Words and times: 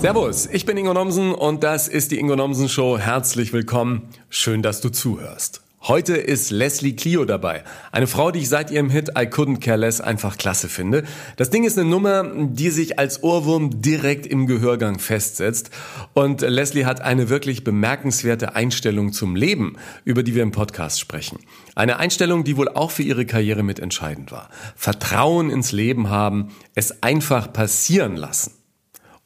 Servus, 0.00 0.48
ich 0.50 0.64
bin 0.64 0.78
Ingo 0.78 0.94
Nomsen 0.94 1.34
und 1.34 1.62
das 1.62 1.86
ist 1.86 2.10
die 2.10 2.18
Ingo 2.18 2.34
Nomsen 2.34 2.70
Show. 2.70 2.96
Herzlich 2.96 3.52
willkommen. 3.52 4.08
Schön, 4.30 4.62
dass 4.62 4.80
du 4.80 4.88
zuhörst. 4.88 5.60
Heute 5.82 6.16
ist 6.16 6.50
Leslie 6.50 6.94
Clio 6.94 7.26
dabei. 7.26 7.64
Eine 7.92 8.06
Frau, 8.06 8.30
die 8.30 8.38
ich 8.38 8.48
seit 8.48 8.70
ihrem 8.70 8.88
Hit 8.88 9.10
I 9.10 9.26
Couldn't 9.26 9.60
Care 9.60 9.76
Less 9.76 10.00
einfach 10.00 10.38
klasse 10.38 10.70
finde. 10.70 11.04
Das 11.36 11.50
Ding 11.50 11.64
ist 11.64 11.78
eine 11.78 11.86
Nummer, 11.86 12.24
die 12.34 12.70
sich 12.70 12.98
als 12.98 13.22
Ohrwurm 13.22 13.82
direkt 13.82 14.26
im 14.26 14.46
Gehörgang 14.46 14.98
festsetzt. 14.98 15.70
Und 16.14 16.40
Leslie 16.40 16.86
hat 16.86 17.02
eine 17.02 17.28
wirklich 17.28 17.62
bemerkenswerte 17.62 18.56
Einstellung 18.56 19.12
zum 19.12 19.36
Leben, 19.36 19.76
über 20.06 20.22
die 20.22 20.34
wir 20.34 20.42
im 20.42 20.52
Podcast 20.52 20.98
sprechen. 20.98 21.40
Eine 21.74 21.98
Einstellung, 21.98 22.44
die 22.44 22.56
wohl 22.56 22.70
auch 22.70 22.90
für 22.90 23.02
ihre 23.02 23.26
Karriere 23.26 23.62
mitentscheidend 23.62 24.32
war. 24.32 24.48
Vertrauen 24.76 25.50
ins 25.50 25.72
Leben 25.72 26.08
haben, 26.08 26.52
es 26.74 27.02
einfach 27.02 27.52
passieren 27.52 28.16
lassen. 28.16 28.59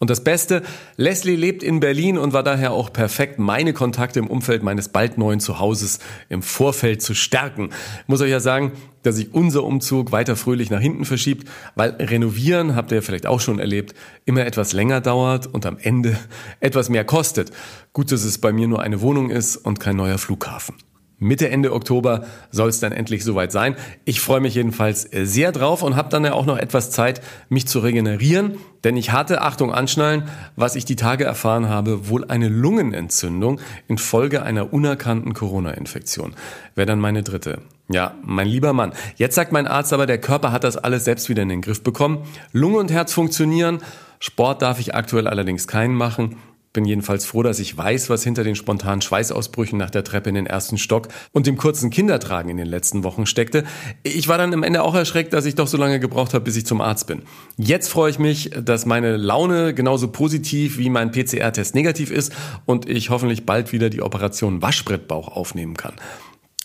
Und 0.05 0.11
das 0.11 0.23
Beste, 0.23 0.63
Leslie 0.99 1.35
lebt 1.35 1.63
in 1.63 1.81
Berlin 1.81 2.19
und 2.19 2.35
war 2.35 2.43
daher 2.43 2.73
auch 2.73 2.93
perfekt, 2.93 3.39
meine 3.39 3.73
Kontakte 3.73 4.19
im 4.19 4.27
Umfeld 4.27 4.63
meines 4.63 4.91
bald 4.91 5.17
neuen 5.17 5.41
Zuhauses 5.41 5.99
im 6.29 6.43
Vorfeld 6.43 7.01
zu 7.01 7.15
stärken. 7.15 7.71
Ich 8.03 8.09
muss 8.09 8.21
euch 8.21 8.29
ja 8.29 8.39
sagen, 8.39 8.73
dass 9.03 9.17
sich 9.17 9.33
unser 9.33 9.65
Umzug 9.65 10.13
weiter 10.13 10.37
fröhlich 10.37 10.69
nach 10.69 10.83
hinten 10.83 11.07
verschiebt, 11.07 11.49
weil 11.75 11.93
Renovieren, 11.93 12.77
habt 12.77 12.93
ihr 12.93 13.01
vielleicht 13.01 13.25
auch 13.25 13.41
schon 13.41 13.59
erlebt, 13.59 13.95
immer 14.27 14.45
etwas 14.45 14.75
länger 14.75 15.01
dauert 15.01 15.47
und 15.47 15.65
am 15.65 15.79
Ende 15.79 16.19
etwas 16.61 16.91
mehr 16.91 17.07
kostet. 17.07 17.51
Gut, 17.95 18.13
dass 18.13 18.25
es 18.25 18.37
bei 18.37 18.53
mir 18.53 18.69
nur 18.69 18.83
eine 18.83 19.01
Wohnung 19.01 19.31
ist 19.31 19.57
und 19.57 19.81
kein 19.81 19.97
neuer 19.97 20.19
Flughafen. 20.19 20.75
Mitte, 21.19 21.49
Ende 21.49 21.73
Oktober 21.73 22.25
soll 22.51 22.69
es 22.69 22.81
dann 22.81 22.93
endlich 22.93 23.25
soweit 23.25 23.53
sein. 23.53 23.77
Ich 24.05 24.21
freue 24.21 24.41
mich 24.41 24.55
jedenfalls 24.55 25.09
sehr 25.13 25.53
drauf 25.53 25.83
und 25.83 25.97
habe 25.97 26.09
dann 26.09 26.25
ja 26.25 26.33
auch 26.33 26.47
noch 26.47 26.59
etwas 26.59 26.91
Zeit, 26.91 27.21
mich 27.49 27.67
zu 27.67 27.79
regenerieren. 27.79 28.59
Denn 28.83 28.97
ich 28.97 29.13
hatte, 29.13 29.41
Achtung, 29.41 29.73
anschnallen, 29.73 30.25
was 30.57 30.77
ich 30.77 30.85
die 30.85 30.97
Tage 30.97 31.25
erfahren 31.25 31.69
habe, 31.69 32.09
wohl 32.09 32.25
eine 32.25 32.49
Lungenentzündung 32.49 33.61
infolge 33.89 34.43
einer 34.43 34.73
unerkannten 34.73 35.35
Corona-Infektion. 35.35 36.35
Wäre 36.75 36.87
dann 36.87 37.01
meine 37.01 37.23
dritte. 37.23 37.61
Ja, 37.89 38.15
mein 38.23 38.49
lieber 38.49 38.73
Mann. 38.73 38.93
Jetzt 39.17 39.35
sagt 39.35 39.53
mein 39.53 39.67
Arzt 39.67 39.93
aber, 39.93 40.07
der 40.07 40.19
Körper 40.19 40.53
hat 40.53 40.65
das 40.65 40.77
alles 40.77 41.05
selbst 41.05 41.29
wieder 41.29 41.43
in 41.43 41.49
den 41.49 41.63
Griff 41.63 41.83
bekommen. 41.83 42.25
Lunge 42.53 42.79
und 42.79 42.91
Herz 42.91 43.13
funktionieren. 43.13 43.79
Sport 44.21 44.63
darf 44.63 44.81
ich 44.81 44.95
aktuell 44.95 45.29
allerdings 45.29 45.69
keinen 45.69 45.95
machen. 45.95 46.37
Bin 46.75 46.85
jedenfalls 46.87 47.25
froh, 47.25 47.45
dass 47.45 47.61
ich 47.61 47.79
weiß, 47.79 48.11
was 48.11 48.25
hinter 48.25 48.43
den 48.43 48.57
spontanen 48.57 49.01
Schweißausbrüchen 49.01 49.79
nach 49.79 49.91
der 49.91 50.03
Treppe 50.03 50.29
in 50.29 50.35
den 50.35 50.47
ersten 50.47 50.77
Stock 50.77 51.07
und 51.31 51.47
dem 51.47 51.57
kurzen 51.57 51.89
Kindertragen 51.89 52.51
in 52.51 52.57
den 52.57 52.67
letzten 52.67 53.05
Wochen 53.05 53.27
steckte. 53.27 53.63
Ich 54.03 54.27
war 54.27 54.39
dann 54.39 54.53
am 54.53 54.65
Ende 54.65 54.83
auch 54.83 54.97
erschreckt, 54.97 55.33
dass 55.35 55.47
ich 55.47 55.55
doch 55.55 55.69
so 55.69 55.77
lange 55.77 56.01
gebraucht 56.01 56.35
habe, 56.35 56.45
bis 56.45 56.57
ich 56.57 56.67
zum 56.67 56.81
Arzt 56.81 57.07
bin. 57.07 57.23
Jetzt 57.57 57.89
freue 57.91 58.11
ich 58.11 58.19
mich, 58.19 58.51
dass 58.61 58.87
meine 58.87 59.17
Laune 59.17 59.73
genauso 59.73 60.09
positiv 60.09 60.77
wie 60.77 60.91
mein 60.91 61.13
PCR-Test 61.13 61.77
negativ 61.77 62.11
ist 62.11 62.33
und 62.67 62.89
ich 62.89 63.09
hoffentlich 63.09 63.47
bald 63.47 63.73
wieder 63.73 63.89
die 63.89 64.03
Operation 64.03 64.61
Waschbrettbauch 64.61 65.29
aufnehmen 65.29 65.77
kann. 65.77 65.95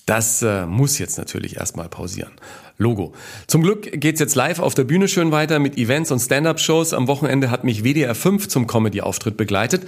Das 0.10 0.42
äh, 0.42 0.66
muss 0.66 0.98
jetzt 0.98 1.20
natürlich 1.20 1.58
erstmal 1.58 1.88
pausieren. 1.88 2.32
Logo. 2.80 3.14
Zum 3.46 3.62
Glück 3.62 3.92
geht's 3.92 4.20
jetzt 4.20 4.34
live 4.34 4.58
auf 4.58 4.74
der 4.74 4.84
Bühne 4.84 5.08
schön 5.08 5.32
weiter 5.32 5.60
mit 5.60 5.78
Events 5.78 6.10
und 6.10 6.18
Stand-up-Shows. 6.18 6.94
Am 6.94 7.08
Wochenende 7.08 7.52
hat 7.52 7.64
mich 7.64 7.84
WDR 7.84 8.16
5 8.16 8.48
zum 8.48 8.66
Comedy-Auftritt 8.66 9.38
begleitet. 9.38 9.88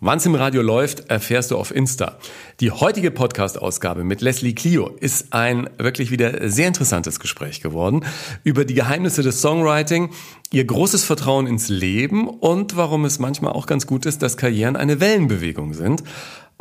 Wann's 0.00 0.26
im 0.26 0.34
Radio 0.34 0.62
läuft, 0.62 1.08
erfährst 1.08 1.52
du 1.52 1.56
auf 1.56 1.72
Insta. 1.72 2.18
Die 2.58 2.72
heutige 2.72 3.12
Podcast-Ausgabe 3.12 4.02
mit 4.02 4.22
Leslie 4.22 4.54
Clio 4.54 4.88
ist 4.98 5.32
ein 5.34 5.70
wirklich 5.78 6.10
wieder 6.10 6.48
sehr 6.48 6.66
interessantes 6.66 7.20
Gespräch 7.20 7.60
geworden 7.60 8.04
über 8.42 8.64
die 8.64 8.74
Geheimnisse 8.74 9.22
des 9.22 9.40
Songwriting, 9.40 10.10
ihr 10.52 10.64
großes 10.64 11.04
Vertrauen 11.04 11.46
ins 11.46 11.68
Leben 11.68 12.28
und 12.28 12.76
warum 12.76 13.04
es 13.04 13.20
manchmal 13.20 13.52
auch 13.52 13.66
ganz 13.66 13.86
gut 13.86 14.04
ist, 14.04 14.22
dass 14.22 14.36
Karrieren 14.36 14.74
eine 14.74 14.98
Wellenbewegung 14.98 15.74
sind. 15.74 16.02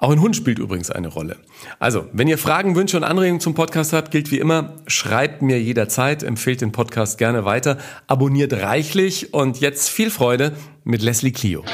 Auch 0.02 0.12
ein 0.12 0.22
Hund 0.22 0.34
spielt 0.34 0.60
übrigens 0.60 0.90
eine 0.90 1.10
Rolle. 1.10 1.36
Also, 1.78 2.06
wenn 2.14 2.30
ihr 2.30 2.38
Fragen, 2.38 2.74
Wünsche 2.78 2.96
und 2.96 3.04
Anregungen 3.04 3.42
zum 3.42 3.54
Podcast 3.54 3.92
habt, 3.92 4.12
gilt 4.12 4.32
wie 4.32 4.40
immer, 4.40 4.76
schreibt 4.88 5.42
mir 5.42 5.62
jederzeit, 5.62 6.24
empfehlt 6.24 6.62
den 6.62 6.72
Podcast 6.72 7.18
gerne 7.18 7.44
weiter, 7.44 7.78
abonniert 8.08 8.54
reichlich 8.54 9.34
und 9.34 9.60
jetzt 9.60 9.90
viel 9.90 10.10
Freude 10.10 10.54
mit 10.86 11.02
Leslie 11.02 11.34
Clio. 11.34 11.66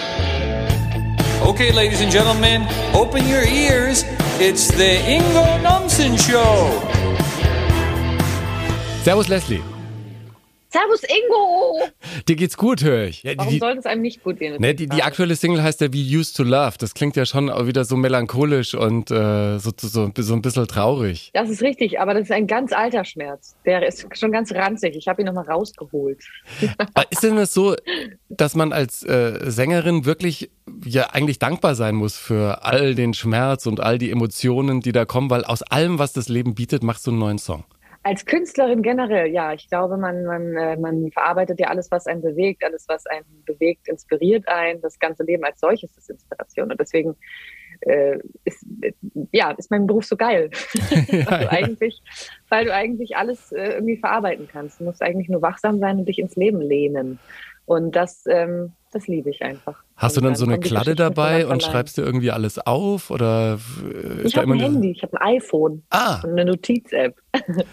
Okay, 1.44 1.69
ladies 1.69 2.01
and 2.01 2.11
gentlemen, 2.11 2.67
open 2.94 3.22
your 3.31 3.44
ears. 3.44 4.03
It's 4.39 4.69
the 4.69 4.97
Ingo 5.07 5.59
Nomsen 5.61 6.17
Show. 6.17 6.72
Servus 9.03 9.28
Leslie. 9.28 9.61
Servus 10.75 11.03
Ingo! 11.03 11.87
Dir 12.27 12.35
geht's 12.35 12.57
gut, 12.57 12.83
höre 12.83 13.05
ich. 13.05 13.23
Ja, 13.23 13.31
Warum 13.37 13.53
die, 13.53 13.59
soll 13.59 13.77
es 13.77 13.85
einem 13.85 14.01
nicht 14.01 14.21
gut 14.25 14.39
gehen? 14.39 14.59
Ne, 14.59 14.75
die, 14.75 14.87
die 14.87 15.03
aktuelle 15.03 15.37
Single 15.37 15.63
heißt 15.63 15.79
ja 15.79 15.93
We 15.93 15.99
Used 15.99 16.35
to 16.35 16.43
Love. 16.43 16.73
Das 16.77 16.93
klingt 16.93 17.15
ja 17.15 17.25
schon 17.25 17.47
wieder 17.65 17.85
so 17.85 17.95
melancholisch 17.95 18.75
und 18.75 19.09
äh, 19.09 19.57
so, 19.57 19.71
so, 19.77 20.11
so 20.13 20.33
ein 20.33 20.41
bisschen 20.41 20.67
traurig. 20.67 21.31
Das 21.33 21.49
ist 21.49 21.61
richtig, 21.61 22.01
aber 22.01 22.13
das 22.13 22.23
ist 22.23 22.31
ein 22.33 22.45
ganz 22.45 22.73
alter 22.73 23.05
Schmerz. 23.05 23.55
Der 23.63 23.87
ist 23.87 24.05
schon 24.17 24.33
ganz 24.33 24.51
ranzig. 24.51 24.97
Ich 24.97 25.07
habe 25.07 25.21
ihn 25.21 25.27
nochmal 25.27 25.45
rausgeholt. 25.45 26.19
ist 27.09 27.23
denn 27.23 27.37
das 27.37 27.53
so, 27.53 27.77
dass 28.27 28.53
man 28.55 28.73
als 28.73 29.01
äh, 29.03 29.49
Sängerin 29.49 30.03
wirklich 30.03 30.51
ja 30.83 31.11
eigentlich 31.11 31.39
dankbar 31.39 31.75
sein 31.75 31.95
muss 31.95 32.17
für 32.17 32.65
all 32.65 32.95
den 32.95 33.13
Schmerz 33.13 33.65
und 33.65 33.79
all 33.79 33.97
die 33.97 34.11
Emotionen, 34.11 34.81
die 34.81 34.91
da 34.91 35.05
kommen, 35.05 35.29
weil 35.29 35.45
aus 35.45 35.61
allem, 35.61 35.99
was 35.99 36.11
das 36.11 36.27
Leben 36.27 36.53
bietet, 36.53 36.83
machst 36.83 37.07
du 37.07 37.11
einen 37.11 37.19
neuen 37.19 37.37
Song? 37.37 37.63
Als 38.05 38.23
Künstlerin 38.23 38.83
generell, 38.83 39.31
ja, 39.31 39.53
ich 39.53 39.67
glaube, 39.67 39.97
man, 39.97 40.25
man, 40.25 40.55
äh, 40.55 40.77
man 40.77 41.09
verarbeitet 41.11 41.59
ja 41.59 41.69
alles, 41.69 41.89
was 41.89 42.05
einen 42.05 42.21
bewegt, 42.21 42.63
alles, 42.63 42.85
was 42.88 43.07
einen 43.07 43.25
bewegt, 43.47 43.88
inspiriert 43.88 44.47
einen. 44.47 44.79
Das 44.79 44.99
ganze 44.99 45.23
Leben 45.23 45.43
als 45.43 45.59
solches 45.59 45.97
ist 45.97 46.11
Inspiration. 46.11 46.69
Und 46.69 46.79
deswegen 46.79 47.16
äh, 47.81 48.19
ist, 48.43 48.63
ja, 49.31 49.49
ist 49.57 49.71
mein 49.71 49.88
Beruf 49.88 50.05
so 50.05 50.17
geil. 50.17 50.51
ja, 51.07 51.31
weil, 51.31 51.39
du 51.39 51.51
eigentlich, 51.51 52.03
weil 52.49 52.66
du 52.66 52.73
eigentlich 52.75 53.17
alles 53.17 53.51
äh, 53.51 53.73
irgendwie 53.73 53.97
verarbeiten 53.97 54.47
kannst. 54.51 54.79
Du 54.79 54.83
musst 54.83 55.01
eigentlich 55.01 55.29
nur 55.29 55.41
wachsam 55.41 55.79
sein 55.79 55.97
und 55.97 56.05
dich 56.05 56.19
ins 56.19 56.35
Leben 56.35 56.61
lehnen. 56.61 57.17
Und 57.66 57.95
das, 57.95 58.25
ähm, 58.27 58.73
das 58.95 59.07
liebe 59.07 59.29
ich 59.29 59.41
einfach. 59.41 59.83
Hast 59.97 60.16
du 60.16 60.22
dann, 60.22 60.31
dann 60.31 60.35
so 60.38 60.45
eine 60.45 60.57
Kladde 60.57 60.95
dabei 60.95 61.45
und 61.47 61.61
schreibst 61.61 61.97
du 61.97 62.01
irgendwie 62.01 62.31
alles 62.31 62.57
auf? 62.59 63.11
Oder 63.11 63.59
ich 64.23 64.38
habe 64.38 64.53
ein 64.53 64.59
Handy, 64.59 64.91
ich 64.91 65.03
habe 65.03 65.19
ein 65.19 65.35
iPhone 65.35 65.83
ah. 65.89 66.22
und 66.23 66.31
eine 66.31 66.45
Notiz-App. 66.45 67.13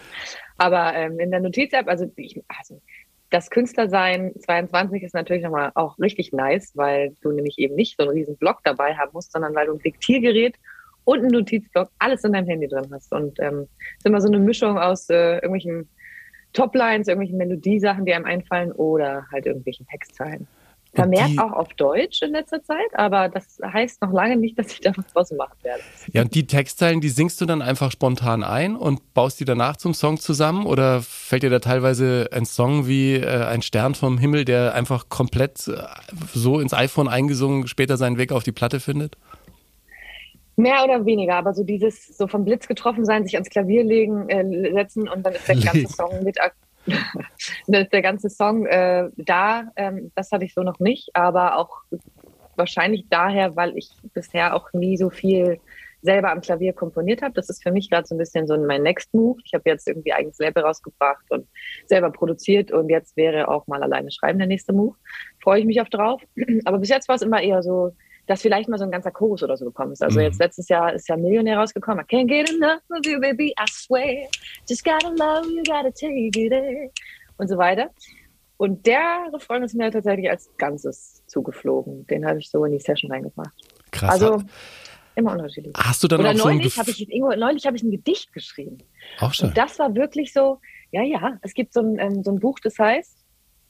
Aber 0.57 0.93
ähm, 0.93 1.17
in 1.19 1.31
der 1.31 1.39
Notiz-App, 1.39 1.87
also, 1.87 2.11
ich, 2.17 2.43
also 2.49 2.81
das 3.29 3.49
Künstlersein 3.49 4.33
22 4.37 5.01
ist 5.01 5.13
natürlich 5.13 5.43
nochmal 5.43 5.71
auch 5.75 5.97
richtig 5.97 6.33
nice, 6.33 6.73
weil 6.75 7.15
du 7.21 7.31
nämlich 7.31 7.57
eben 7.57 7.75
nicht 7.75 7.95
so 7.97 8.03
einen 8.03 8.17
riesen 8.17 8.35
Block 8.35 8.59
dabei 8.65 8.95
haben 8.95 9.11
musst, 9.13 9.31
sondern 9.31 9.55
weil 9.55 9.67
du 9.67 9.73
ein 9.75 9.79
Diktiergerät 9.79 10.55
und 11.05 11.19
einen 11.19 11.31
Notizblock 11.31 11.87
alles 11.99 12.25
in 12.25 12.33
deinem 12.33 12.47
Handy 12.47 12.67
drin 12.67 12.89
hast. 12.91 13.13
Und 13.13 13.39
ähm, 13.39 13.69
ist 13.97 14.05
immer 14.05 14.19
so 14.19 14.27
eine 14.27 14.39
Mischung 14.39 14.77
aus 14.77 15.09
äh, 15.09 15.35
irgendwelchen 15.35 15.87
Toplines, 16.51 17.07
irgendwelchen 17.07 17.37
Melodiesachen, 17.37 18.05
die 18.05 18.13
einem 18.13 18.25
einfallen 18.25 18.73
oder 18.73 19.25
halt 19.31 19.45
irgendwelchen 19.45 19.87
Textzeilen. 19.87 20.47
Vermehrt 20.93 21.31
die, 21.31 21.39
auch 21.39 21.51
auf 21.51 21.69
Deutsch 21.73 22.21
in 22.21 22.31
letzter 22.31 22.61
Zeit, 22.61 22.77
aber 22.93 23.27
das 23.27 23.59
heißt 23.63 24.01
noch 24.03 24.11
lange 24.11 24.37
nicht, 24.37 24.59
dass 24.59 24.71
ich 24.71 24.81
da 24.81 24.91
was 24.95 25.07
draus 25.07 25.31
machen 25.31 25.55
werde. 25.63 25.81
Ja, 26.11 26.21
und 26.21 26.35
die 26.35 26.45
Textzeilen, 26.45 27.01
die 27.01 27.09
singst 27.09 27.41
du 27.41 27.47
dann 27.47 27.63
einfach 27.63 27.91
spontan 27.91 28.43
ein 28.43 28.75
und 28.75 29.13
baust 29.15 29.39
die 29.39 29.45
danach 29.45 29.77
zum 29.77 29.95
Song 29.95 30.19
zusammen? 30.19 30.67
Oder 30.67 31.01
fällt 31.01 31.41
dir 31.41 31.49
da 31.49 31.59
teilweise 31.59 32.29
ein 32.31 32.45
Song 32.45 32.87
wie 32.87 33.15
äh, 33.15 33.45
ein 33.45 33.63
Stern 33.63 33.95
vom 33.95 34.19
Himmel, 34.19 34.45
der 34.45 34.75
einfach 34.75 35.09
komplett 35.09 35.67
äh, 35.67 35.77
so 36.31 36.59
ins 36.59 36.73
iPhone 36.73 37.07
eingesungen 37.07 37.65
später 37.67 37.97
seinen 37.97 38.19
Weg 38.19 38.31
auf 38.31 38.43
die 38.43 38.51
Platte 38.51 38.79
findet? 38.79 39.17
Mehr 40.55 40.83
oder 40.83 41.03
weniger, 41.07 41.35
aber 41.35 41.55
so 41.55 41.63
dieses 41.63 42.15
so 42.15 42.27
vom 42.27 42.45
Blitz 42.45 42.67
getroffen 42.67 43.05
sein, 43.05 43.23
sich 43.23 43.33
ans 43.33 43.49
Klavier 43.49 43.83
legen, 43.83 44.29
äh, 44.29 44.71
setzen 44.71 45.09
und 45.09 45.23
dann 45.25 45.33
ist 45.33 45.47
der 45.47 45.55
ganze 45.55 45.87
Song 45.91 46.23
mit 46.23 46.39
der 47.67 48.01
ganze 48.01 48.29
Song 48.29 48.65
äh, 48.65 49.09
da, 49.17 49.71
ähm, 49.75 50.11
das 50.15 50.31
hatte 50.31 50.45
ich 50.45 50.53
so 50.53 50.63
noch 50.63 50.79
nicht, 50.79 51.15
aber 51.15 51.57
auch 51.57 51.83
wahrscheinlich 52.55 53.07
daher, 53.09 53.55
weil 53.55 53.77
ich 53.77 53.89
bisher 54.13 54.55
auch 54.55 54.71
nie 54.73 54.97
so 54.97 55.09
viel 55.09 55.59
selber 56.03 56.31
am 56.31 56.41
Klavier 56.41 56.73
komponiert 56.73 57.21
habe. 57.21 57.33
Das 57.33 57.49
ist 57.49 57.63
für 57.63 57.71
mich 57.71 57.89
gerade 57.89 58.05
so 58.05 58.13
ein 58.13 58.17
bisschen 58.17 58.45
so 58.45 58.57
mein 58.57 58.83
Next 58.83 59.13
Move. 59.13 59.39
Ich 59.45 59.53
habe 59.53 59.69
jetzt 59.69 59.87
irgendwie 59.87 60.13
eigenes 60.13 60.37
Label 60.37 60.63
rausgebracht 60.63 61.23
und 61.29 61.47
selber 61.85 62.11
produziert 62.11 62.71
und 62.71 62.89
jetzt 62.89 63.15
wäre 63.15 63.47
auch 63.47 63.67
mal 63.67 63.81
alleine 63.81 64.11
schreiben 64.11 64.37
der 64.37 64.47
nächste 64.47 64.73
Move. 64.73 64.95
Freue 65.41 65.61
ich 65.61 65.65
mich 65.65 65.81
auch 65.81 65.89
drauf. 65.89 66.21
Aber 66.65 66.79
bis 66.79 66.89
jetzt 66.89 67.07
war 67.07 67.15
es 67.15 67.21
immer 67.21 67.41
eher 67.41 67.63
so 67.63 67.95
dass 68.27 68.41
vielleicht 68.41 68.69
mal 68.69 68.77
so 68.77 68.85
ein 68.85 68.91
ganzer 68.91 69.11
Chorus 69.11 69.43
oder 69.43 69.57
so 69.57 69.65
gekommen 69.65 69.91
ist. 69.91 70.03
Also 70.03 70.19
mhm. 70.19 70.25
jetzt 70.25 70.39
letztes 70.39 70.69
Jahr 70.69 70.93
ist 70.93 71.07
ja 71.09 71.17
Millionär 71.17 71.57
rausgekommen. 71.57 72.05
I 72.05 72.15
can't 72.15 72.27
get 72.27 72.49
enough 72.49 72.81
of 72.89 73.05
you, 73.05 73.19
baby, 73.19 73.53
I 73.59 73.65
swear. 73.69 74.27
Just 74.67 74.83
gotta 74.83 75.09
love 75.09 75.47
you, 75.47 75.61
gotta 75.63 75.91
take 75.91 76.13
it 76.13 76.35
in. 76.35 76.89
Und 77.37 77.47
so 77.47 77.57
weiter. 77.57 77.89
Und 78.57 78.85
der 78.85 79.27
Refrain 79.33 79.63
ist 79.63 79.75
mir 79.75 79.91
tatsächlich 79.91 80.29
als 80.29 80.49
Ganzes 80.57 81.23
zugeflogen. 81.27 82.07
Den 82.07 82.25
habe 82.25 82.39
ich 82.39 82.49
so 82.49 82.63
in 82.63 82.71
die 82.71 82.79
Session 82.79 83.11
reingebracht. 83.11 83.53
Krass. 83.91 84.11
Also 84.11 84.41
immer 85.15 85.33
unterschiedlich. 85.33 85.73
Hast 85.77 86.03
du 86.03 86.07
dann 86.07 86.21
Oder 86.21 86.31
auch 86.31 86.35
so 86.35 86.47
neulich 86.47 86.77
habe 86.77 86.89
ich, 86.89 87.07
neulich 87.09 87.65
hab 87.65 87.75
ich 87.75 87.83
ein 87.83 87.91
Gedicht 87.91 88.31
geschrieben. 88.31 88.77
Auch 89.19 89.33
schon. 89.33 89.49
Und 89.49 89.57
das 89.57 89.79
war 89.79 89.93
wirklich 89.95 90.31
so, 90.31 90.59
ja, 90.91 91.03
ja, 91.03 91.37
es 91.41 91.53
gibt 91.53 91.73
so 91.73 91.81
ein, 91.81 91.99
ähm, 91.99 92.23
so 92.23 92.31
ein 92.31 92.39
Buch, 92.39 92.59
das 92.63 92.79
heißt 92.79 93.22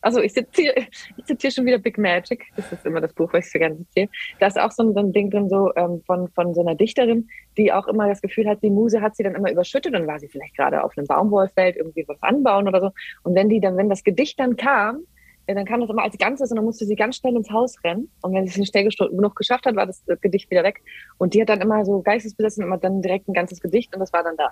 also 0.04 0.22
ich 0.22 0.34
zitiere, 0.34 0.88
ich 1.28 1.54
schon 1.54 1.66
wieder 1.66 1.78
Big 1.78 1.98
Magic, 1.98 2.46
das 2.56 2.72
ist 2.72 2.86
immer 2.86 3.02
das 3.02 3.14
Buch, 3.14 3.32
was 3.34 3.46
ich 3.46 3.52
so 3.52 3.60
gerne 3.60 3.78
zitiere. 3.78 4.10
Da 4.40 4.48
ist 4.48 4.60
auch 4.60 4.72
so 4.72 4.84
ein, 4.84 4.94
so 4.94 5.00
ein 5.00 5.14
Ding 5.14 5.30
drin, 5.32 5.50
so 5.50 5.72
ähm, 5.76 6.02
von, 6.06 6.28
von 6.30 6.54
so 6.54 6.62
einer 6.62 6.76
Dichterin, 6.76 7.28
die 7.58 7.72
auch 7.72 7.88
immer 7.88 8.08
das 8.08 8.22
Gefühl 8.22 8.48
hat, 8.48 8.62
die 8.62 8.70
Muse 8.70 9.02
hat 9.02 9.16
sie 9.16 9.24
dann 9.24 9.36
immer 9.36 9.52
überschüttet 9.52 9.96
und 9.96 10.06
war 10.06 10.20
sie 10.20 10.28
vielleicht 10.28 10.56
gerade 10.56 10.84
auf 10.84 10.98
einem 10.98 11.08
Baumwollfeld 11.08 11.78
irgendwie 11.78 12.06
was 12.08 12.22
anbauen 12.22 12.68
oder 12.68 12.82
so. 12.82 12.92
Und 13.24 13.34
wenn 13.36 13.50
die 13.50 13.60
dann, 13.60 13.78
wenn 13.78 13.90
das 13.90 14.04
Gedicht 14.04 14.40
dann 14.40 14.56
kam, 14.58 15.06
dann 15.48 15.66
kam 15.66 15.82
das 15.82 15.90
immer 15.90 16.04
als 16.04 16.18
Ganzes 16.18 16.52
und 16.52 16.56
dann 16.56 16.66
musste 16.66 16.86
sie 16.86 16.96
ganz 16.96 17.18
schnell 17.18 17.36
ins 17.36 17.50
Haus 17.50 17.76
rennen. 17.84 18.10
Und 18.22 18.34
wenn 18.34 18.46
sie 18.46 18.52
es 18.52 18.58
nicht 18.58 18.72
schnell 18.72 19.10
genug 19.10 19.36
geschafft 19.36 19.66
hat, 19.66 19.76
war 19.76 19.86
das 19.86 20.04
Gedicht 20.22 20.50
wieder 20.50 20.64
weg. 20.64 20.82
Und 21.18 21.34
die 21.34 21.42
hat 21.42 21.50
dann 21.50 21.62
immer 21.62 21.84
so 21.86 22.02
geistesbesessen 22.02 22.64
immer 22.64 22.78
dann 22.78 23.02
direkt 23.02 23.28
ein 23.28 23.34
ganzes 23.34 23.60
Gedicht 23.60 23.94
und 23.94 24.00
das 24.00 24.14
war 24.14 24.24
dann 24.24 24.38
da. 24.38 24.52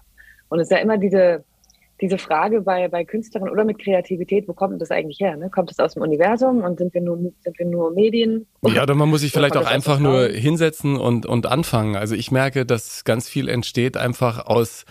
Und 0.50 0.59
es 0.59 0.69
ist 0.69 0.71
ja 0.71 0.80
immer 0.80 0.98
diese, 0.98 1.45
diese 2.01 2.18
Frage 2.18 2.62
bei, 2.62 2.88
bei 2.88 3.06
Künstlern 3.06 3.48
oder 3.48 3.63
mit 3.63 3.80
Kreativität, 3.80 4.48
wo 4.48 4.53
kommt 4.53 4.81
das 4.81 4.92
eigentlich 4.92 5.19
her? 5.19 5.38
Ne? 5.38 5.50
Kommt 5.50 5.71
es 5.71 5.80
aus 5.80 5.94
dem 5.94 6.01
Universum 6.01 6.63
und 6.63 6.80
sind 6.80 6.94
wir 6.94 7.01
nur, 7.01 7.18
sind 7.18 7.59
wir 7.59 7.65
nur 7.65 7.92
Medien? 7.92 8.48
Ja, 8.63 8.83
oder 8.83 8.95
man 8.95 9.09
muss 9.09 9.21
sich 9.21 9.31
vielleicht 9.31 9.56
auch 9.56 9.68
einfach 9.68 10.00
nur 10.00 10.27
hinsetzen 10.27 10.98
und, 10.98 11.25
und 11.25 11.45
anfangen. 11.45 11.95
Also 11.95 12.15
ich 12.15 12.31
merke, 12.31 12.65
dass 12.65 13.03
ganz 13.03 13.30
viel 13.30 13.48
entsteht 13.48 13.98
einfach 13.98 14.45
aus 14.45 14.86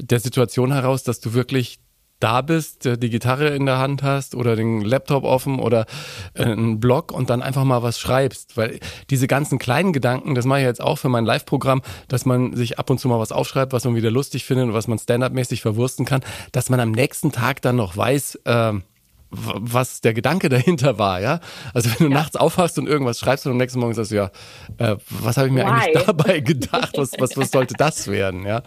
der 0.00 0.20
Situation 0.20 0.72
heraus, 0.72 1.04
dass 1.04 1.20
du 1.20 1.34
wirklich 1.34 1.78
da 2.20 2.40
bist, 2.40 2.84
die 2.84 3.10
Gitarre 3.10 3.48
in 3.48 3.66
der 3.66 3.78
Hand 3.78 4.02
hast 4.02 4.34
oder 4.34 4.56
den 4.56 4.80
Laptop 4.80 5.24
offen 5.24 5.58
oder 5.58 5.86
äh, 6.34 6.44
einen 6.44 6.80
Blog 6.80 7.12
und 7.12 7.30
dann 7.30 7.42
einfach 7.42 7.64
mal 7.64 7.82
was 7.82 7.98
schreibst. 7.98 8.56
Weil 8.56 8.80
diese 9.10 9.26
ganzen 9.26 9.58
kleinen 9.58 9.92
Gedanken, 9.92 10.34
das 10.34 10.44
mache 10.44 10.60
ich 10.60 10.66
jetzt 10.66 10.82
auch 10.82 10.96
für 10.96 11.08
mein 11.08 11.24
Live-Programm, 11.24 11.82
dass 12.08 12.24
man 12.24 12.54
sich 12.54 12.78
ab 12.78 12.90
und 12.90 12.98
zu 12.98 13.08
mal 13.08 13.18
was 13.18 13.32
aufschreibt, 13.32 13.72
was 13.72 13.84
man 13.84 13.94
wieder 13.94 14.10
lustig 14.10 14.44
findet 14.44 14.68
und 14.68 14.74
was 14.74 14.88
man 14.88 14.98
stand-up-mäßig 14.98 15.60
verwursten 15.60 16.06
kann, 16.06 16.22
dass 16.52 16.70
man 16.70 16.80
am 16.80 16.90
nächsten 16.90 17.32
Tag 17.32 17.62
dann 17.62 17.76
noch 17.76 17.96
weiß, 17.96 18.36
äh, 18.44 18.72
was 19.30 20.00
der 20.00 20.14
Gedanke 20.14 20.48
dahinter 20.50 20.98
war, 20.98 21.20
ja. 21.20 21.40
Also 21.74 21.90
wenn 21.90 22.08
du 22.08 22.14
ja. 22.14 22.20
nachts 22.20 22.36
aufwachst 22.36 22.78
und 22.78 22.86
irgendwas 22.86 23.18
schreibst 23.18 23.46
und 23.46 23.52
am 23.52 23.58
nächsten 23.58 23.80
Morgen 23.80 23.94
sagst 23.94 24.10
du, 24.10 24.16
ja, 24.16 24.30
äh, 24.78 24.96
was 25.08 25.36
habe 25.36 25.48
ich 25.48 25.52
mir 25.52 25.64
Why? 25.64 25.70
eigentlich 25.70 26.04
dabei 26.06 26.40
gedacht? 26.40 26.96
Was, 26.96 27.12
was, 27.18 27.36
was 27.36 27.50
sollte 27.50 27.74
das 27.76 28.08
werden, 28.08 28.44
ja? 28.44 28.62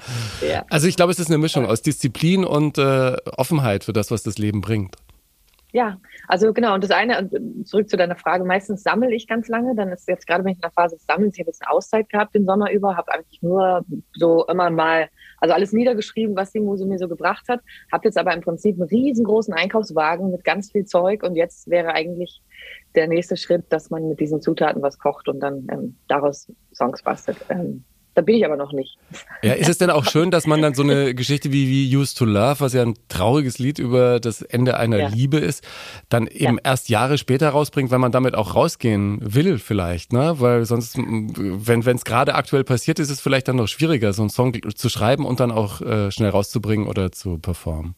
ja. 0.47 0.65
Also 0.69 0.87
ich 0.87 0.95
glaube, 0.95 1.11
es 1.11 1.19
ist 1.19 1.27
eine 1.27 1.37
Mischung 1.37 1.65
aus 1.65 1.81
Disziplin 1.81 2.45
und 2.45 2.77
äh, 2.77 3.17
Offenheit 3.37 3.83
für 3.83 3.93
das, 3.93 4.11
was 4.11 4.23
das 4.23 4.37
Leben 4.37 4.61
bringt. 4.61 4.95
Ja, 5.71 5.99
also 6.27 6.51
genau, 6.51 6.73
und 6.73 6.83
das 6.83 6.89
eine, 6.89 7.29
zurück 7.63 7.89
zu 7.89 7.95
deiner 7.95 8.15
Frage, 8.15 8.43
meistens 8.43 8.81
sammle 8.81 9.13
ich 9.13 9.27
ganz 9.27 9.47
lange, 9.47 9.75
dann 9.75 9.89
ist 9.89 10.07
jetzt 10.07 10.25
gerade, 10.25 10.43
wenn 10.43 10.53
ich 10.53 10.57
in 10.57 10.61
der 10.61 10.71
Phase 10.71 10.95
des 10.95 11.05
Sammelns, 11.05 11.35
ich 11.35 11.41
habe 11.41 11.49
jetzt 11.49 11.61
eine 11.61 11.71
Auszeit 11.71 12.09
gehabt 12.09 12.33
den 12.33 12.45
Sommer 12.45 12.71
über, 12.71 12.97
habe 12.97 13.13
eigentlich 13.13 13.41
nur 13.43 13.85
so 14.13 14.47
immer 14.47 14.71
mal, 14.71 15.09
also 15.39 15.53
alles 15.53 15.73
niedergeschrieben, 15.73 16.35
was 16.35 16.51
die 16.51 16.59
Muse 16.59 16.85
mir 16.85 16.97
so 16.97 17.07
gebracht 17.07 17.47
hat, 17.47 17.61
habe 17.91 18.07
jetzt 18.07 18.17
aber 18.17 18.33
im 18.33 18.41
Prinzip 18.41 18.75
einen 18.75 18.89
riesengroßen 18.89 19.53
Einkaufswagen 19.53 20.31
mit 20.31 20.43
ganz 20.43 20.71
viel 20.71 20.85
Zeug 20.85 21.23
und 21.23 21.35
jetzt 21.35 21.69
wäre 21.69 21.93
eigentlich 21.93 22.41
der 22.95 23.07
nächste 23.07 23.37
Schritt, 23.37 23.65
dass 23.69 23.89
man 23.89 24.07
mit 24.09 24.19
diesen 24.19 24.41
Zutaten 24.41 24.81
was 24.81 24.99
kocht 24.99 25.27
und 25.27 25.39
dann 25.39 25.67
ähm, 25.71 25.95
daraus 26.07 26.51
Songs 26.73 27.03
bastelt. 27.03 27.37
Ähm, 27.49 27.83
da 28.15 28.21
bin 28.21 28.35
ich 28.35 28.45
aber 28.45 28.57
noch 28.57 28.73
nicht. 28.73 28.97
Ja, 29.43 29.53
ist 29.53 29.69
es 29.69 29.77
denn 29.77 29.89
auch 29.89 30.05
schön, 30.05 30.31
dass 30.31 30.47
man 30.47 30.61
dann 30.61 30.73
so 30.73 30.83
eine 30.83 31.13
Geschichte 31.13 31.51
wie, 31.51 31.69
wie 31.69 31.95
Used 31.95 32.17
to 32.17 32.25
Love, 32.25 32.59
was 32.59 32.73
ja 32.73 32.81
ein 32.81 32.95
trauriges 33.07 33.59
Lied 33.59 33.79
über 33.79 34.19
das 34.19 34.41
Ende 34.41 34.77
einer 34.77 34.97
ja. 34.97 35.07
Liebe 35.07 35.37
ist, 35.37 35.63
dann 36.09 36.27
eben 36.27 36.55
ja. 36.55 36.61
erst 36.63 36.89
Jahre 36.89 37.17
später 37.17 37.49
rausbringt, 37.49 37.91
weil 37.91 37.99
man 37.99 38.11
damit 38.11 38.35
auch 38.35 38.55
rausgehen 38.55 39.19
will 39.21 39.59
vielleicht, 39.59 40.11
ne? 40.11 40.35
Weil 40.39 40.65
sonst, 40.65 40.97
wenn 40.97 41.81
es 41.81 42.03
gerade 42.03 42.35
aktuell 42.35 42.63
passiert, 42.63 42.99
ist 42.99 43.09
es 43.09 43.21
vielleicht 43.21 43.47
dann 43.47 43.55
noch 43.55 43.67
schwieriger, 43.67 44.11
so 44.11 44.23
einen 44.23 44.29
Song 44.29 44.53
zu 44.75 44.89
schreiben 44.89 45.25
und 45.25 45.39
dann 45.39 45.51
auch 45.51 45.81
äh, 45.81 46.11
schnell 46.11 46.29
rauszubringen 46.29 46.87
oder 46.87 47.11
zu 47.11 47.37
performen. 47.37 47.95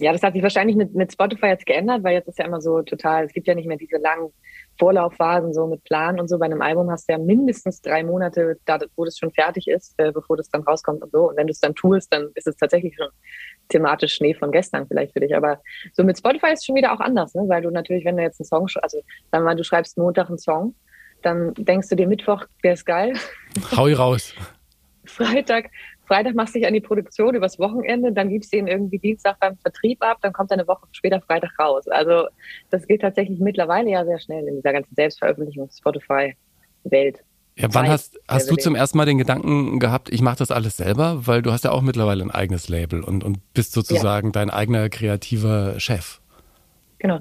Ja, 0.00 0.12
das 0.12 0.22
hat 0.22 0.34
sich 0.34 0.42
wahrscheinlich 0.42 0.76
mit, 0.76 0.94
mit 0.94 1.12
Spotify 1.12 1.46
jetzt 1.46 1.66
geändert, 1.66 2.04
weil 2.04 2.14
jetzt 2.14 2.28
ist 2.28 2.38
ja 2.38 2.44
immer 2.44 2.60
so 2.60 2.82
total, 2.82 3.24
es 3.24 3.32
gibt 3.32 3.48
ja 3.48 3.54
nicht 3.54 3.66
mehr 3.66 3.76
diese 3.76 3.96
langen 3.96 4.32
Vorlaufphasen 4.78 5.52
so 5.52 5.66
mit 5.66 5.82
Plan 5.84 6.20
und 6.20 6.28
so. 6.28 6.38
Bei 6.38 6.46
einem 6.46 6.62
Album 6.62 6.90
hast 6.90 7.08
du 7.08 7.14
ja 7.14 7.18
mindestens 7.18 7.80
drei 7.80 8.04
Monate, 8.04 8.58
da, 8.64 8.78
wo 8.94 9.04
das 9.04 9.18
schon 9.18 9.32
fertig 9.32 9.66
ist, 9.66 9.94
äh, 9.98 10.12
bevor 10.12 10.36
das 10.36 10.48
dann 10.50 10.62
rauskommt 10.62 11.02
und 11.02 11.10
so. 11.10 11.30
Und 11.30 11.36
wenn 11.36 11.48
du 11.48 11.50
es 11.50 11.60
dann 11.60 11.74
tust, 11.74 12.12
dann 12.12 12.30
ist 12.34 12.46
es 12.46 12.56
tatsächlich 12.56 12.94
schon 12.96 13.08
thematisch 13.68 14.14
Schnee 14.14 14.34
von 14.34 14.52
gestern 14.52 14.86
vielleicht 14.86 15.12
für 15.12 15.20
dich. 15.20 15.34
Aber 15.34 15.60
so 15.92 16.04
mit 16.04 16.16
Spotify 16.16 16.52
ist 16.52 16.60
es 16.60 16.66
schon 16.66 16.76
wieder 16.76 16.92
auch 16.92 17.00
anders, 17.00 17.34
ne? 17.34 17.42
weil 17.48 17.62
du 17.62 17.70
natürlich, 17.70 18.04
wenn 18.04 18.16
du 18.16 18.22
jetzt 18.22 18.40
einen 18.40 18.46
Song, 18.46 18.68
also 18.80 18.98
sagen 19.32 19.42
wir 19.44 19.50
mal, 19.50 19.56
du 19.56 19.64
schreibst 19.64 19.98
Montag 19.98 20.28
einen 20.28 20.38
Song, 20.38 20.74
dann 21.22 21.52
denkst 21.54 21.88
du 21.88 21.96
dir 21.96 22.06
Mittwoch, 22.06 22.44
der 22.62 22.74
ist 22.74 22.84
geil. 22.84 23.14
Hau 23.76 23.88
ich 23.88 23.98
raus. 23.98 24.34
Freitag 25.04 25.70
Freitag 26.08 26.34
machst 26.34 26.54
du 26.54 26.58
dich 26.58 26.66
an 26.66 26.74
die 26.74 26.80
Produktion 26.80 27.34
übers 27.34 27.58
Wochenende, 27.58 28.12
dann 28.12 28.30
gibst 28.30 28.52
du 28.52 28.56
ihn 28.56 28.66
irgendwie 28.66 28.98
Dienstag 28.98 29.38
beim 29.40 29.56
Vertrieb 29.58 30.02
ab, 30.02 30.18
dann 30.22 30.32
kommt 30.32 30.50
er 30.50 30.54
eine 30.54 30.66
Woche 30.66 30.86
später 30.92 31.20
Freitag 31.20 31.50
raus. 31.58 31.86
Also 31.86 32.28
das 32.70 32.86
geht 32.86 33.02
tatsächlich 33.02 33.38
mittlerweile 33.38 33.90
ja 33.90 34.04
sehr 34.04 34.18
schnell 34.18 34.48
in 34.48 34.56
dieser 34.56 34.72
ganzen 34.72 34.94
Selbstveröffentlichung 34.94 35.70
Spotify-Welt. 35.70 37.22
Ja, 37.56 37.68
wann 37.72 37.88
hast, 37.88 38.18
hast 38.26 38.50
du 38.50 38.56
zum 38.56 38.74
ersten 38.74 38.96
Mal 38.96 39.04
den 39.04 39.18
Gedanken 39.18 39.80
gehabt, 39.80 40.12
ich 40.12 40.22
mache 40.22 40.38
das 40.38 40.50
alles 40.50 40.76
selber? 40.76 41.26
Weil 41.26 41.42
du 41.42 41.52
hast 41.52 41.64
ja 41.64 41.72
auch 41.72 41.82
mittlerweile 41.82 42.22
ein 42.22 42.30
eigenes 42.30 42.68
Label 42.68 43.02
und, 43.02 43.22
und 43.22 43.52
bist 43.52 43.72
sozusagen 43.72 44.28
ja. 44.28 44.32
dein 44.32 44.50
eigener 44.50 44.88
kreativer 44.88 45.78
Chef. 45.78 46.20
Genau. 46.98 47.20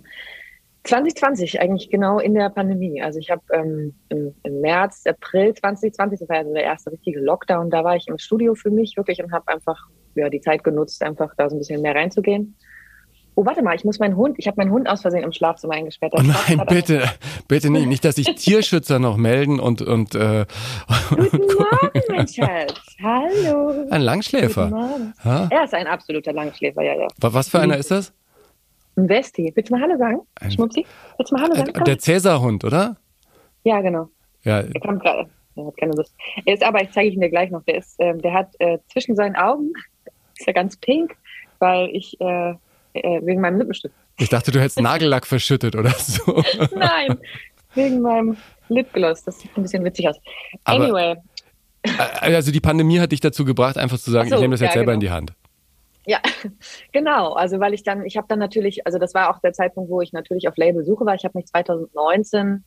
2020, 0.88 1.60
eigentlich 1.60 1.90
genau 1.90 2.20
in 2.20 2.34
der 2.34 2.50
Pandemie. 2.50 3.02
Also 3.02 3.20
ich 3.20 3.30
habe 3.30 3.42
ähm, 3.54 3.94
im, 4.10 4.34
im, 4.44 4.62
März, 4.62 5.04
April 5.06 5.54
2020, 5.54 6.20
das 6.20 6.30
war 6.30 6.38
also 6.38 6.54
der 6.54 6.64
erste 6.64 6.92
richtige 6.92 7.20
Lockdown, 7.20 7.70
da 7.70 7.84
war 7.84 7.96
ich 7.96 8.08
im 8.08 8.18
Studio 8.18 8.56
für 8.56 8.72
mich 8.72 8.96
wirklich 8.96 9.22
und 9.22 9.32
habe 9.32 9.48
einfach 9.50 9.78
ja, 10.16 10.30
die 10.30 10.42
Zeit 10.42 10.64
genutzt, 10.64 11.04
einfach 11.04 11.34
da 11.38 11.50
so 11.50 11.56
ein 11.56 11.60
bisschen 11.60 11.82
mehr 11.82 11.96
reinzugehen. 11.96 12.56
Oh, 13.36 13.46
warte 13.46 13.62
mal, 13.62 13.76
ich 13.76 13.84
muss 13.84 14.00
meinen 14.00 14.16
Hund, 14.16 14.38
ich 14.40 14.48
habe 14.48 14.56
meinen 14.58 14.72
Hund 14.72 14.90
aus 14.90 15.02
Versehen 15.02 15.24
im 15.24 15.32
Schlafzimmer 15.32 15.76
eingesperrt. 15.76 16.14
oh 16.18 16.22
nein, 16.24 16.66
bitte, 16.68 17.04
bitte 17.48 17.70
nicht, 17.70 17.86
nicht, 17.86 18.04
dass 18.04 18.16
sich 18.16 18.34
Tierschützer 18.34 18.98
noch 18.98 19.16
melden 19.16 19.60
und 19.60 19.84
und 19.84 20.16
äh, 20.16 20.46
Guten 21.10 21.38
Morgen, 21.38 22.02
mein 22.10 22.28
Schatz. 22.28 22.74
Hallo. 23.04 23.86
Ein 23.92 24.02
Langschläfer. 24.02 25.14
Er 25.24 25.64
ist 25.64 25.74
ein 25.76 25.86
absoluter 25.86 26.34
Langschläfer, 26.34 26.82
ja, 26.82 26.96
ja. 26.96 27.08
Was 27.20 27.50
für 27.50 27.60
einer 27.60 27.78
ist 27.78 27.92
das? 27.92 28.12
Ein 28.98 29.10
Westi. 29.10 29.52
Willst 29.54 29.70
du 29.70 29.76
mal 29.76 29.82
Hallo 29.82 29.98
sagen? 29.98 30.22
Ein, 30.42 30.52
Schmupsi? 30.52 30.86
Willst 31.18 31.32
du 31.32 31.36
mal 31.36 31.44
Hallo 31.44 31.56
sagen? 31.56 31.72
Komm. 31.74 31.84
Der 31.84 32.00
Cäsarhund, 32.00 32.64
oder? 32.64 32.98
Ja, 33.64 33.80
genau. 33.82 34.10
Ja. 34.44 34.62
Er 34.62 34.80
kam 34.82 34.98
gerade. 34.98 35.30
Er 35.56 35.68
hat 35.68 35.78
keine 35.78 35.94
Lust. 35.94 36.16
Er 36.46 36.54
ist 36.56 36.64
aber, 36.64 36.82
ich 36.82 36.92
zeige 36.92 37.14
ihn 37.14 37.22
dir 37.22 37.30
gleich 37.30 37.52
noch, 37.52 37.64
der 37.64 37.78
ist, 37.78 38.00
äh, 38.00 38.16
der 38.18 38.34
hat 38.34 38.50
äh, 38.60 38.80
zwischen 38.92 39.16
seinen 39.16 39.36
Augen, 39.36 39.72
ist 40.38 40.48
ja 40.48 40.54
ganz 40.54 40.78
pink, 40.78 41.16
weil 41.60 41.90
ich, 41.94 42.20
äh, 42.20 42.52
äh, 42.94 43.22
wegen 43.24 43.42
meinem 43.42 43.60
Lippenstift. 43.60 43.94
Ich 44.20 44.30
dachte, 44.30 44.52
du 44.52 44.60
hättest 44.60 44.80
Nagellack 44.80 45.28
verschüttet 45.28 45.76
oder 45.76 45.92
so. 45.92 46.44
Nein, 46.76 47.18
wegen 47.76 48.02
meinem 48.02 48.38
Lipgloss. 48.70 49.24
Das 49.24 49.40
sieht 49.40 49.56
ein 49.56 49.62
bisschen 49.62 49.84
witzig 49.84 50.10
aus. 50.10 50.18
Anyway. 50.64 51.16
Aber, 51.84 52.28
äh, 52.28 52.36
also 52.36 52.52
die 52.52 52.60
Pandemie 52.60 53.00
hat 53.00 53.12
dich 53.12 53.20
dazu 53.20 53.46
gebracht, 53.46 53.78
einfach 53.78 54.00
zu 54.00 54.10
sagen, 54.10 54.30
so, 54.30 54.36
ich 54.36 54.42
nehme 54.42 54.54
das 54.54 54.62
jetzt 54.62 54.70
ja, 54.70 54.80
selber 54.80 54.94
genau. 54.94 54.96
in 54.96 55.00
die 55.02 55.12
Hand. 55.12 55.34
Ja, 56.08 56.20
genau. 56.94 57.34
Also 57.34 57.60
weil 57.60 57.74
ich 57.74 57.84
dann, 57.84 58.06
ich 58.06 58.18
habe 58.18 58.28
dann 58.30 58.40
natürlich, 58.40 58.88
also 58.88 58.98
das 58.98 59.14
war 59.14 59.30
auch 59.30 59.40
der 59.42 59.54
Zeitpunkt, 59.54 59.92
wo 59.92 60.02
ich 60.02 60.14
natürlich 60.14 60.48
auf 60.48 60.56
Labelsuche 60.58 61.06
war. 61.06 61.16
Ich 61.16 61.26
habe 61.26 61.38
mich 61.38 61.46
2019 61.48 62.64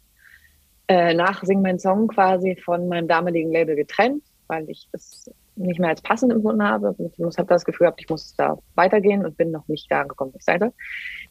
äh, 0.89 1.15
nach 1.15 1.43
Sing 1.43 1.63
mein 1.63 1.79
Song 1.79 2.07
quasi 2.09 2.57
von 2.57 2.87
meinem 2.89 3.09
damaligen 3.09 3.51
Label 3.51 3.77
getrennt, 3.77 4.23
weil 4.47 4.69
ich 4.69 4.89
es 4.93 5.31
nicht 5.57 5.81
mehr 5.81 5.89
als 5.89 6.03
passend 6.03 6.33
empfunden 6.33 6.63
habe. 6.63 6.95
Ich 6.99 7.39
habe 7.39 7.49
das 7.49 7.65
Gefühl 7.65 7.87
gehabt, 7.87 8.01
ich 8.01 8.09
muss 8.11 8.35
da 8.37 8.59
weitergehen 8.75 9.25
und 9.25 9.37
bin 9.37 9.51
noch 9.51 9.67
nicht 9.69 9.91
da 9.91 10.03
angekommen, 10.03 10.33
ich 10.37 10.45
seite, 10.45 10.73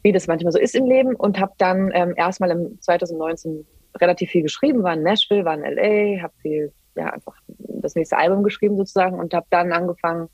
wie 0.02 0.12
das 0.12 0.26
manchmal 0.26 0.52
so 0.52 0.58
ist 0.58 0.74
im 0.74 0.86
Leben. 0.86 1.14
Und 1.14 1.38
habe 1.38 1.52
dann 1.58 1.90
ähm, 1.94 2.14
erstmal 2.16 2.50
im 2.50 2.80
2019 2.80 3.66
relativ 4.00 4.30
viel 4.30 4.42
geschrieben, 4.42 4.82
war 4.82 4.94
in 4.94 5.02
Nashville, 5.02 5.44
war 5.44 5.54
in 5.54 5.62
LA, 5.62 6.22
habe 6.22 6.34
viel, 6.42 6.72
ja, 6.96 7.10
einfach 7.10 7.34
das 7.58 7.94
nächste 7.94 8.18
Album 8.18 8.42
geschrieben 8.42 8.76
sozusagen 8.76 9.18
und 9.18 9.32
habe 9.32 9.46
dann 9.50 9.72
angefangen, 9.72 10.28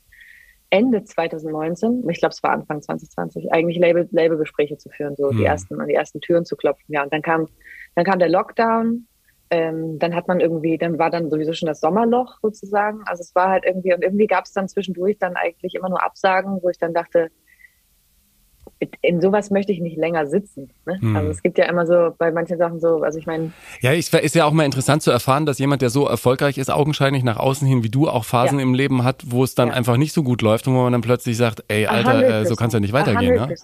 Ende 0.76 1.04
2019, 1.04 2.08
ich 2.08 2.18
glaube, 2.18 2.32
es 2.32 2.42
war 2.42 2.50
Anfang 2.50 2.82
2020, 2.82 3.52
eigentlich 3.52 3.78
Label, 3.78 4.08
Labelgespräche 4.10 4.76
zu 4.76 4.90
führen, 4.90 5.16
so 5.16 5.30
hm. 5.30 5.38
die 5.38 5.44
ersten, 5.44 5.80
an 5.80 5.88
die 5.88 5.94
ersten 5.94 6.20
Türen 6.20 6.44
zu 6.44 6.56
klopfen. 6.56 6.92
Ja, 6.92 7.02
und 7.02 7.12
dann 7.12 7.22
kam, 7.22 7.48
dann 7.94 8.04
kam 8.04 8.18
der 8.18 8.28
Lockdown. 8.28 9.06
Ähm, 9.48 10.00
dann 10.00 10.14
hat 10.16 10.26
man 10.26 10.40
irgendwie, 10.40 10.76
dann 10.76 10.98
war 10.98 11.08
dann 11.08 11.30
sowieso 11.30 11.52
schon 11.52 11.68
das 11.68 11.80
Sommerloch 11.80 12.38
sozusagen. 12.42 13.02
Also 13.06 13.20
es 13.20 13.32
war 13.36 13.48
halt 13.48 13.64
irgendwie, 13.64 13.94
und 13.94 14.02
irgendwie 14.02 14.26
gab 14.26 14.44
es 14.44 14.52
dann 14.52 14.68
zwischendurch 14.68 15.18
dann 15.18 15.36
eigentlich 15.36 15.76
immer 15.76 15.88
nur 15.88 16.02
Absagen, 16.02 16.58
wo 16.62 16.68
ich 16.68 16.78
dann 16.78 16.92
dachte, 16.92 17.30
in 19.00 19.20
sowas 19.22 19.50
möchte 19.50 19.72
ich 19.72 19.80
nicht 19.80 19.96
länger 19.96 20.26
sitzen. 20.26 20.70
Ne? 20.84 20.98
Hm. 21.00 21.16
Also 21.16 21.30
es 21.30 21.42
gibt 21.42 21.56
ja 21.56 21.64
immer 21.64 21.86
so 21.86 22.14
bei 22.18 22.30
manchen 22.30 22.58
Sachen 22.58 22.78
so, 22.78 23.02
also 23.02 23.18
ich 23.18 23.26
meine. 23.26 23.52
Ja, 23.80 23.92
es 23.92 24.12
ist 24.12 24.34
ja 24.34 24.44
auch 24.44 24.52
mal 24.52 24.64
interessant 24.64 25.02
zu 25.02 25.10
erfahren, 25.10 25.46
dass 25.46 25.58
jemand, 25.58 25.80
der 25.80 25.90
so 25.90 26.06
erfolgreich 26.06 26.58
ist, 26.58 26.70
augenscheinlich 26.70 27.24
nach 27.24 27.38
außen 27.38 27.66
hin 27.66 27.82
wie 27.82 27.88
du, 27.88 28.08
auch 28.08 28.24
Phasen 28.24 28.58
ja. 28.58 28.64
im 28.64 28.74
Leben 28.74 29.02
hat, 29.04 29.24
wo 29.26 29.44
es 29.44 29.54
dann 29.54 29.68
ja. 29.68 29.74
einfach 29.74 29.96
nicht 29.96 30.12
so 30.12 30.22
gut 30.22 30.42
läuft 30.42 30.68
und 30.68 30.74
wo 30.74 30.82
man 30.82 30.92
dann 30.92 31.00
plötzlich 31.00 31.36
sagt, 31.36 31.64
ey, 31.68 31.86
Alter, 31.86 32.40
äh, 32.40 32.46
so 32.46 32.54
kann 32.54 32.68
es 32.68 32.74
ja 32.74 32.80
nicht 32.80 32.92
weitergehen. 32.92 33.34
Ne? 33.34 33.54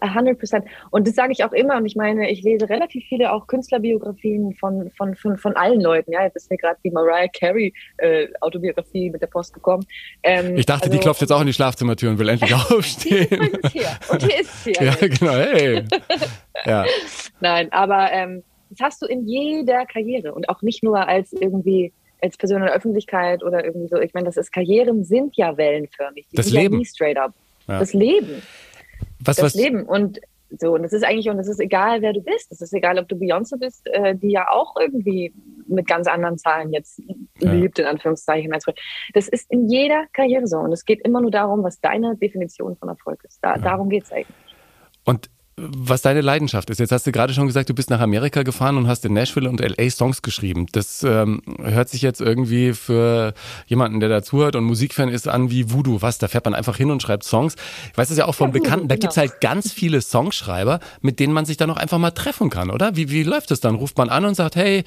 100 0.00 0.38
Prozent. 0.38 0.64
Und 0.90 1.06
das 1.06 1.14
sage 1.14 1.32
ich 1.32 1.44
auch 1.44 1.52
immer. 1.52 1.76
Und 1.76 1.86
ich 1.86 1.96
meine, 1.96 2.30
ich 2.30 2.42
lese 2.42 2.68
relativ 2.68 3.04
viele 3.08 3.32
auch 3.32 3.46
Künstlerbiografien 3.46 4.54
von, 4.54 4.90
von, 4.96 5.14
von, 5.16 5.36
von 5.36 5.56
allen 5.56 5.80
Leuten. 5.80 6.12
Ja, 6.12 6.24
jetzt 6.24 6.36
ist 6.36 6.50
mir 6.50 6.56
gerade 6.56 6.78
die 6.84 6.90
Mariah 6.90 7.28
Carey 7.28 7.72
äh, 7.98 8.28
Autobiografie 8.40 9.10
mit 9.10 9.22
der 9.22 9.28
Post 9.28 9.54
gekommen. 9.54 9.86
Ähm, 10.22 10.56
ich 10.56 10.66
dachte, 10.66 10.84
also, 10.84 10.96
die 10.96 11.02
klopft 11.02 11.20
jetzt 11.20 11.30
auch 11.30 11.40
in 11.40 11.46
die 11.46 11.52
Schlafzimmertür 11.52 12.10
und 12.10 12.18
will 12.18 12.28
endlich 12.28 12.54
aufstehen. 12.70 13.50
Und 14.08 14.22
hier 14.22 14.40
ist 14.40 14.64
sie. 14.64 14.72
ja, 14.80 14.94
genau. 14.94 15.32
Hey. 15.32 15.84
ja. 16.64 16.84
Nein, 17.40 17.72
aber 17.72 18.12
ähm, 18.12 18.42
das 18.70 18.80
hast 18.80 19.02
du 19.02 19.06
in 19.06 19.26
jeder 19.26 19.86
Karriere 19.86 20.34
und 20.34 20.48
auch 20.48 20.62
nicht 20.62 20.82
nur 20.82 21.06
als 21.06 21.32
irgendwie 21.32 21.92
als 22.22 22.36
Person 22.36 22.58
in 22.58 22.64
der 22.64 22.74
Öffentlichkeit 22.74 23.42
oder 23.42 23.64
irgendwie 23.64 23.88
so. 23.88 24.00
Ich 24.00 24.14
meine, 24.14 24.26
das 24.26 24.36
ist 24.36 24.50
Karrieren 24.52 25.04
sind 25.04 25.36
ja 25.36 25.56
wellenförmig. 25.56 26.26
Die 26.32 26.36
das 26.36 26.50
Leben. 26.50 26.74
Ja 26.74 26.78
nie 26.78 26.84
straight 26.84 27.18
up. 27.18 27.32
Ja. 27.68 27.78
Das 27.78 27.92
Leben. 27.92 28.42
Was, 29.26 29.36
das 29.36 29.44
was? 29.44 29.54
Leben. 29.54 29.84
Und 29.84 30.20
so, 30.50 30.74
und 30.74 30.82
das 30.82 30.92
ist 30.92 31.04
eigentlich, 31.04 31.28
und 31.28 31.38
es 31.38 31.48
ist 31.48 31.60
egal, 31.60 32.02
wer 32.02 32.12
du 32.12 32.20
bist. 32.20 32.52
Es 32.52 32.60
ist 32.60 32.72
egal, 32.72 32.98
ob 32.98 33.08
du 33.08 33.16
Beyoncé 33.16 33.58
bist, 33.58 33.86
äh, 33.88 34.14
die 34.14 34.30
ja 34.30 34.48
auch 34.50 34.76
irgendwie 34.78 35.34
mit 35.66 35.88
ganz 35.88 36.06
anderen 36.06 36.38
Zahlen 36.38 36.72
jetzt 36.72 37.02
ja. 37.40 37.52
lebt, 37.52 37.78
in 37.78 37.86
Anführungszeichen. 37.86 38.52
Das 39.12 39.28
ist 39.28 39.50
in 39.50 39.68
jeder 39.68 40.04
Karriere 40.12 40.46
so. 40.46 40.58
Und 40.58 40.72
es 40.72 40.84
geht 40.84 41.04
immer 41.04 41.20
nur 41.20 41.32
darum, 41.32 41.64
was 41.64 41.80
deine 41.80 42.16
Definition 42.16 42.76
von 42.76 42.88
Erfolg 42.88 43.24
ist. 43.24 43.38
Da, 43.42 43.56
ja. 43.56 43.58
Darum 43.60 43.88
geht 43.88 44.04
es 44.04 44.12
eigentlich. 44.12 44.36
Und 45.04 45.30
was 45.58 46.02
deine 46.02 46.20
Leidenschaft 46.20 46.68
ist. 46.68 46.80
Jetzt 46.80 46.92
hast 46.92 47.06
du 47.06 47.12
gerade 47.12 47.32
schon 47.32 47.46
gesagt, 47.46 47.70
du 47.70 47.74
bist 47.74 47.88
nach 47.88 48.00
Amerika 48.00 48.42
gefahren 48.42 48.76
und 48.76 48.88
hast 48.88 49.06
in 49.06 49.14
Nashville 49.14 49.48
und 49.48 49.60
LA 49.60 49.88
Songs 49.88 50.20
geschrieben. 50.20 50.66
Das 50.72 51.02
ähm, 51.02 51.40
hört 51.62 51.88
sich 51.88 52.02
jetzt 52.02 52.20
irgendwie 52.20 52.74
für 52.74 53.32
jemanden, 53.66 54.00
der 54.00 54.10
dazuhört 54.10 54.54
und 54.54 54.64
Musikfan 54.64 55.08
ist, 55.08 55.28
an 55.28 55.50
wie 55.50 55.72
Voodoo. 55.72 56.02
Was? 56.02 56.18
Da 56.18 56.28
fährt 56.28 56.44
man 56.44 56.54
einfach 56.54 56.76
hin 56.76 56.90
und 56.90 57.00
schreibt 57.00 57.24
Songs. 57.24 57.56
Ich 57.90 57.96
weiß 57.96 58.10
es 58.10 58.18
ja 58.18 58.26
auch 58.26 58.34
von 58.34 58.48
ja, 58.48 58.52
Bekannten. 58.52 58.88
Da 58.88 58.96
genau. 58.96 59.04
gibt's 59.04 59.16
halt 59.16 59.40
ganz 59.40 59.72
viele 59.72 60.02
Songschreiber, 60.02 60.78
mit 61.00 61.20
denen 61.20 61.32
man 61.32 61.46
sich 61.46 61.56
dann 61.56 61.70
auch 61.70 61.78
einfach 61.78 61.98
mal 61.98 62.10
treffen 62.10 62.50
kann, 62.50 62.68
oder? 62.68 62.94
Wie, 62.96 63.08
wie 63.08 63.22
läuft 63.22 63.50
das 63.50 63.60
dann? 63.60 63.76
Ruft 63.76 63.96
man 63.96 64.10
an 64.10 64.26
und 64.26 64.34
sagt, 64.34 64.56
hey, 64.56 64.84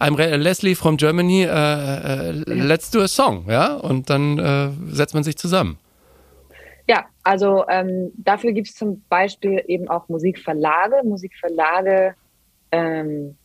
I'm 0.00 0.16
Leslie 0.36 0.74
from 0.74 0.96
Germany, 0.96 1.46
uh, 1.46 1.50
uh, 1.50 2.32
let's 2.46 2.90
do 2.90 3.00
a 3.00 3.08
song, 3.08 3.44
ja? 3.48 3.74
Und 3.74 4.10
dann 4.10 4.40
uh, 4.40 4.72
setzt 4.92 5.14
man 5.14 5.22
sich 5.22 5.36
zusammen. 5.36 5.78
Also 7.28 7.66
ähm, 7.68 8.10
dafür 8.16 8.52
gibt 8.52 8.68
es 8.68 8.74
zum 8.74 9.04
Beispiel 9.10 9.62
eben 9.66 9.86
auch 9.90 10.08
Musikverlage. 10.08 11.02
Musikverlage 11.04 12.14
ähm, 12.72 13.36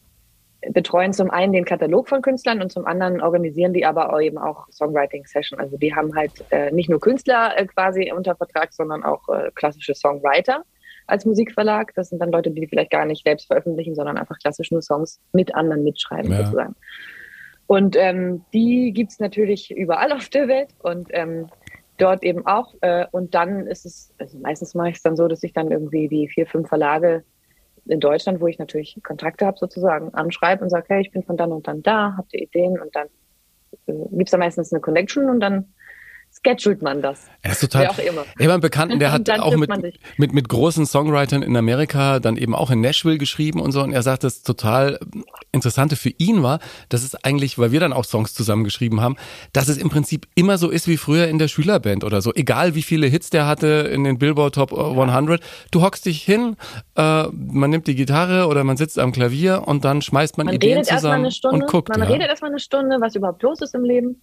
betreuen 0.70 1.12
zum 1.12 1.30
einen 1.30 1.52
den 1.52 1.66
Katalog 1.66 2.08
von 2.08 2.22
Künstlern 2.22 2.62
und 2.62 2.72
zum 2.72 2.86
anderen 2.86 3.20
organisieren 3.20 3.74
die 3.74 3.86
aber 3.86 4.18
eben 4.22 4.38
auch 4.38 4.72
Songwriting-Session. 4.72 5.60
Also 5.60 5.75
die 5.75 5.94
haben 5.94 6.16
halt 6.16 6.32
äh, 6.52 6.72
nicht 6.72 6.90
nur 6.90 7.02
Künstler 7.02 7.58
äh, 7.58 7.66
quasi 7.66 8.10
unter 8.16 8.38
Vertrag, 8.38 8.72
sondern 8.72 9.04
auch 9.04 9.28
äh, 9.28 9.52
klassische 9.54 9.96
Songwriter 9.96 10.63
als 11.06 11.25
Musikverlag. 11.25 11.92
Das 11.94 12.08
sind 12.08 12.20
dann 12.20 12.32
Leute, 12.32 12.52
die 12.52 12.66
vielleicht 12.66 12.92
gar 12.92 13.04
nicht 13.04 13.25
selbst 13.25 13.48
veröffentlichen, 13.48 13.96
sondern 13.96 14.18
einfach 14.18 14.40
klassisch 14.40 14.72
nur 14.72 14.82
Songs 14.82 15.20
mit 15.34 15.54
anderen 15.56 15.84
mitschreiben 15.84 16.32
ja. 16.32 16.38
sozusagen. 16.38 16.75
Und 17.68 17.98
ähm, 17.98 18.46
die 18.54 18.94
gibt's 18.94 19.20
natürlich 19.20 19.72
überall 19.72 20.12
auf 20.13 20.30
der 20.30 20.48
Welt 20.48 20.70
und 20.82 21.10
ähm, 21.12 21.50
dort 22.04 22.24
eben 22.24 22.46
auch. 22.46 22.76
Äh, 22.82 23.06
und 23.12 23.34
dann 23.34 23.68
ist 23.68 23.86
es, 23.86 24.14
also 24.20 24.38
meistens 24.40 24.76
mache 24.76 24.90
ich 24.90 24.98
es 24.98 25.04
dann 25.04 25.16
so, 25.16 25.28
dass 25.28 25.44
ich 25.44 25.54
dann 25.54 25.72
irgendwie 25.72 26.08
die 26.08 26.28
vier, 26.28 26.46
fünf 26.46 26.68
Verlage 26.68 27.24
in 27.86 28.00
Deutschland, 28.00 28.40
wo 28.40 28.48
ich 28.48 28.60
natürlich 28.60 29.00
Kontakte 29.04 29.46
habe, 29.46 29.58
sozusagen 29.58 30.14
anschreibe 30.14 30.64
und 30.64 30.70
sage, 30.70 30.86
hey, 30.90 31.02
ich 31.02 31.12
bin 31.12 31.24
von 31.24 31.38
dann 31.38 31.52
und 31.52 31.68
dann 31.68 31.82
da, 31.82 32.16
habt 32.18 32.34
ihr 32.34 32.44
Ideen? 32.44 32.80
Und 32.80 32.96
dann 32.96 33.08
äh, 33.88 33.94
gibt 34.12 34.28
es 34.28 34.32
da 34.32 34.38
meistens 34.38 34.72
eine 34.72 34.82
Connection 34.82 35.30
und 35.30 35.40
dann 35.40 35.73
schedult 36.44 36.82
man 36.82 37.02
das. 37.02 37.28
Er 37.42 37.52
ist 37.52 37.62
total. 37.62 37.84
Wer 37.84 37.92
auch 37.92 37.98
immer. 38.00 38.26
Ich 38.38 38.44
habe 38.44 38.54
einen 38.54 38.62
Bekannten, 38.62 39.00
der 39.00 39.12
hat 39.14 39.30
auch 39.30 39.56
mit, 39.56 39.70
mit, 40.18 40.34
mit 40.34 40.50
großen 40.50 40.86
Songwritern 40.86 41.42
in 41.42 41.56
Amerika 41.56 42.20
dann 42.20 42.38
eben 42.38 42.56
auch 42.56 42.70
in 42.70 42.82
Nashville 42.82 43.18
geschrieben 43.18 43.60
und 43.60 43.72
so. 43.72 43.82
Und 43.82 43.94
er 43.94 44.04
sagt, 44.04 44.24
das 44.24 44.44
total 44.44 45.00
Interessante 45.52 45.96
für 45.96 46.12
ihn 46.18 46.44
war, 46.44 46.60
dass 46.90 47.04
es 47.04 47.16
eigentlich, 47.16 47.58
weil 47.58 47.72
wir 47.72 47.80
dann 47.80 47.94
auch 47.94 48.06
Songs 48.06 48.34
zusammen 48.34 48.64
geschrieben 48.64 49.02
haben, 49.02 49.16
dass 49.54 49.68
es 49.68 49.78
im 49.78 49.90
Prinzip 49.90 50.28
immer 50.36 50.58
so 50.58 50.70
ist 50.70 50.88
wie 50.88 50.98
früher 50.98 51.28
in 51.28 51.40
der 51.40 51.48
Schülerband 51.48 52.04
oder 52.04 52.22
so. 52.22 52.34
Egal 52.34 52.76
wie 52.76 52.82
viele 52.82 53.08
Hits 53.08 53.30
der 53.30 53.48
hatte 53.48 53.68
in 53.68 54.04
den 54.04 54.18
Billboard 54.18 54.56
Top 54.56 54.74
100. 54.74 55.42
Du 55.72 55.82
hockst 55.82 56.06
dich 56.06 56.24
hin, 56.24 56.56
äh, 56.96 57.24
man 57.28 57.70
nimmt 57.70 57.88
die 57.88 57.96
Gitarre 57.96 58.48
oder 58.48 58.64
man 58.64 58.78
sitzt 58.78 59.00
am 59.00 59.12
Klavier 59.12 59.64
und 59.66 59.86
dann 59.86 60.02
schmeißt 60.02 60.38
man, 60.38 60.48
man 60.48 60.56
Ideen 60.56 60.84
zusammen 60.84 61.32
Stunde, 61.32 61.64
und 61.64 61.68
guckt. 61.68 61.90
Man 61.90 62.00
ja. 62.00 62.06
redet 62.06 62.30
erstmal 62.30 62.52
eine 62.52 62.60
Stunde, 62.60 62.98
was 63.00 63.16
überhaupt 63.16 63.42
los 63.44 63.62
ist 63.62 63.76
im 63.76 63.84
Leben. 63.84 64.22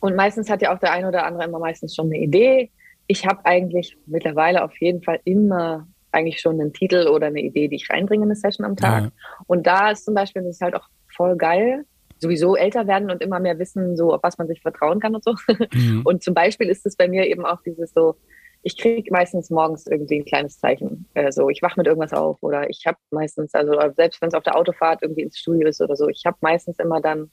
Und 0.00 0.16
meistens 0.16 0.50
hat 0.50 0.62
ja 0.62 0.74
auch 0.74 0.78
der 0.78 0.92
eine 0.92 1.08
oder 1.08 1.24
andere 1.24 1.44
immer 1.44 1.58
meistens 1.58 1.94
schon 1.94 2.06
eine 2.06 2.18
Idee. 2.18 2.70
Ich 3.06 3.26
habe 3.26 3.44
eigentlich 3.44 3.96
mittlerweile 4.06 4.64
auf 4.64 4.76
jeden 4.80 5.02
Fall 5.02 5.20
immer 5.24 5.86
eigentlich 6.12 6.40
schon 6.40 6.60
einen 6.60 6.72
Titel 6.72 7.08
oder 7.08 7.28
eine 7.28 7.40
Idee, 7.40 7.68
die 7.68 7.76
ich 7.76 7.90
reinbringe 7.90 8.24
in 8.24 8.30
eine 8.30 8.36
Session 8.36 8.66
am 8.66 8.76
Tag. 8.76 9.04
Ja. 9.04 9.10
Und 9.46 9.66
da 9.66 9.90
ist 9.90 10.04
zum 10.04 10.14
Beispiel, 10.14 10.42
das 10.42 10.56
ist 10.56 10.62
halt 10.62 10.74
auch 10.74 10.88
voll 11.14 11.36
geil, 11.36 11.84
sowieso 12.18 12.56
älter 12.56 12.86
werden 12.86 13.10
und 13.10 13.22
immer 13.22 13.40
mehr 13.40 13.58
wissen, 13.58 13.96
so 13.96 14.12
auf 14.12 14.22
was 14.22 14.38
man 14.38 14.48
sich 14.48 14.60
vertrauen 14.60 15.00
kann 15.00 15.14
und 15.14 15.24
so. 15.24 15.34
Mhm. 15.72 16.02
Und 16.04 16.22
zum 16.22 16.34
Beispiel 16.34 16.68
ist 16.68 16.84
es 16.86 16.96
bei 16.96 17.08
mir 17.08 17.26
eben 17.26 17.46
auch 17.46 17.62
dieses 17.62 17.92
so, 17.92 18.16
ich 18.62 18.76
kriege 18.76 19.10
meistens 19.10 19.48
morgens 19.48 19.86
irgendwie 19.86 20.20
ein 20.20 20.24
kleines 20.24 20.58
Zeichen. 20.58 21.06
Äh, 21.14 21.32
so, 21.32 21.48
ich 21.48 21.62
wache 21.62 21.78
mit 21.78 21.86
irgendwas 21.86 22.12
auf 22.12 22.42
oder 22.42 22.68
ich 22.68 22.84
habe 22.86 22.98
meistens, 23.10 23.54
also 23.54 23.72
selbst 23.96 24.20
wenn 24.20 24.28
es 24.28 24.34
auf 24.34 24.42
der 24.42 24.56
Autofahrt 24.56 25.02
irgendwie 25.02 25.22
ins 25.22 25.38
Studio 25.38 25.68
ist 25.68 25.80
oder 25.80 25.96
so, 25.96 26.08
ich 26.08 26.24
habe 26.26 26.36
meistens 26.40 26.78
immer 26.78 27.00
dann 27.00 27.30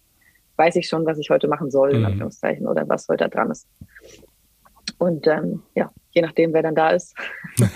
weiß 0.57 0.75
ich 0.75 0.87
schon, 0.87 1.05
was 1.05 1.17
ich 1.19 1.29
heute 1.29 1.47
machen 1.47 1.71
soll, 1.71 1.91
in 1.91 1.99
mhm. 1.99 2.05
Anführungszeichen, 2.05 2.67
oder 2.67 2.87
was 2.87 3.07
heute 3.07 3.29
dran 3.29 3.51
ist. 3.51 3.67
Und 4.97 5.27
ähm, 5.27 5.61
ja, 5.75 5.91
je 6.11 6.21
nachdem, 6.21 6.53
wer 6.53 6.63
dann 6.63 6.75
da 6.75 6.89
ist, 6.89 7.15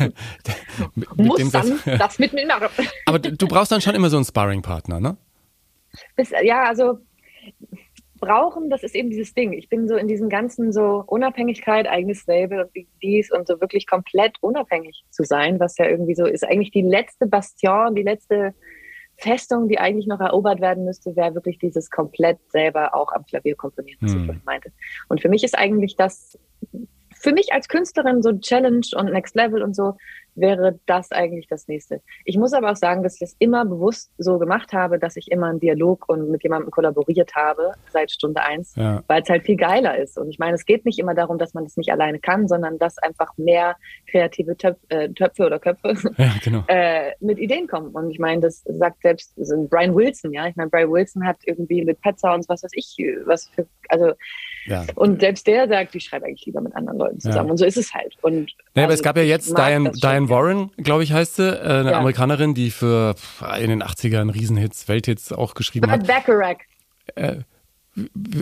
muss 1.16 1.52
dann 1.52 1.80
das, 1.86 2.00
das 2.00 2.20
mit 2.20 2.34
mir 2.34 2.48
machen. 2.48 2.70
Aber 3.06 3.20
du 3.20 3.48
brauchst 3.48 3.72
dann 3.72 3.82
schon 3.82 3.96
immer 3.96 4.10
so 4.10 4.18
einen 4.18 4.26
Sparring-Partner, 4.26 5.00
ne? 5.00 5.18
Bis, 6.16 6.32
ja, 6.44 6.64
also 6.64 7.00
brauchen, 8.22 8.70
das 8.70 8.84
ist 8.84 8.96
eben 8.96 9.10
dieses 9.10 9.34
Ding. 9.34 9.52
Ich 9.52 9.68
bin 9.68 9.88
so 9.88 9.98
in 9.98 10.08
diesem 10.08 10.30
ganzen 10.30 10.72
so 10.72 11.04
Unabhängigkeit, 11.08 11.88
eigenes 11.88 12.26
Label 12.28 12.62
und 12.62 12.72
dies 13.02 13.32
und 13.32 13.48
so 13.48 13.60
wirklich 13.60 13.88
komplett 13.88 14.38
unabhängig 14.42 15.04
zu 15.10 15.24
sein, 15.24 15.60
was 15.60 15.78
ja 15.78 15.88
irgendwie 15.88 16.16
so 16.16 16.26
ist 16.26 16.46
eigentlich 16.46 16.72
die 16.72 16.84
letzte 16.84 17.28
Bastion, 17.28 17.96
die 17.96 18.04
letzte 18.04 18.54
Festung, 19.22 19.68
die 19.68 19.80
eigentlich 19.80 20.08
noch 20.08 20.20
erobert 20.20 20.62
werden 20.62 20.84
müsste, 20.84 21.16
wäre 21.16 21.36
wirklich 21.36 21.60
dieses 21.60 21.90
komplett 21.90 22.40
selber 22.52 22.96
auch 22.96 23.12
am 23.14 23.26
Klavier 23.26 23.56
komponieren, 23.56 24.00
was 24.02 24.14
hm. 24.14 24.20
ich 24.20 24.26
vorhin 24.26 24.44
meinte. 24.46 24.72
Und 25.10 25.22
für 25.22 25.30
mich 25.30 25.44
ist 25.44 25.58
eigentlich 25.58 25.96
das, 25.96 26.40
für 27.14 27.32
mich 27.32 27.54
als 27.54 27.68
Künstlerin 27.68 28.24
so 28.24 28.34
Challenge 28.34 28.86
und 28.96 29.12
Next 29.12 29.36
Level 29.36 29.62
und 29.62 29.76
so, 29.76 29.96
wäre 30.36 30.80
das 30.86 31.12
eigentlich 31.12 31.48
das 31.48 31.68
nächste. 31.68 32.02
Ich 32.26 32.38
muss 32.38 32.54
aber 32.54 32.72
auch 32.72 32.76
sagen, 32.76 33.04
dass 33.04 33.16
ich 33.16 33.22
es 33.22 33.36
immer 33.40 33.66
bewusst 33.66 34.12
so 34.18 34.40
gemacht 34.40 34.74
habe, 34.74 35.00
dass 35.00 35.16
ich 35.16 35.32
immer 35.32 35.48
einen 35.48 35.60
Dialog 35.60 36.08
und 36.08 36.32
mit 36.32 36.44
jemandem 36.44 36.72
kollaboriert 36.72 37.36
habe 37.36 37.74
seit 37.92 38.12
Stunde 38.12 38.42
eins, 38.42 38.76
ja. 38.76 39.04
weil 39.08 39.22
es 39.22 39.30
halt 39.30 39.44
viel 39.44 39.58
geiler 39.58 39.98
ist. 39.98 40.18
Und 40.18 40.30
ich 40.30 40.40
meine, 40.40 40.56
es 40.56 40.66
geht 40.66 40.86
nicht 40.86 41.00
immer 41.00 41.14
darum, 41.14 41.38
dass 41.38 41.54
man 41.54 41.64
das 41.64 41.78
nicht 41.78 41.92
alleine 41.92 42.20
kann, 42.20 42.48
sondern 42.48 42.78
dass 42.80 42.98
einfach 42.98 43.38
mehr 43.38 43.76
kreative 44.10 44.58
Töpf, 44.58 44.80
äh, 44.90 45.10
Töpfe 45.10 45.46
oder 45.46 45.60
Köpfe 45.60 45.94
ja, 46.18 46.32
genau. 46.44 46.64
äh, 46.68 47.12
mit 47.20 47.40
Ideen 47.40 47.68
kommen. 47.68 47.92
Und 47.92 48.12
ich 48.12 48.20
meine, 48.20 48.42
das 48.42 48.64
sagt 48.66 49.02
selbst 49.02 49.34
also 49.38 49.68
Brian 49.70 49.96
Wilson, 49.96 50.34
ja. 50.34 50.48
Ich 50.48 50.56
meine, 50.56 50.70
Brian 50.70 50.92
Wilson 50.92 51.26
hat 51.26 51.38
irgendwie 51.46 51.84
mit 51.84 52.02
Pet 52.02 52.20
Sounds, 52.20 52.48
was 52.48 52.64
weiß 52.64 52.72
ich, 52.74 52.98
was 53.26 53.50
für, 53.50 53.66
also 53.90 54.14
ja. 54.66 54.86
Und 54.96 55.22
selbst 55.22 55.48
der 55.48 55.68
sagt, 55.68 55.96
ich 55.96 56.04
schreibe 56.04 56.26
eigentlich 56.26 56.46
lieber 56.46 56.62
mit 56.62 56.76
anderen 56.76 57.00
Leuten 57.00 57.20
zusammen. 57.20 57.52
Und 57.52 57.58
so 57.58 57.66
ist 57.66 57.78
es 57.78 57.94
halt. 57.94 58.16
Und 58.22 58.52
ja, 58.76 58.84
aber 58.84 58.94
es 58.94 59.00
also 59.00 59.04
gab 59.04 59.18
ja 59.18 59.24
jetzt 59.24 59.58
Diane, 59.58 59.92
Diane 59.92 60.21
Warren, 60.30 60.72
glaube 60.78 61.04
ich, 61.04 61.14
heißt 61.14 61.36
sie, 61.38 61.48
äh, 61.48 61.62
eine 61.62 61.92
ja. 61.92 61.98
Amerikanerin, 62.00 62.54
die 62.54 62.72
für 62.72 63.16
in 63.60 63.70
den 63.70 63.84
80ern 63.84 64.34
Riesenhits, 64.34 64.88
Welthits 64.88 65.32
auch 65.32 65.54
geschrieben 65.54 65.88
Burt 65.90 66.02
hat. 66.02 66.08
Bacharach. 66.08 66.58
Äh, 67.16 67.38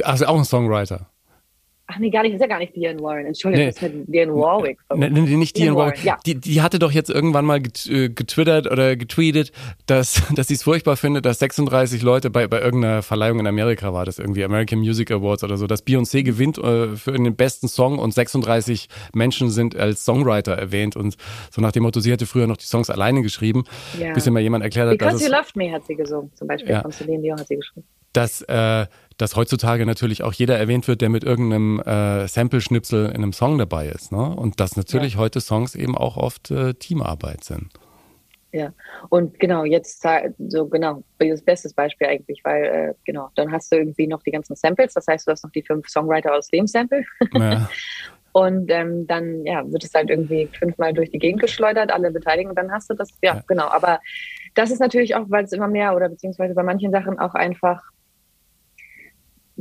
also 0.03 0.25
auch 0.25 0.37
ein 0.37 0.45
Songwriter. 0.45 1.09
Ach 1.91 1.97
nee, 1.97 2.11
gar 2.11 2.21
nicht, 2.21 2.35
ist 2.35 2.41
ja 2.41 2.45
gar 2.45 2.59
nicht 2.59 2.75
Diane 2.75 3.01
Warren. 3.01 3.25
Entschuldigung, 3.25 3.65
nee. 3.65 3.71
das 3.71 3.81
ist 3.81 3.93
mit 3.95 4.13
Diane 4.13 4.31
Warwick. 4.31 4.77
Nee, 4.95 5.09
nee, 5.09 5.21
nicht 5.37 5.57
Diane, 5.57 5.71
Diane 5.71 5.75
Warren. 5.75 5.91
Warren. 5.93 6.05
Ja. 6.05 6.19
Die, 6.23 6.35
die 6.35 6.61
hatte 6.61 6.77
doch 6.77 6.91
jetzt 6.91 7.09
irgendwann 7.09 7.45
mal 7.45 7.57
äh, 7.57 8.09
getwittert 8.09 8.69
oder 8.69 8.95
getweetet, 8.95 9.51
dass, 9.87 10.21
dass 10.35 10.49
sie 10.49 10.53
es 10.53 10.61
furchtbar 10.61 10.97
findet, 10.97 11.25
dass 11.25 11.39
36 11.39 12.03
Leute 12.03 12.29
bei, 12.29 12.47
bei 12.47 12.61
irgendeiner 12.61 13.01
Verleihung 13.01 13.39
in 13.39 13.47
Amerika 13.47 13.91
war, 13.91 14.05
das 14.05 14.19
irgendwie 14.19 14.43
American 14.43 14.77
Music 14.79 15.09
Awards 15.09 15.43
oder 15.43 15.57
so, 15.57 15.65
dass 15.65 15.83
Beyoncé 15.83 16.21
gewinnt 16.21 16.59
äh, 16.59 16.95
für 16.95 17.11
den 17.11 17.35
besten 17.35 17.67
Song 17.67 17.97
und 17.97 18.13
36 18.13 18.87
Menschen 19.15 19.49
sind 19.49 19.75
als 19.75 20.05
Songwriter 20.05 20.53
erwähnt 20.53 20.95
und 20.95 21.17
so 21.49 21.59
nach 21.59 21.71
dem 21.71 21.81
Motto, 21.81 22.01
sie 22.01 22.11
hätte 22.11 22.27
früher 22.27 22.45
noch 22.45 22.57
die 22.57 22.65
Songs 22.65 22.91
alleine 22.91 23.23
geschrieben, 23.23 23.63
ja. 23.99 24.13
bis 24.13 24.27
mir 24.27 24.33
mal 24.33 24.41
jemand 24.41 24.63
erklärt 24.63 24.89
hat, 24.89 24.99
Because 24.99 25.17
dass 25.17 25.27
You 25.27 25.35
Loved 25.35 25.55
Me 25.55 25.71
hat 25.71 25.87
sie 25.87 25.95
gesungen, 25.95 26.31
zum 26.35 26.47
Beispiel 26.47 26.69
ja. 26.69 26.83
von 26.83 26.91
Celine 26.91 27.23
Dion 27.23 27.39
hat 27.39 27.47
sie 27.47 27.55
geschrieben. 27.55 27.87
Dass 28.13 28.43
äh, 28.43 28.85
dass 29.19 29.35
heutzutage 29.35 29.85
natürlich 29.85 30.23
auch 30.23 30.33
jeder 30.33 30.57
erwähnt 30.57 30.87
wird, 30.87 31.01
der 31.01 31.09
mit 31.09 31.25
irgendeinem 31.25 31.81
äh, 31.81 32.25
Sample-Schnipsel 32.25 33.07
in 33.07 33.17
einem 33.17 33.33
Song 33.33 33.57
dabei 33.57 33.87
ist. 33.87 34.13
Ne? 34.13 34.35
Und 34.35 34.61
dass 34.61 34.77
natürlich 34.77 35.15
ja. 35.15 35.19
heute 35.19 35.41
Songs 35.41 35.75
eben 35.75 35.95
auch 35.97 36.15
oft 36.15 36.49
äh, 36.51 36.73
Teamarbeit 36.73 37.43
sind. 37.43 37.69
Ja, 38.51 38.73
und 39.09 39.37
genau, 39.39 39.63
jetzt 39.63 40.03
so 40.47 40.67
genau, 40.67 41.03
das 41.19 41.41
beste 41.43 41.69
Beispiel 41.75 42.07
eigentlich, 42.07 42.41
weil 42.43 42.63
äh, 42.63 42.93
genau, 43.05 43.29
dann 43.35 43.51
hast 43.51 43.71
du 43.71 43.75
irgendwie 43.75 44.07
noch 44.07 44.23
die 44.23 44.31
ganzen 44.31 44.55
Samples, 44.55 44.93
das 44.93 45.05
heißt, 45.05 45.27
du 45.27 45.31
hast 45.31 45.43
noch 45.43 45.51
die 45.51 45.61
fünf 45.61 45.87
Songwriter 45.87 46.33
aus 46.33 46.47
dem 46.47 46.65
Sample. 46.65 47.03
Ja. 47.33 47.69
Und 48.31 48.71
ähm, 48.71 49.05
dann 49.07 49.43
ja, 49.45 49.69
wird 49.69 49.83
es 49.83 49.93
halt 49.93 50.09
irgendwie 50.09 50.47
fünfmal 50.47 50.93
durch 50.93 51.09
die 51.09 51.19
Gegend 51.19 51.41
geschleudert, 51.41 51.91
alle 51.91 52.11
beteiligen, 52.11 52.51
und 52.51 52.55
dann 52.55 52.71
hast 52.71 52.87
du 52.87 52.93
das, 52.93 53.09
ja, 53.23 53.35
ja. 53.35 53.43
genau. 53.47 53.67
Aber 53.69 53.99
das 54.53 54.69
ist 54.69 54.79
natürlich 54.79 55.15
auch, 55.15 55.25
weil 55.29 55.45
es 55.45 55.51
immer 55.51 55.67
mehr 55.67 55.95
oder 55.95 56.09
beziehungsweise 56.09 56.53
bei 56.53 56.61
manchen 56.61 56.91
Sachen 56.91 57.17
auch 57.17 57.33
einfach 57.33 57.81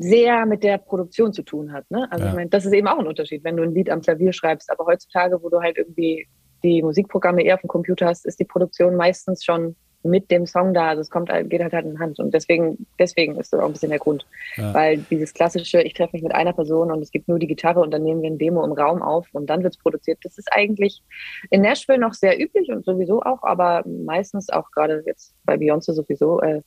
sehr 0.01 0.47
mit 0.47 0.63
der 0.63 0.79
Produktion 0.79 1.33
zu 1.33 1.43
tun 1.43 1.73
hat. 1.73 1.91
Ne? 1.91 2.07
Also 2.11 2.25
ja. 2.25 2.31
ich 2.31 2.37
meine, 2.37 2.51
das 2.51 2.65
ist 2.65 2.73
eben 2.73 2.87
auch 2.87 2.99
ein 2.99 3.07
Unterschied, 3.07 3.43
wenn 3.43 3.57
du 3.57 3.65
ein 3.65 3.75
Lied 3.75 3.91
am 3.91 4.01
Klavier 4.01 4.33
schreibst. 4.33 4.71
Aber 4.71 4.87
heutzutage, 4.87 5.43
wo 5.43 5.49
du 5.49 5.61
halt 5.61 5.77
irgendwie 5.77 6.29
die 6.63 6.83
Musikprogramme 6.83 7.43
eher 7.43 7.55
auf 7.55 7.61
dem 7.63 7.69
Computer 7.69 8.07
hast, 8.07 8.27
ist 8.27 8.39
die 8.39 8.45
Produktion 8.45 8.97
meistens 8.97 9.45
schon 9.45 9.77
mit 10.05 10.31
dem 10.31 10.47
Song 10.47 10.73
da. 10.73 10.89
Also 10.89 11.01
es 11.01 11.11
kommt 11.11 11.31
halt, 11.31 11.51
geht 11.51 11.61
halt 11.61 11.73
Hand 11.73 11.87
in 11.87 11.99
Hand. 11.99 12.21
Und 12.21 12.33
deswegen, 12.33 12.87
deswegen 12.99 13.37
ist 13.37 13.53
das 13.53 13.61
auch 13.61 13.67
ein 13.67 13.73
bisschen 13.73 13.91
der 13.91 13.99
Grund. 13.99 14.27
Ja. 14.57 14.73
Weil 14.73 14.99
dieses 15.11 15.35
klassische, 15.35 15.83
ich 15.83 15.95
treffe 15.95 16.11
mich 16.13 16.23
mit 16.23 16.35
einer 16.35 16.53
Person 16.53 16.93
und 16.93 17.03
es 17.03 17.11
gibt 17.11 17.27
nur 17.27 17.41
die 17.41 17.49
Gitarre 17.49 17.81
und 17.81 17.91
dann 17.91 18.05
nehmen 18.05 18.23
wir 18.23 18.31
ein 18.31 18.39
Demo 18.39 18.65
im 18.65 18.73
Raum 18.73 19.03
auf 19.03 19.27
und 19.33 19.51
dann 19.51 19.65
wird 19.65 19.75
es 19.75 19.81
produziert. 19.81 20.19
Das 20.23 20.39
ist 20.39 20.49
eigentlich 20.53 21.03
in 21.51 21.63
Nashville 21.63 21.99
noch 21.99 22.15
sehr 22.15 22.41
üblich 22.41 22.71
und 22.71 22.85
sowieso 22.85 23.23
auch, 23.23 23.43
aber 23.43 23.83
meistens 23.87 24.49
auch 24.51 24.71
gerade 24.71 25.03
jetzt 25.07 25.35
bei 25.45 25.55
Beyoncé 25.55 25.93
sowieso 25.93 26.41
äh, 26.41 26.63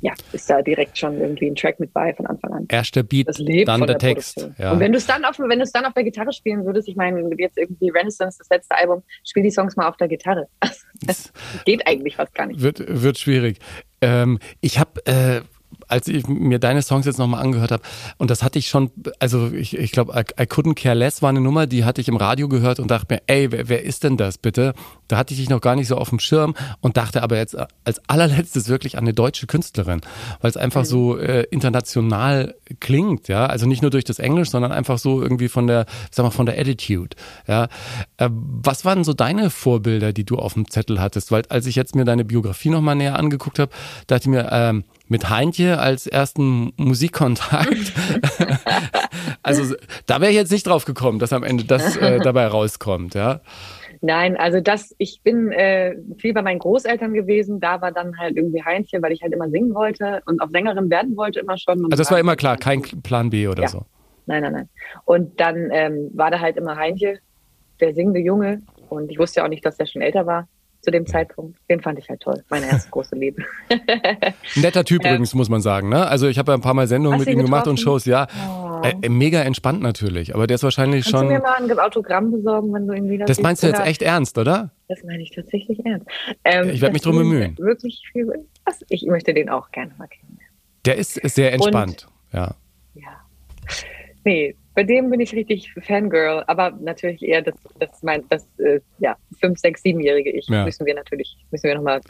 ja, 0.00 0.12
ist 0.32 0.48
da 0.48 0.62
direkt 0.62 0.96
schon 0.96 1.20
irgendwie 1.20 1.46
ein 1.50 1.54
Track 1.54 1.80
mit 1.80 1.92
bei 1.92 2.14
von 2.14 2.26
Anfang 2.26 2.52
an. 2.52 2.66
Erster 2.68 3.02
Beat, 3.02 3.28
dann 3.66 3.80
der, 3.82 3.98
Text. 3.98 4.48
Ja. 4.58 4.72
Und 4.72 4.80
wenn 4.80 4.92
du 4.92 4.98
es 4.98 5.06
dann 5.06 5.24
auf, 5.24 5.38
wenn 5.38 5.58
du 5.58 5.64
es 5.64 5.72
dann 5.72 5.84
auf 5.84 5.94
der 5.94 6.04
Gitarre 6.04 6.32
spielen 6.32 6.64
würdest, 6.64 6.88
ich 6.88 6.96
meine, 6.96 7.28
jetzt 7.38 7.58
irgendwie 7.58 7.90
Renaissance, 7.90 8.38
das 8.38 8.48
letzte 8.50 8.76
Album, 8.76 9.02
spiel 9.24 9.42
die 9.42 9.50
Songs 9.50 9.76
mal 9.76 9.88
auf 9.88 9.96
der 9.96 10.08
Gitarre. 10.08 10.48
Das 11.02 11.32
geht 11.64 11.86
eigentlich 11.86 12.16
fast 12.16 12.34
gar 12.34 12.46
nicht. 12.46 12.60
Wird, 12.60 12.82
wird 12.84 13.18
schwierig. 13.18 13.58
Ähm, 14.00 14.40
ich 14.60 14.80
habe 14.80 15.00
äh, 15.06 15.42
als 15.88 16.08
ich 16.08 16.26
mir 16.28 16.58
deine 16.58 16.82
Songs 16.82 17.06
jetzt 17.06 17.18
nochmal 17.18 17.42
angehört 17.42 17.72
habe, 17.72 17.82
und 18.18 18.30
das 18.30 18.42
hatte 18.42 18.58
ich 18.58 18.68
schon, 18.68 18.90
also 19.18 19.50
ich, 19.52 19.76
ich 19.76 19.92
glaube, 19.92 20.12
I, 20.12 20.42
I, 20.42 20.46
Couldn't 20.46 20.74
Care 20.74 20.94
Less 20.94 21.22
war 21.22 21.30
eine 21.30 21.40
Nummer, 21.40 21.66
die 21.66 21.84
hatte 21.84 22.00
ich 22.00 22.08
im 22.08 22.16
Radio 22.16 22.48
gehört 22.48 22.78
und 22.80 22.90
dachte 22.90 23.14
mir, 23.14 23.22
ey, 23.26 23.50
wer, 23.50 23.68
wer 23.68 23.82
ist 23.82 24.04
denn 24.04 24.16
das 24.16 24.38
bitte? 24.38 24.74
Da 25.08 25.16
hatte 25.16 25.32
ich 25.32 25.40
dich 25.40 25.48
noch 25.48 25.60
gar 25.60 25.74
nicht 25.74 25.88
so 25.88 25.96
auf 25.96 26.10
dem 26.10 26.20
Schirm 26.20 26.54
und 26.80 26.96
dachte 26.96 27.22
aber 27.22 27.36
jetzt 27.36 27.56
als 27.84 28.00
allerletztes 28.08 28.68
wirklich 28.68 28.96
an 28.96 29.04
eine 29.04 29.14
deutsche 29.14 29.46
Künstlerin, 29.46 30.00
weil 30.40 30.50
es 30.50 30.56
einfach 30.56 30.82
mhm. 30.82 30.86
so 30.86 31.18
äh, 31.18 31.44
international 31.50 32.54
klingt, 32.80 33.28
ja, 33.28 33.46
also 33.46 33.66
nicht 33.66 33.82
nur 33.82 33.90
durch 33.90 34.04
das 34.04 34.18
Englisch, 34.18 34.50
sondern 34.50 34.72
einfach 34.72 34.98
so 34.98 35.22
irgendwie 35.22 35.48
von 35.48 35.66
der, 35.66 35.86
sag 36.10 36.24
mal, 36.24 36.30
von 36.30 36.46
der 36.46 36.58
Attitude, 36.58 37.16
ja. 37.46 37.68
Äh, 38.18 38.28
was 38.30 38.84
waren 38.84 39.04
so 39.04 39.14
deine 39.14 39.50
Vorbilder, 39.50 40.12
die 40.12 40.24
du 40.24 40.36
auf 40.36 40.54
dem 40.54 40.70
Zettel 40.70 41.00
hattest? 41.00 41.32
Weil 41.32 41.42
als 41.48 41.66
ich 41.66 41.76
jetzt 41.76 41.94
mir 41.94 42.04
deine 42.04 42.24
Biografie 42.24 42.70
nochmal 42.70 42.96
näher 42.96 43.18
angeguckt 43.18 43.58
habe, 43.58 43.72
dachte 44.06 44.24
ich 44.24 44.28
mir, 44.28 44.48
ähm, 44.52 44.84
mit 45.08 45.30
Heintje 45.30 45.78
als 45.78 46.06
ersten 46.06 46.72
Musikkontakt. 46.76 47.92
also 49.42 49.74
da 50.06 50.20
wäre 50.20 50.30
ich 50.30 50.36
jetzt 50.36 50.52
nicht 50.52 50.66
drauf 50.66 50.84
gekommen, 50.84 51.18
dass 51.18 51.32
am 51.32 51.42
Ende 51.42 51.64
das 51.64 51.96
äh, 51.96 52.18
dabei 52.22 52.46
rauskommt, 52.46 53.14
ja. 53.14 53.40
Nein, 54.00 54.36
also 54.36 54.60
das, 54.60 54.94
ich 54.98 55.22
bin 55.24 55.50
äh, 55.50 55.96
viel 56.18 56.32
bei 56.32 56.42
meinen 56.42 56.60
Großeltern 56.60 57.14
gewesen. 57.14 57.58
Da 57.58 57.80
war 57.80 57.90
dann 57.90 58.16
halt 58.16 58.36
irgendwie 58.36 58.62
Heintje, 58.62 59.02
weil 59.02 59.12
ich 59.12 59.22
halt 59.22 59.32
immer 59.32 59.50
singen 59.50 59.74
wollte 59.74 60.22
und 60.26 60.40
auch 60.40 60.50
Sängerin 60.50 60.88
werden 60.88 61.16
wollte 61.16 61.40
immer 61.40 61.58
schon. 61.58 61.84
Also 61.84 61.96
das 61.96 62.10
war 62.10 62.20
immer 62.20 62.36
klar, 62.36 62.56
kein 62.56 62.82
Plan 62.82 63.30
B 63.30 63.48
oder 63.48 63.62
ja. 63.62 63.68
so. 63.68 63.86
Nein, 64.26 64.42
nein, 64.42 64.52
nein. 64.52 64.68
Und 65.04 65.40
dann 65.40 65.70
ähm, 65.72 66.10
war 66.14 66.30
da 66.30 66.38
halt 66.38 66.56
immer 66.56 66.76
Heintje, 66.76 67.18
der 67.80 67.94
singende 67.94 68.20
Junge. 68.20 68.62
Und 68.88 69.10
ich 69.10 69.18
wusste 69.18 69.40
ja 69.40 69.46
auch 69.46 69.50
nicht, 69.50 69.66
dass 69.66 69.76
der 69.76 69.86
schon 69.86 70.02
älter 70.02 70.26
war 70.26 70.46
zu 70.80 70.90
dem 70.90 71.06
Zeitpunkt. 71.06 71.58
Den 71.68 71.80
fand 71.80 71.98
ich 71.98 72.08
halt 72.08 72.20
toll. 72.20 72.42
Meine 72.48 72.66
erste 72.66 72.90
große 72.90 73.16
Liebe. 73.16 73.42
Netter 74.56 74.84
Typ 74.84 75.02
ja. 75.04 75.10
übrigens, 75.10 75.34
muss 75.34 75.48
man 75.48 75.60
sagen. 75.60 75.88
Ne? 75.88 76.06
Also 76.06 76.28
ich 76.28 76.38
habe 76.38 76.52
ja 76.52 76.58
ein 76.58 76.60
paar 76.60 76.74
Mal 76.74 76.86
Sendungen 76.86 77.18
Hast 77.18 77.26
mit 77.26 77.34
ihm 77.34 77.42
gemacht 77.42 77.66
und 77.66 77.78
Shows. 77.78 78.04
Ja, 78.04 78.26
oh. 78.48 78.82
äh, 78.86 79.08
mega 79.08 79.40
entspannt 79.42 79.82
natürlich. 79.82 80.34
Aber 80.34 80.46
der 80.46 80.56
ist 80.56 80.62
wahrscheinlich 80.62 81.04
Kannst 81.04 81.10
schon... 81.10 81.28
Kannst 81.28 81.44
du 81.44 81.66
mir 81.66 81.68
mal 81.68 81.72
ein 81.72 81.78
Autogramm 81.78 82.30
besorgen, 82.30 82.72
wenn 82.72 82.86
du 82.86 82.94
ihn 82.94 83.10
wieder 83.10 83.26
Das 83.26 83.40
meinst 83.40 83.62
du 83.62 83.66
jetzt 83.66 83.80
echt 83.80 84.02
ernst, 84.02 84.38
oder? 84.38 84.70
Das 84.88 85.02
meine 85.04 85.22
ich 85.22 85.32
tatsächlich 85.34 85.84
ernst. 85.84 86.06
Ähm, 86.44 86.70
ich 86.70 86.80
werde 86.80 86.92
mich 86.92 87.02
drum 87.02 87.16
bemühen. 87.16 87.56
Wirklich 87.58 88.02
viel... 88.12 88.30
Ich 88.88 89.04
möchte 89.06 89.34
den 89.34 89.48
auch 89.48 89.70
gerne 89.70 89.92
mal 89.98 90.08
kennen. 90.08 90.38
Der 90.84 90.96
ist 90.96 91.14
sehr 91.14 91.52
entspannt, 91.52 92.06
und, 92.32 92.38
ja. 92.38 92.54
Ja. 92.94 93.24
Nee, 94.24 94.56
bei 94.78 94.84
dem 94.84 95.10
bin 95.10 95.18
ich 95.18 95.34
richtig 95.34 95.74
Fangirl, 95.82 96.44
aber 96.46 96.70
natürlich 96.70 97.20
eher 97.20 97.42
das, 97.42 97.56
das 97.80 98.00
mein, 98.04 98.22
das, 98.28 98.46
äh, 98.60 98.78
ja, 99.00 99.16
fünf, 99.40 99.58
sechs, 99.58 99.82
siebenjährige 99.82 100.30
Ich 100.30 100.46
ja. 100.46 100.64
müssen 100.64 100.86
wir 100.86 100.94
natürlich, 100.94 101.36
müssen 101.50 101.64
wir 101.64 101.74
nochmal 101.74 102.00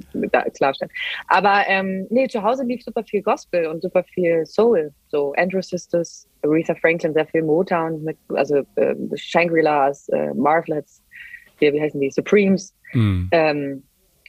klarstellen. 0.55 0.93
Aber 1.29 1.63
ähm, 1.67 2.07
nee, 2.11 2.29
zu 2.29 2.43
Hause 2.43 2.65
lief 2.65 2.85
super 2.85 3.03
viel 3.05 3.23
Gospel 3.23 3.69
und 3.69 3.81
super 3.81 4.05
viel 4.05 4.45
Soul. 4.45 4.93
So 5.07 5.33
Andrew 5.39 5.63
Sisters, 5.63 6.29
Aretha 6.43 6.75
Franklin, 6.75 7.15
sehr 7.15 7.27
viel 7.29 7.43
Motown, 7.43 8.05
mit, 8.05 8.19
also 8.35 8.57
äh, 8.75 8.95
Shangri-Las, 9.15 10.11
äh, 10.11 10.35
Marvlets, 10.35 11.03
wie, 11.61 11.73
wie 11.73 11.81
heißen 11.81 11.99
die, 11.99 12.11
Supremes. 12.11 12.75
Mhm. 12.93 13.31
Ähm, 13.33 13.83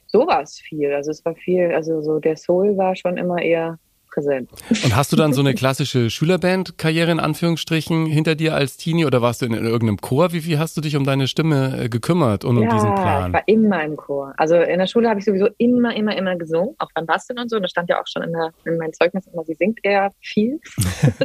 sowas 0.06 0.60
viel. 0.60 0.94
Also 0.94 1.10
es 1.10 1.22
war 1.26 1.34
viel, 1.34 1.72
also 1.74 2.00
so 2.00 2.18
der 2.18 2.38
Soul 2.38 2.78
war 2.78 2.96
schon 2.96 3.18
immer 3.18 3.42
eher 3.42 3.78
präsent. 4.10 4.50
Und 4.84 4.96
hast 4.96 5.12
du 5.12 5.16
dann 5.16 5.32
so 5.32 5.40
eine 5.40 5.54
klassische 5.54 6.10
Schülerband-Karriere 6.10 7.10
in 7.10 7.20
Anführungsstrichen 7.20 8.06
hinter 8.06 8.34
dir 8.34 8.54
als 8.54 8.76
Teenie 8.76 9.04
oder 9.04 9.22
warst 9.22 9.42
du 9.42 9.46
in, 9.46 9.54
in 9.54 9.64
irgendeinem 9.64 10.00
Chor? 10.00 10.32
Wie, 10.32 10.44
wie 10.44 10.58
hast 10.58 10.76
du 10.76 10.80
dich 10.80 10.96
um 10.96 11.04
deine 11.04 11.28
Stimme 11.28 11.84
äh, 11.84 11.88
gekümmert 11.88 12.44
und 12.44 12.56
ja, 12.56 12.62
um 12.62 12.68
diesen 12.68 12.94
Plan? 12.94 13.28
Ich 13.28 13.32
war 13.34 13.42
immer 13.46 13.84
im 13.84 13.96
Chor. 13.96 14.34
Also 14.36 14.56
in 14.56 14.78
der 14.78 14.86
Schule 14.86 15.08
habe 15.08 15.20
ich 15.20 15.24
sowieso 15.24 15.48
immer, 15.58 15.94
immer, 15.94 16.16
immer 16.16 16.36
gesungen, 16.36 16.74
auch 16.78 16.88
beim 16.94 17.06
Basteln 17.06 17.38
und 17.38 17.48
so. 17.48 17.56
Und 17.56 17.62
da 17.62 17.68
stand 17.68 17.88
ja 17.88 18.00
auch 18.00 18.06
schon 18.06 18.22
in, 18.22 18.32
der, 18.32 18.52
in 18.64 18.78
meinem 18.78 18.92
Zeugnis 18.92 19.26
immer, 19.26 19.44
sie 19.44 19.54
singt 19.54 19.78
eher 19.82 20.12
viel. 20.20 20.60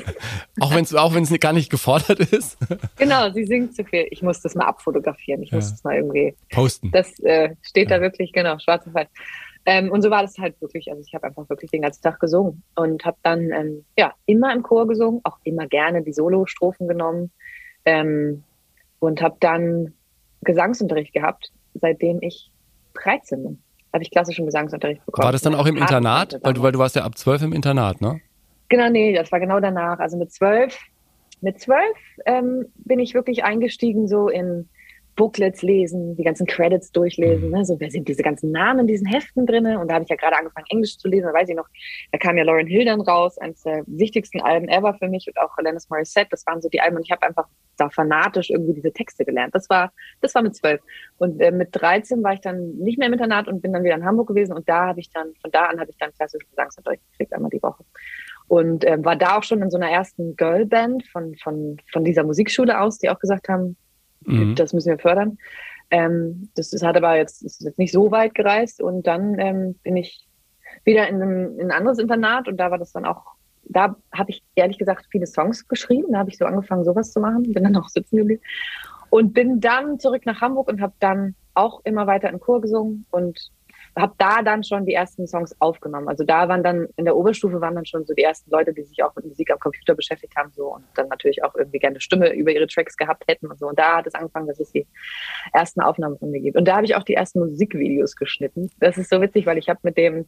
auch 0.59 0.73
wenn 0.73 0.83
es 0.83 0.93
auch 0.93 1.13
wenn's 1.13 1.33
gar 1.39 1.53
nicht 1.53 1.69
gefordert 1.69 2.19
ist? 2.19 2.57
genau, 2.97 3.31
sie 3.31 3.45
singt 3.45 3.75
zu 3.75 3.83
viel. 3.83 4.07
Ich 4.11 4.21
muss 4.21 4.41
das 4.41 4.55
mal 4.55 4.65
abfotografieren. 4.65 5.43
Ich 5.43 5.51
ja. 5.51 5.57
muss 5.57 5.71
das 5.71 5.83
mal 5.83 5.95
irgendwie 5.95 6.35
posten. 6.51 6.91
Das 6.91 7.19
äh, 7.19 7.55
steht 7.61 7.89
ja. 7.89 7.97
da 7.97 8.01
wirklich, 8.01 8.31
genau, 8.31 8.57
schwarz 8.59 8.85
auf 8.87 8.93
weiß. 8.93 9.07
Ähm, 9.65 9.91
und 9.91 10.01
so 10.01 10.11
war 10.11 10.21
das 10.21 10.37
halt 10.37 10.59
wirklich. 10.61 10.89
Also 10.89 11.01
ich 11.05 11.13
habe 11.15 11.25
einfach 11.25 11.49
wirklich 11.49 11.71
den 11.71 11.81
ganzen 11.81 12.01
Tag 12.03 12.19
gesungen 12.19 12.63
und 12.75 13.03
habe 13.03 13.17
dann 13.23 13.51
ähm, 13.51 13.85
ja 13.97 14.13
immer 14.25 14.53
im 14.53 14.61
Chor 14.61 14.87
gesungen, 14.87 15.21
auch 15.23 15.37
immer 15.43 15.67
gerne 15.67 16.03
die 16.03 16.13
Solo-Strophen 16.13 16.87
genommen 16.87 17.31
ähm, 17.85 18.43
und 18.99 19.21
habe 19.21 19.37
dann 19.39 19.93
Gesangsunterricht 20.41 21.13
gehabt, 21.13 21.51
seitdem 21.73 22.21
ich 22.21 22.51
13 22.93 23.43
bin. 23.43 23.61
Habe 23.91 24.03
ich 24.03 24.11
klassischen 24.11 24.45
Gesangsunterricht 24.45 25.05
bekommen. 25.05 25.25
War 25.25 25.31
das 25.31 25.41
dann 25.41 25.55
auch 25.55 25.65
im 25.65 25.77
Internat? 25.77 26.37
Weil 26.41 26.53
du, 26.53 26.61
weil 26.61 26.71
du 26.73 26.79
warst 26.79 26.95
ja 26.95 27.03
ab 27.03 27.17
12 27.17 27.43
im 27.43 27.53
Internat, 27.53 28.01
ne? 28.01 28.19
Genau, 28.67 28.89
nee, 28.89 29.13
das 29.13 29.31
war 29.31 29.39
genau 29.39 29.59
danach. 29.59 29.99
Also 29.99 30.17
mit 30.17 30.31
12, 30.31 30.77
mit 31.41 31.59
12 31.59 31.79
ähm, 32.25 32.65
bin 32.75 32.99
ich 32.99 33.13
wirklich 33.13 33.43
eingestiegen 33.43 34.07
so 34.07 34.27
in 34.27 34.67
Booklets 35.15 35.61
lesen, 35.61 36.15
die 36.15 36.23
ganzen 36.23 36.45
Credits 36.45 36.91
durchlesen. 36.91 37.49
Ne? 37.49 37.63
So, 37.65 37.79
wer 37.79 37.89
sind 37.89 38.07
diese 38.07 38.21
ganzen 38.21 38.51
Namen 38.51 38.81
in 38.81 38.87
diesen 38.87 39.07
Heften 39.07 39.45
drin? 39.45 39.65
Und 39.77 39.87
da 39.87 39.95
habe 39.95 40.03
ich 40.03 40.09
ja 40.09 40.15
gerade 40.15 40.37
angefangen, 40.37 40.65
Englisch 40.69 40.97
zu 40.97 41.07
lesen. 41.07 41.27
Da 41.27 41.33
weiß 41.33 41.49
ich 41.49 41.55
noch, 41.55 41.67
da 42.11 42.17
kam 42.17 42.37
ja 42.37 42.43
Lauren 42.43 42.67
Hill 42.67 42.85
dann 42.85 43.01
raus, 43.01 43.37
eines 43.37 43.63
der 43.63 43.83
wichtigsten 43.87 44.41
Alben 44.41 44.67
ever 44.67 44.93
für 44.95 45.07
mich 45.07 45.27
und 45.27 45.37
auch 45.39 45.57
Alanis 45.57 45.89
Morissette. 45.89 46.29
Das 46.31 46.45
waren 46.45 46.61
so 46.61 46.69
die 46.69 46.81
Alben 46.81 46.97
und 46.97 47.03
ich 47.03 47.11
habe 47.11 47.25
einfach 47.25 47.47
da 47.77 47.89
fanatisch 47.89 48.49
irgendwie 48.49 48.73
diese 48.73 48.91
Texte 48.91 49.25
gelernt. 49.25 49.55
Das 49.55 49.69
war, 49.69 49.91
das 50.21 50.35
war 50.35 50.41
mit 50.41 50.55
zwölf. 50.55 50.81
Und 51.17 51.41
äh, 51.41 51.51
mit 51.51 51.69
13 51.71 52.23
war 52.23 52.33
ich 52.33 52.41
dann 52.41 52.75
nicht 52.77 52.97
mehr 52.97 53.07
im 53.07 53.13
Internat 53.13 53.47
und 53.47 53.61
bin 53.61 53.73
dann 53.73 53.83
wieder 53.83 53.95
in 53.95 54.05
Hamburg 54.05 54.27
gewesen. 54.27 54.53
Und 54.53 54.67
da 54.67 54.87
habe 54.87 54.99
ich 54.99 55.09
dann, 55.11 55.33
von 55.41 55.51
da 55.51 55.65
an 55.65 55.79
habe 55.79 55.91
ich 55.91 55.97
dann 55.97 56.13
klassische 56.13 56.45
Gesangsunterricht 56.47 57.03
gekriegt, 57.11 57.33
einmal 57.33 57.49
die 57.49 57.61
Woche 57.61 57.83
und 58.47 58.85
ähm, 58.85 59.03
war 59.03 59.15
da 59.15 59.37
auch 59.37 59.43
schon 59.43 59.61
in 59.61 59.71
so 59.71 59.77
einer 59.77 59.89
ersten 59.89 60.35
Girlband 60.35 61.07
von, 61.07 61.35
von, 61.41 61.77
von 61.91 62.03
dieser 62.03 62.23
Musikschule 62.23 62.79
aus, 62.79 62.99
die 62.99 63.09
auch 63.09 63.17
gesagt 63.17 63.49
haben, 63.49 63.75
Mhm. 64.25 64.55
Das 64.55 64.73
müssen 64.73 64.89
wir 64.89 64.99
fördern. 64.99 65.37
Ähm, 65.91 66.49
das, 66.55 66.71
das 66.71 66.81
hat 66.81 66.97
aber 66.97 67.15
jetzt, 67.15 67.43
ist 67.43 67.61
jetzt 67.61 67.79
nicht 67.79 67.91
so 67.91 68.11
weit 68.11 68.35
gereist. 68.35 68.81
Und 68.81 69.07
dann 69.07 69.39
ähm, 69.39 69.75
bin 69.83 69.97
ich 69.97 70.25
wieder 70.83 71.07
in, 71.07 71.21
einem, 71.21 71.59
in 71.59 71.67
ein 71.67 71.77
anderes 71.77 71.99
Internat. 71.99 72.47
Und 72.47 72.57
da 72.57 72.71
war 72.71 72.77
das 72.77 72.91
dann 72.91 73.05
auch, 73.05 73.23
da 73.63 73.95
habe 74.13 74.31
ich 74.31 74.43
ehrlich 74.55 74.77
gesagt 74.77 75.07
viele 75.09 75.27
Songs 75.27 75.67
geschrieben, 75.67 76.11
da 76.11 76.19
habe 76.19 76.29
ich 76.29 76.37
so 76.37 76.45
angefangen, 76.45 76.83
sowas 76.83 77.11
zu 77.11 77.19
machen, 77.19 77.43
bin 77.53 77.63
dann 77.63 77.75
auch 77.75 77.89
sitzen 77.89 78.17
geblieben. 78.17 78.41
Und 79.09 79.33
bin 79.33 79.59
dann 79.59 79.99
zurück 79.99 80.25
nach 80.25 80.41
Hamburg 80.41 80.67
und 80.67 80.81
habe 80.81 80.93
dann 80.99 81.35
auch 81.53 81.81
immer 81.85 82.07
weiter 82.07 82.29
im 82.29 82.39
Chor 82.39 82.61
gesungen. 82.61 83.05
Und 83.11 83.51
habe 83.97 84.13
da 84.17 84.41
dann 84.41 84.63
schon 84.63 84.85
die 84.85 84.93
ersten 84.93 85.27
Songs 85.27 85.55
aufgenommen. 85.59 86.07
Also 86.09 86.23
da 86.23 86.47
waren 86.49 86.63
dann 86.63 86.87
in 86.97 87.05
der 87.05 87.15
Oberstufe 87.15 87.61
waren 87.61 87.75
dann 87.75 87.85
schon 87.85 88.05
so 88.05 88.13
die 88.13 88.23
ersten 88.23 88.51
Leute, 88.51 88.73
die 88.73 88.83
sich 88.83 89.01
auch 89.03 89.15
mit 89.15 89.25
Musik 89.25 89.51
am 89.51 89.59
Computer 89.59 89.95
beschäftigt 89.95 90.35
haben 90.35 90.51
so 90.51 90.75
und 90.75 90.83
dann 90.95 91.07
natürlich 91.07 91.43
auch 91.43 91.55
irgendwie 91.55 91.79
gerne 91.79 92.01
Stimme 92.01 92.33
über 92.33 92.51
ihre 92.51 92.67
Tracks 92.67 92.97
gehabt 92.97 93.23
hätten 93.27 93.47
und 93.47 93.57
so. 93.57 93.67
Und 93.67 93.79
da 93.79 93.97
hat 93.97 94.07
es 94.07 94.15
angefangen, 94.15 94.47
dass 94.47 94.59
es 94.59 94.71
die 94.71 94.85
ersten 95.53 95.81
Aufnahmen 95.81 96.17
von 96.17 96.31
mir 96.31 96.41
gibt. 96.41 96.57
Und 96.57 96.67
da 96.67 96.75
habe 96.75 96.85
ich 96.85 96.95
auch 96.95 97.03
die 97.03 97.13
ersten 97.13 97.39
Musikvideos 97.39 98.15
geschnitten. 98.15 98.69
Das 98.79 98.97
ist 98.97 99.09
so 99.09 99.21
witzig, 99.21 99.45
weil 99.45 99.57
ich 99.57 99.69
habe 99.69 99.79
mit 99.83 99.97
dem 99.97 100.25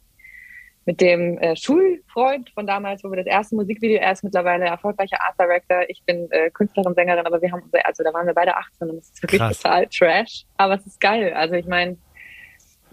mit 0.88 1.02
dem 1.02 1.36
äh, 1.36 1.54
Schulfreund 1.54 2.48
von 2.48 2.66
damals, 2.66 3.04
wo 3.04 3.10
wir 3.10 3.18
das 3.18 3.26
erste 3.26 3.54
Musikvideo, 3.56 3.98
er 3.98 4.12
ist 4.12 4.24
mittlerweile 4.24 4.64
erfolgreicher 4.64 5.20
Art 5.20 5.38
Director, 5.38 5.82
ich 5.86 6.02
bin 6.06 6.30
äh, 6.30 6.48
Künstlerin, 6.48 6.94
Sängerin, 6.94 7.26
aber 7.26 7.42
wir 7.42 7.52
haben, 7.52 7.70
also 7.84 8.02
da 8.02 8.14
waren 8.14 8.26
wir 8.26 8.32
beide 8.32 8.56
18 8.56 8.88
und 8.88 8.96
es 8.96 9.10
ist 9.10 9.22
wirklich 9.22 9.38
Krass. 9.38 9.60
total 9.60 9.86
Trash, 9.88 10.46
aber 10.56 10.76
es 10.76 10.86
ist 10.86 10.98
geil. 10.98 11.34
Also 11.34 11.56
ich 11.56 11.66
meine, 11.66 11.98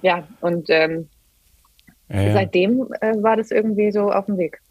ja, 0.01 0.27
und 0.41 0.69
ähm, 0.69 1.09
ja, 2.09 2.33
seitdem 2.33 2.87
äh, 3.01 3.13
war 3.21 3.35
das 3.37 3.51
irgendwie 3.51 3.91
so 3.91 4.11
auf 4.11 4.27
dem 4.27 4.37
Weg. 4.37 4.61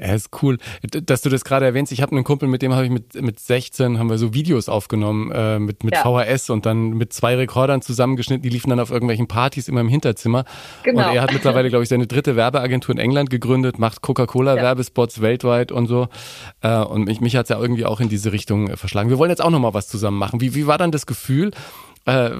Ja, 0.00 0.14
ist 0.14 0.30
cool, 0.42 0.58
dass 0.82 1.22
du 1.22 1.28
das 1.28 1.44
gerade 1.44 1.66
erwähnst. 1.66 1.90
Ich 1.90 2.02
habe 2.02 2.12
einen 2.12 2.22
Kumpel, 2.22 2.48
mit 2.48 2.62
dem 2.62 2.72
habe 2.72 2.84
ich 2.84 2.90
mit, 2.90 3.20
mit 3.20 3.40
16 3.40 3.98
haben 3.98 4.08
wir 4.08 4.16
so 4.16 4.32
Videos 4.32 4.68
aufgenommen 4.68 5.32
äh, 5.32 5.58
mit, 5.58 5.82
mit 5.82 5.94
ja. 5.94 6.02
VHS 6.02 6.50
und 6.50 6.66
dann 6.66 6.90
mit 6.90 7.12
zwei 7.12 7.34
Rekordern 7.34 7.82
zusammengeschnitten. 7.82 8.42
Die 8.42 8.48
liefen 8.48 8.70
dann 8.70 8.78
auf 8.78 8.92
irgendwelchen 8.92 9.26
Partys 9.26 9.66
immer 9.66 9.80
im 9.80 9.88
Hinterzimmer. 9.88 10.44
Genau. 10.84 11.08
Und 11.08 11.16
er 11.16 11.20
hat 11.20 11.32
mittlerweile, 11.32 11.68
glaube 11.68 11.82
ich, 11.82 11.88
seine 11.88 12.06
dritte 12.06 12.36
Werbeagentur 12.36 12.94
in 12.94 13.00
England 13.00 13.28
gegründet, 13.28 13.80
macht 13.80 14.00
Coca-Cola-Werbespots 14.00 15.16
ja. 15.16 15.22
weltweit 15.22 15.72
und 15.72 15.88
so. 15.88 16.06
Äh, 16.60 16.78
und 16.78 17.06
mich, 17.06 17.20
mich 17.20 17.34
hat 17.34 17.46
es 17.46 17.50
ja 17.50 17.60
irgendwie 17.60 17.84
auch 17.84 17.98
in 17.98 18.08
diese 18.08 18.30
Richtung 18.30 18.68
äh, 18.68 18.76
verschlagen. 18.76 19.10
Wir 19.10 19.18
wollen 19.18 19.30
jetzt 19.30 19.42
auch 19.42 19.50
nochmal 19.50 19.74
was 19.74 19.88
zusammen 19.88 20.18
machen. 20.18 20.40
Wie, 20.40 20.54
wie 20.54 20.68
war 20.68 20.78
dann 20.78 20.92
das 20.92 21.06
Gefühl? 21.06 21.50
Äh, 22.06 22.30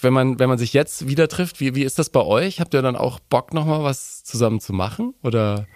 wenn 0.00 0.12
man 0.12 0.38
wenn 0.38 0.48
man 0.48 0.58
sich 0.58 0.72
jetzt 0.72 1.08
wieder 1.08 1.28
trifft, 1.28 1.60
wie, 1.60 1.74
wie 1.74 1.84
ist 1.84 1.98
das 1.98 2.10
bei 2.10 2.22
euch? 2.22 2.60
Habt 2.60 2.74
ihr 2.74 2.82
dann 2.82 2.96
auch 2.96 3.18
Bock 3.18 3.52
nochmal 3.54 3.82
was 3.82 4.24
zusammen 4.24 4.60
zu 4.60 4.72
machen 4.72 5.14
oder? 5.22 5.66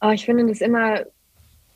Oh, 0.00 0.10
ich 0.10 0.24
finde 0.24 0.46
das 0.46 0.60
immer, 0.60 1.04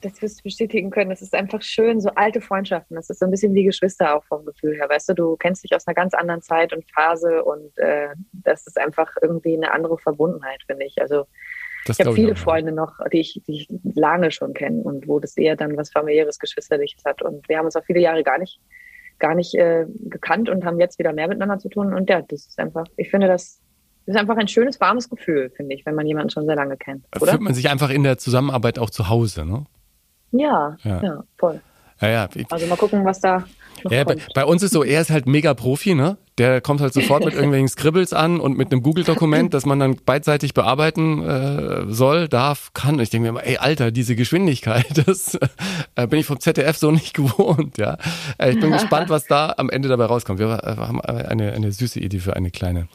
das 0.00 0.20
wirst 0.22 0.40
du 0.40 0.42
bestätigen 0.44 0.90
können, 0.90 1.11
das 1.11 1.22
ist 1.22 1.35
einfach 1.35 1.62
schön, 1.62 2.00
so 2.00 2.11
alte 2.11 2.40
Freundschaften. 2.40 2.94
Das 2.94 3.11
ist 3.11 3.20
so 3.20 3.24
ein 3.24 3.31
bisschen 3.31 3.55
wie 3.55 3.64
Geschwister 3.64 4.16
auch 4.16 4.24
vom 4.24 4.44
Gefühl 4.44 4.74
her. 4.74 4.88
Weißt 4.88 5.09
du, 5.09 5.14
du 5.14 5.37
kennst 5.37 5.64
dich 5.64 5.74
aus 5.74 5.87
einer 5.87 5.94
ganz 5.94 6.14
anderen 6.14 6.42
Zeit 6.42 6.72
und 6.72 6.85
Phase 6.92 7.42
und 7.44 7.76
äh, 7.78 8.09
das 8.33 8.66
ist 8.66 8.78
einfach 8.78 9.11
irgendwie 9.22 9.57
eine 9.57 9.72
andere 9.72 9.98
Verbundenheit, 9.98 10.62
finde 10.66 10.87
ich. 10.87 11.00
Also 11.00 11.26
das 11.87 11.98
ich 11.98 12.07
habe 12.07 12.14
viele 12.14 12.33
ich 12.33 12.38
Freunde 12.38 12.72
noch, 12.72 12.98
die 13.12 13.20
ich, 13.20 13.42
die 13.46 13.62
ich 13.62 13.68
lange 13.94 14.31
schon 14.31 14.55
kenne 14.55 14.83
und 14.83 15.09
wo 15.09 15.18
das 15.18 15.37
eher 15.37 15.57
dann 15.57 15.76
was 15.76 15.90
familiäres, 15.90 16.38
geschwisterliches 16.38 17.05
hat. 17.05 17.22
Und 17.22 17.48
wir 17.48 17.59
haben 17.59 17.64
uns 17.64 17.76
auch 17.76 17.85
viele 17.85 18.00
Jahre 18.00 18.22
gar 18.22 18.38
nicht, 18.38 18.61
gar 19.23 19.35
nicht 19.35 19.55
äh, 19.55 19.87
gekannt 20.01 20.51
und 20.51 20.67
haben 20.67 20.79
jetzt 20.79 20.99
wieder 20.99 21.15
mehr 21.15 21.29
miteinander 21.29 21.59
zu 21.59 21.71
tun. 21.71 21.95
Und 21.95 22.11
ja, 22.11 22.21
das 22.21 22.47
ist 22.47 22.59
einfach, 22.59 22.85
ich 22.97 23.11
finde 23.11 23.29
das 23.29 23.61
das 24.05 24.17
ist 24.17 24.21
einfach 24.21 24.37
ein 24.37 24.49
schönes, 24.49 24.81
warmes 24.81 25.09
Gefühl, 25.09 25.53
finde 25.57 25.77
ich, 25.77 25.87
wenn 25.87 25.95
man 25.95 26.05
jemanden 26.07 26.31
schon 26.31 26.45
sehr 26.45 26.57
lange 26.57 26.77
kennt. 26.77 27.05
Oder? 27.21 27.31
Fühlt 27.31 27.43
man 27.43 27.55
sich 27.55 27.71
einfach 27.71 27.89
in 27.89 28.03
der 28.03 28.19
Zusammenarbeit 28.19 28.81
auch 28.81 28.91
zu 28.91 29.09
Hause, 29.09 29.47
ne? 29.47 29.65
Ja, 30.33 30.77
ja, 30.83 31.03
ja 31.03 31.25
voll. 31.39 31.61
Ja, 32.01 32.09
ja. 32.09 32.29
Also 32.51 32.67
mal 32.67 32.77
gucken, 32.77 33.05
was 33.05 33.21
da 33.21 33.45
ja, 33.89 34.03
bei, 34.03 34.17
bei, 34.35 34.45
uns 34.45 34.65
ist 34.65 34.73
so, 34.73 34.83
er 34.83 35.01
ist 35.01 35.11
halt 35.11 35.27
mega 35.27 35.55
Profi, 35.55 35.95
ne? 35.95 36.17
Der 36.38 36.61
kommt 36.61 36.81
halt 36.81 36.95
sofort 36.95 37.25
mit 37.25 37.35
irgendwelchen 37.35 37.68
Scribbles 37.68 38.12
an 38.12 38.40
und 38.40 38.57
mit 38.57 38.73
einem 38.73 38.83
Google-Dokument, 38.83 39.53
das 39.53 39.66
man 39.66 39.79
dann 39.79 39.97
beidseitig 39.97 40.55
bearbeiten 40.55 41.23
äh, 41.23 41.92
soll, 41.92 42.29
darf, 42.29 42.73
kann. 42.75 42.99
Ich 43.01 43.11
denke 43.11 43.25
mir 43.25 43.29
immer, 43.31 43.47
ey, 43.47 43.59
Alter, 43.59 43.90
diese 43.90 44.16
Geschwindigkeit, 44.16 44.87
das 45.07 45.38
äh, 45.95 46.07
bin 46.07 46.21
ich 46.21 46.27
vom 46.27 46.40
ZDF 46.40 46.77
so 46.77 46.90
nicht 46.90 47.14
gewohnt, 47.14 47.79
ja. 47.79 47.99
Äh, 48.38 48.53
ich 48.53 48.61
bin 48.61 48.73
gespannt, 48.73 49.11
was 49.11 49.27
da 49.27 49.55
am 49.57 49.71
Ende 49.71 49.88
dabei 49.88 50.07
rauskommt. 50.07 50.38
Wir 50.38 50.47
äh, 50.62 50.77
haben 50.77 51.01
eine, 51.01 51.53
eine 51.53 51.73
süße 51.73 52.01
Idee 52.01 52.18
für 52.18 52.35
eine 52.35 52.51
kleine, 52.51 52.88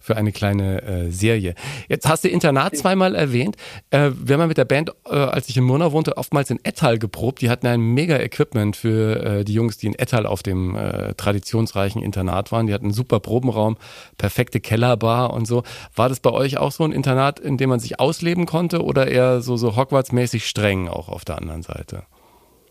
für 0.00 0.16
eine 0.16 0.32
kleine 0.32 0.82
äh, 0.82 1.10
Serie. 1.10 1.54
Jetzt 1.88 2.08
hast 2.08 2.24
du 2.24 2.28
Internat 2.28 2.76
zweimal 2.76 3.14
erwähnt. 3.14 3.56
Äh, 3.90 4.10
wir 4.14 4.34
haben 4.34 4.40
ja 4.40 4.46
mit 4.46 4.58
der 4.58 4.64
Band, 4.64 4.92
als 5.06 5.48
ich 5.48 5.56
in 5.56 5.64
Murnau 5.64 5.92
wohnte, 5.92 6.16
oftmals 6.16 6.50
in 6.50 6.58
Ettal 6.62 6.98
geprobt. 6.98 7.40
Die 7.40 7.50
hatten 7.50 7.66
ein 7.66 7.80
mega 7.80 8.18
Equipment 8.18 8.76
für 8.76 9.44
die 9.44 9.52
Jungs, 9.52 9.78
die 9.78 9.86
in 9.86 9.94
Ettal 9.94 10.26
auf 10.26 10.42
dem 10.42 10.76
traditionsreichen 11.16 12.02
Internat 12.02 12.52
waren. 12.52 12.66
Die 12.66 12.74
hatten 12.74 12.81
einen 12.82 12.92
super 12.92 13.20
Probenraum, 13.20 13.76
perfekte 14.18 14.60
Kellerbar 14.60 15.32
und 15.32 15.46
so. 15.46 15.62
War 15.94 16.08
das 16.08 16.20
bei 16.20 16.30
euch 16.30 16.58
auch 16.58 16.72
so 16.72 16.84
ein 16.84 16.92
Internat, 16.92 17.40
in 17.40 17.56
dem 17.56 17.70
man 17.70 17.80
sich 17.80 18.00
ausleben 18.00 18.46
konnte 18.46 18.82
oder 18.82 19.08
eher 19.08 19.40
so, 19.40 19.56
so 19.56 19.76
Hogwarts-mäßig 19.76 20.46
streng 20.46 20.88
auch 20.88 21.08
auf 21.08 21.24
der 21.24 21.38
anderen 21.38 21.62
Seite? 21.62 22.04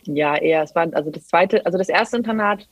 Ja, 0.04 0.36
eher. 0.36 0.64
Es 0.64 0.76
war 0.76 0.88
also 0.94 1.12
das 1.12 1.28
zweite, 1.28 1.66
also 1.66 1.78
das 1.78 1.90
erste 1.90 2.18
Internat 2.18 2.68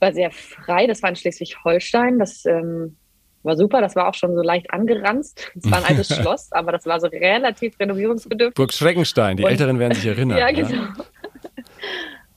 war 0.00 0.12
sehr 0.12 0.30
frei. 0.30 0.86
Das 0.86 1.02
war 1.02 1.10
in 1.10 1.16
Schleswig-Holstein. 1.16 2.18
Das 2.18 2.44
ähm, 2.46 2.96
war 3.42 3.56
super. 3.56 3.80
Das 3.80 3.96
war 3.96 4.08
auch 4.08 4.14
schon 4.14 4.34
so 4.34 4.42
leicht 4.42 4.70
angeranzt. 4.72 5.52
Es 5.56 5.70
war 5.70 5.78
ein 5.78 5.84
altes 5.84 6.08
Schloss, 6.16 6.50
aber 6.52 6.72
das 6.72 6.86
war 6.86 7.00
so 7.00 7.06
relativ 7.06 7.78
renovierungsbedürftig. 7.78 8.54
Burg 8.54 8.72
Schreckenstein. 8.72 9.36
Die 9.36 9.44
und, 9.44 9.50
Älteren 9.50 9.78
werden 9.78 9.94
sich 9.94 10.06
erinnern. 10.06 10.38
ja, 10.38 10.50
genau. 10.50 10.70
Ja. 10.70 10.94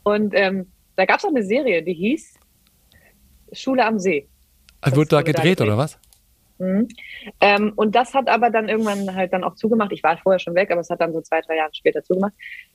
Und 0.04 0.34
ähm, 0.36 0.68
da 0.96 1.06
gab 1.06 1.20
es 1.20 1.26
auch 1.26 1.30
eine 1.30 1.44
Serie, 1.44 1.82
die 1.82 1.94
hieß 1.94 2.36
Schule 3.54 3.86
am 3.86 4.00
See. 4.00 4.28
Also 4.82 4.98
wurde 4.98 5.10
da 5.10 5.22
gedreht, 5.22 5.38
da 5.38 5.42
gedreht, 5.42 5.62
oder 5.62 5.78
was? 5.78 6.00
Mhm. 6.60 6.88
Ähm, 7.42 7.74
und 7.76 7.96
das 7.96 8.14
hat 8.14 8.30
aber 8.30 8.50
dann 8.50 8.70
irgendwann 8.70 9.16
halt 9.16 9.34
dann 9.34 9.44
auch 9.44 9.56
zugemacht. 9.56 9.92
Ich 9.92 10.04
war 10.04 10.18
vorher 10.18 10.40
schon 10.40 10.56
weg, 10.56 10.72
aber 10.72 10.82
es 10.82 10.90
hat 10.90 11.02
dann 11.02 11.14
so 11.14 11.22
zwei, 11.22 11.42
drei 11.42 11.58
Jahre 11.58 11.74
später 11.74 12.04
zugemacht. 12.04 12.34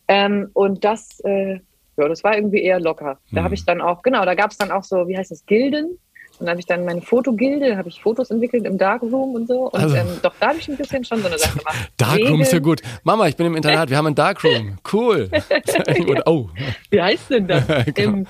Ähm, 0.09 0.51
und 0.53 0.85
das, 0.85 1.21
äh, 1.21 1.61
ja, 1.97 2.09
das 2.09 2.25
war 2.25 2.35
irgendwie 2.35 2.63
eher 2.63 2.81
locker. 2.81 3.19
Da 3.33 3.41
mhm. 3.41 3.45
habe 3.45 3.55
ich 3.55 3.65
dann 3.65 3.81
auch, 3.81 4.03
genau, 4.03 4.25
da 4.25 4.35
gab 4.35 4.51
es 4.51 4.59
dann 4.59 4.71
auch 4.71 4.85
so, 4.85 5.09
wie 5.09 5.17
heißt 5.17 5.31
das, 5.31 5.45
Gilden. 5.47 5.99
Und 6.39 6.47
dann 6.47 6.51
habe 6.51 6.61
ich 6.61 6.67
dann 6.67 6.85
meine 6.85 7.03
Fotogilde, 7.03 7.77
habe 7.77 7.89
ich 7.89 8.01
Fotos 8.01 8.31
entwickelt 8.31 8.65
im 8.65 8.79
Darkroom 8.79 9.35
und 9.35 9.49
so. 9.49 9.71
Und 9.71 9.75
also, 9.75 9.97
ähm, 9.97 10.07
doch 10.23 10.35
da 10.39 10.49
habe 10.49 10.59
ich 10.59 10.69
ein 10.69 10.77
bisschen 10.77 11.05
schon 11.05 11.21
so 11.21 11.27
eine 11.27 11.39
Sache 11.39 11.59
gemacht. 11.59 11.91
Darkroom 11.97 12.41
ist 12.41 12.53
ja 12.53 12.61
gut. 12.61 12.81
Mama, 13.03 13.27
ich 13.27 13.37
bin 13.37 13.47
im 13.47 13.57
Internat, 13.57 13.91
wir 13.91 13.97
haben 13.97 14.07
ein 14.07 14.15
Darkroom. 14.15 14.79
Cool. 14.93 15.29
und, 16.07 16.27
oh. 16.27 16.49
Wie 16.91 17.03
heißt 17.03 17.31
denn 17.31 17.49
das? 17.49 17.65
genau. 17.93 18.19
Im, 18.19 18.27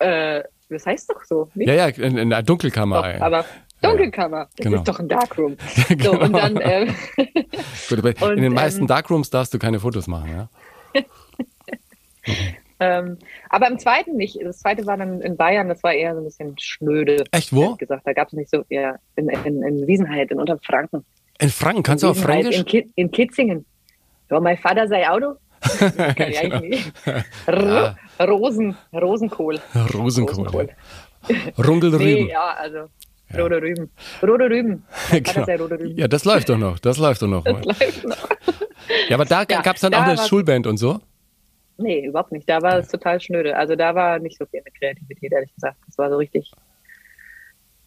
äh, 0.00 0.42
das 0.74 0.86
heißt 0.86 1.10
doch 1.10 1.24
so. 1.24 1.48
Nicht? 1.54 1.68
Ja, 1.68 1.74
ja, 1.74 1.86
in, 1.88 2.18
in 2.18 2.30
der 2.30 2.42
Dunkelkammer. 2.42 3.02
Doch, 3.02 3.20
aber 3.20 3.44
Dunkelkammer. 3.82 4.48
Das 4.56 4.64
genau. 4.64 4.78
ist 4.78 4.88
doch 4.88 5.00
ein 5.00 5.08
Darkroom. 5.08 5.56
Genau. 5.88 6.12
so, 6.12 6.20
und 6.20 6.32
dann, 6.32 6.56
äh, 6.56 6.86
Gut, 7.88 8.22
und, 8.22 8.36
in 8.36 8.42
den 8.42 8.52
meisten 8.52 8.82
ähm, 8.82 8.86
Darkrooms 8.86 9.30
darfst 9.30 9.54
du 9.54 9.58
keine 9.58 9.80
Fotos 9.80 10.06
machen, 10.06 10.30
ja? 10.30 11.02
Ähm, 12.80 13.18
aber 13.50 13.68
im 13.68 13.78
zweiten 13.78 14.16
nicht. 14.16 14.36
Das 14.42 14.58
zweite 14.58 14.84
war 14.84 14.96
dann 14.96 15.20
in 15.20 15.36
Bayern, 15.36 15.68
das 15.68 15.82
war 15.84 15.92
eher 15.92 16.14
so 16.14 16.20
ein 16.20 16.24
bisschen 16.24 16.58
schnöde. 16.58 17.24
Echt, 17.30 17.54
wo? 17.54 17.76
gesagt, 17.76 18.04
da 18.04 18.12
gab 18.12 18.28
es 18.28 18.32
nicht 18.34 18.50
so, 18.50 18.64
ja, 18.68 18.96
in, 19.14 19.28
in, 19.28 19.62
in 19.62 19.86
Wiesenheit, 19.86 20.32
in 20.32 20.40
Unterfranken. 20.40 21.04
In 21.38 21.50
Franken, 21.50 21.84
kannst 21.84 22.02
in 22.02 22.12
du 22.12 22.18
auch 22.18 22.22
Fränkisch? 22.22 22.58
In, 22.58 22.64
Ki 22.64 22.92
in 22.96 23.10
Kitzingen. 23.12 23.64
Ja, 24.30 24.40
mein 24.40 24.58
Vater 24.58 24.88
sei 24.88 25.08
Auto. 25.08 25.36
Kann 25.78 26.30
ich 26.30 26.38
eigentlich 26.40 26.70
nicht. 26.70 26.92
ja. 27.46 27.96
Rosen, 28.20 28.76
Rosenkohl. 28.92 29.60
Rosenkohl. 29.94 30.46
Rosenkohl. 30.46 30.68
Rungelrüben. 31.58 32.26
Nee, 32.26 32.30
ja, 32.30 32.54
also 32.58 32.88
Rote 33.36 33.60
Rüben. 33.60 33.90
Rote 34.22 34.50
Rüben. 34.50 34.84
Genau. 35.10 35.62
Rote 35.62 35.78
Rüben. 35.78 35.96
Ja, 35.96 36.08
das 36.08 36.24
läuft 36.24 36.48
doch 36.48 36.58
noch. 36.58 36.78
Das 36.78 36.98
läuft 36.98 37.22
doch 37.22 37.28
noch. 37.28 37.44
Das 37.44 37.64
läuft 37.64 38.04
noch. 38.04 38.28
ja, 39.08 39.16
aber 39.16 39.24
da 39.24 39.38
ja, 39.50 39.60
gab 39.62 39.76
es 39.76 39.80
dann 39.80 39.92
da 39.92 40.02
auch 40.02 40.06
eine 40.06 40.18
Schulband 40.18 40.66
und 40.66 40.76
so? 40.76 41.00
Nee, 41.76 42.06
überhaupt 42.06 42.32
nicht. 42.32 42.48
Da 42.48 42.62
war 42.62 42.78
es 42.78 42.88
total 42.88 43.20
schnöde. 43.20 43.56
Also 43.56 43.74
da 43.74 43.94
war 43.94 44.18
nicht 44.18 44.38
so 44.38 44.46
viel 44.46 44.62
mit 44.64 44.78
Kreativität, 44.78 45.32
ehrlich 45.32 45.52
gesagt. 45.54 45.76
Das 45.86 45.98
war 45.98 46.10
so 46.10 46.16
richtig 46.16 46.52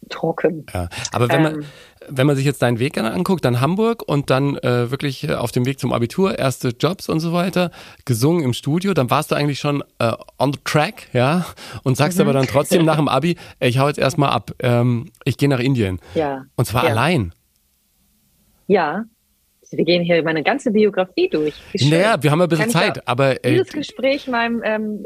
trocken. 0.08 0.66
Ja, 0.72 0.88
aber 1.12 1.28
wenn 1.28 1.42
man, 1.42 1.54
ähm, 1.56 1.64
wenn 2.08 2.26
man 2.26 2.36
sich 2.36 2.44
jetzt 2.44 2.62
deinen 2.62 2.78
Weg 2.78 2.98
anguckt, 2.98 3.44
dann 3.44 3.60
Hamburg 3.60 4.02
und 4.06 4.30
dann 4.30 4.56
äh, 4.58 4.90
wirklich 4.90 5.30
auf 5.32 5.52
dem 5.52 5.66
Weg 5.66 5.78
zum 5.78 5.92
Abitur, 5.92 6.38
erste 6.38 6.68
Jobs 6.68 7.08
und 7.08 7.20
so 7.20 7.32
weiter, 7.32 7.70
gesungen 8.04 8.44
im 8.44 8.52
Studio, 8.52 8.94
dann 8.94 9.10
warst 9.10 9.30
du 9.30 9.34
eigentlich 9.34 9.58
schon 9.58 9.82
äh, 9.98 10.12
on 10.38 10.52
the 10.52 10.58
track, 10.64 11.08
ja, 11.12 11.46
und 11.82 11.96
sagst 11.96 12.18
mhm. 12.18 12.22
aber 12.22 12.32
dann 12.32 12.46
trotzdem 12.46 12.84
nach 12.84 12.96
dem 12.96 13.08
Abi, 13.08 13.36
ich 13.60 13.78
hau 13.78 13.88
jetzt 13.88 13.98
erstmal 13.98 14.30
ab, 14.30 14.52
ähm, 14.60 15.10
ich 15.24 15.36
gehe 15.36 15.48
nach 15.48 15.60
Indien. 15.60 16.00
Ja. 16.14 16.44
Und 16.56 16.64
zwar 16.64 16.84
ja. 16.84 16.90
allein. 16.90 17.32
Ja, 18.66 19.04
wir 19.70 19.84
gehen 19.84 20.02
hier 20.02 20.22
meine 20.22 20.42
ganze 20.42 20.70
Biografie 20.70 21.28
durch. 21.28 21.54
Naja, 21.74 22.22
wir 22.22 22.30
haben 22.30 22.40
ein 22.40 22.48
bisschen 22.48 22.70
Kann 22.70 22.94
Zeit, 22.94 23.08
aber. 23.08 23.44
Äh, 23.44 23.52
dieses 23.52 23.72
Gespräch 23.72 24.26
meinem, 24.26 24.62
ähm, 24.64 25.02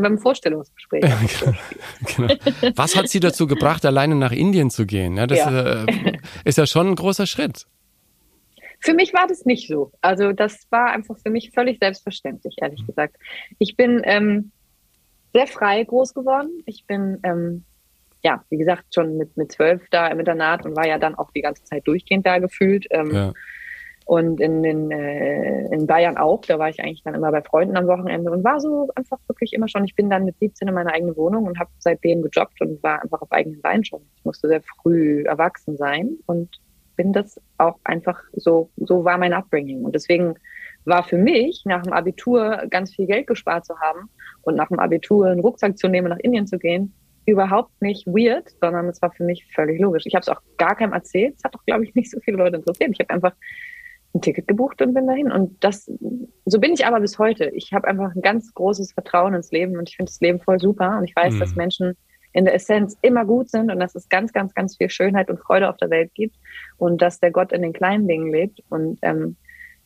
meinem 0.00 0.18
Vorstellungsgespräch. 0.18 1.04
genau. 2.16 2.34
Was 2.74 2.96
hat 2.96 3.08
Sie 3.08 3.20
dazu 3.20 3.46
gebracht, 3.46 3.84
alleine 3.84 4.14
nach 4.14 4.32
Indien 4.32 4.70
zu 4.70 4.86
gehen? 4.86 5.16
Ja, 5.16 5.26
das 5.26 5.38
ja. 5.38 5.84
Äh, 5.84 5.86
ist 6.44 6.58
ja 6.58 6.66
schon 6.66 6.88
ein 6.88 6.94
großer 6.94 7.26
Schritt. 7.26 7.66
Für 8.80 8.94
mich 8.94 9.12
war 9.12 9.26
das 9.26 9.44
nicht 9.44 9.68
so. 9.68 9.92
Also 10.00 10.32
das 10.32 10.66
war 10.70 10.92
einfach 10.92 11.16
für 11.18 11.30
mich 11.30 11.50
völlig 11.50 11.78
selbstverständlich, 11.80 12.56
ehrlich 12.58 12.86
gesagt. 12.86 13.16
Ich 13.58 13.76
bin 13.76 14.02
ähm, 14.04 14.52
sehr 15.34 15.48
frei 15.48 15.82
groß 15.82 16.14
geworden. 16.14 16.62
Ich 16.64 16.86
bin 16.86 17.18
ähm, 17.24 17.64
ja, 18.22 18.44
wie 18.50 18.58
gesagt, 18.58 18.94
schon 18.94 19.16
mit, 19.16 19.36
mit 19.36 19.52
zwölf 19.52 19.82
da 19.90 20.08
im 20.08 20.18
Internat 20.18 20.64
und 20.64 20.76
war 20.76 20.86
ja 20.86 20.98
dann 20.98 21.14
auch 21.14 21.30
die 21.30 21.42
ganze 21.42 21.64
Zeit 21.64 21.86
durchgehend 21.86 22.26
da 22.26 22.38
gefühlt. 22.38 22.86
Ähm, 22.90 23.10
ja. 23.12 23.32
Und 24.08 24.40
in, 24.40 24.64
in, 24.64 24.90
äh, 24.90 25.66
in 25.66 25.86
Bayern 25.86 26.16
auch, 26.16 26.40
da 26.40 26.58
war 26.58 26.70
ich 26.70 26.80
eigentlich 26.80 27.02
dann 27.02 27.14
immer 27.14 27.30
bei 27.30 27.42
Freunden 27.42 27.76
am 27.76 27.86
Wochenende 27.88 28.30
und 28.30 28.42
war 28.42 28.58
so 28.58 28.88
einfach 28.94 29.18
wirklich 29.28 29.52
immer 29.52 29.68
schon. 29.68 29.84
Ich 29.84 29.94
bin 29.94 30.08
dann 30.08 30.24
mit 30.24 30.38
17 30.38 30.66
in 30.66 30.72
meine 30.72 30.94
eigene 30.94 31.14
Wohnung 31.14 31.44
und 31.44 31.58
habe 31.58 31.68
seitdem 31.78 32.22
gejobbt 32.22 32.58
und 32.62 32.82
war 32.82 33.02
einfach 33.02 33.20
auf 33.20 33.30
eigenen 33.30 33.60
Beinen 33.60 33.84
schon. 33.84 34.00
Ich 34.16 34.24
musste 34.24 34.48
sehr 34.48 34.62
früh 34.62 35.24
erwachsen 35.24 35.76
sein 35.76 36.16
und 36.24 36.48
bin 36.96 37.12
das 37.12 37.38
auch 37.58 37.78
einfach 37.84 38.18
so, 38.32 38.70
so 38.78 39.04
war 39.04 39.18
mein 39.18 39.34
Upbringing. 39.34 39.84
Und 39.84 39.94
deswegen 39.94 40.36
war 40.86 41.02
für 41.02 41.18
mich 41.18 41.64
nach 41.66 41.82
dem 41.82 41.92
Abitur 41.92 42.62
ganz 42.70 42.94
viel 42.94 43.06
Geld 43.06 43.26
gespart 43.26 43.66
zu 43.66 43.78
haben 43.78 44.08
und 44.40 44.54
nach 44.54 44.68
dem 44.68 44.78
Abitur 44.78 45.26
einen 45.26 45.40
Rucksack 45.40 45.76
zu 45.76 45.86
nehmen, 45.86 46.08
nach 46.08 46.20
Indien 46.20 46.46
zu 46.46 46.58
gehen, 46.58 46.94
überhaupt 47.26 47.82
nicht 47.82 48.06
weird, 48.06 48.54
sondern 48.62 48.88
es 48.88 49.02
war 49.02 49.12
für 49.12 49.24
mich 49.24 49.46
völlig 49.54 49.78
logisch. 49.78 50.04
Ich 50.06 50.14
habe 50.14 50.22
es 50.22 50.30
auch 50.30 50.40
gar 50.56 50.76
keinem 50.76 50.94
erzählt. 50.94 51.34
Es 51.36 51.44
hat 51.44 51.54
auch, 51.54 51.64
glaube 51.66 51.84
ich, 51.84 51.94
nicht 51.94 52.10
so 52.10 52.18
viele 52.20 52.38
Leute 52.38 52.56
interessiert. 52.56 52.92
Ich 52.94 53.00
habe 53.00 53.10
einfach 53.10 53.34
ein 54.14 54.20
Ticket 54.20 54.48
gebucht 54.48 54.80
und 54.82 54.94
bin 54.94 55.06
dahin. 55.06 55.30
Und 55.30 55.62
das, 55.62 55.90
so 56.44 56.60
bin 56.60 56.72
ich 56.72 56.86
aber 56.86 57.00
bis 57.00 57.18
heute. 57.18 57.50
Ich 57.54 57.72
habe 57.72 57.86
einfach 57.86 58.14
ein 58.14 58.22
ganz 58.22 58.52
großes 58.54 58.92
Vertrauen 58.92 59.34
ins 59.34 59.50
Leben 59.50 59.76
und 59.76 59.88
ich 59.88 59.96
finde 59.96 60.10
das 60.10 60.20
Leben 60.20 60.40
voll 60.40 60.58
super. 60.58 60.98
Und 60.98 61.04
ich 61.04 61.14
weiß, 61.14 61.34
mhm. 61.34 61.40
dass 61.40 61.54
Menschen 61.56 61.96
in 62.32 62.44
der 62.44 62.54
Essenz 62.54 62.96
immer 63.02 63.24
gut 63.24 63.50
sind 63.50 63.70
und 63.70 63.80
dass 63.80 63.94
es 63.94 64.08
ganz, 64.08 64.32
ganz, 64.32 64.54
ganz 64.54 64.76
viel 64.76 64.90
Schönheit 64.90 65.30
und 65.30 65.40
Freude 65.40 65.68
auf 65.68 65.76
der 65.76 65.90
Welt 65.90 66.14
gibt 66.14 66.36
und 66.76 67.02
dass 67.02 67.20
der 67.20 67.30
Gott 67.30 67.52
in 67.52 67.62
den 67.62 67.72
kleinen 67.72 68.06
Dingen 68.06 68.30
lebt 68.32 68.62
und 68.68 68.98
ähm, 69.02 69.36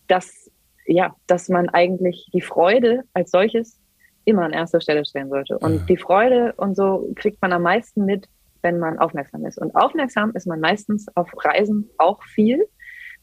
dass 0.09 0.51
ja, 0.87 1.15
dass 1.27 1.49
man 1.49 1.69
eigentlich 1.69 2.29
die 2.33 2.41
Freude 2.41 3.05
als 3.15 3.31
solches 3.31 3.79
immer 4.25 4.45
an 4.45 4.53
erster 4.53 4.81
Stelle 4.81 5.05
stellen 5.05 5.29
sollte. 5.29 5.59
Und 5.59 5.77
ja. 5.77 5.83
die 5.89 5.97
Freude 5.97 6.55
und 6.57 6.77
so 6.77 7.13
kriegt 7.17 7.41
man 7.43 7.53
am 7.53 7.63
meisten 7.63 8.05
mit, 8.05 8.29
wenn 8.63 8.79
man 8.79 8.99
aufmerksam 8.99 9.45
ist. 9.45 9.59
Und 9.59 9.75
aufmerksam 9.75 10.33
ist 10.35 10.47
man 10.47 10.61
meistens 10.61 11.07
auf 11.17 11.31
Reisen 11.45 11.91
auch 11.99 12.23
viel, 12.23 12.67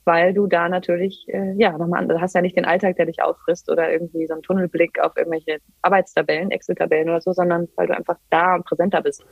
weil 0.10 0.34
du 0.34 0.48
da 0.48 0.70
natürlich, 0.70 1.24
äh, 1.28 1.54
ja, 1.56 1.78
nochmal, 1.78 2.08
du 2.08 2.20
hast 2.20 2.34
ja 2.34 2.42
nicht 2.42 2.58
den 2.58 2.66
Alltag, 2.66 2.96
der 2.96 3.06
dich 3.06 3.22
auffrisst 3.22 3.70
oder 3.70 3.92
irgendwie 3.92 4.26
so 4.26 4.34
einen 4.34 4.42
Tunnelblick 4.42 5.00
auf 5.00 5.12
irgendwelche 5.16 5.60
Arbeitstabellen, 5.84 6.50
Excel-Tabellen 6.50 7.10
oder 7.10 7.22
so, 7.22 7.32
sondern 7.32 7.68
weil 7.76 7.86
du 7.86 7.96
einfach 7.96 8.18
da 8.32 8.56
und 8.56 8.66
präsenter 8.66 9.04
bist. 9.04 9.24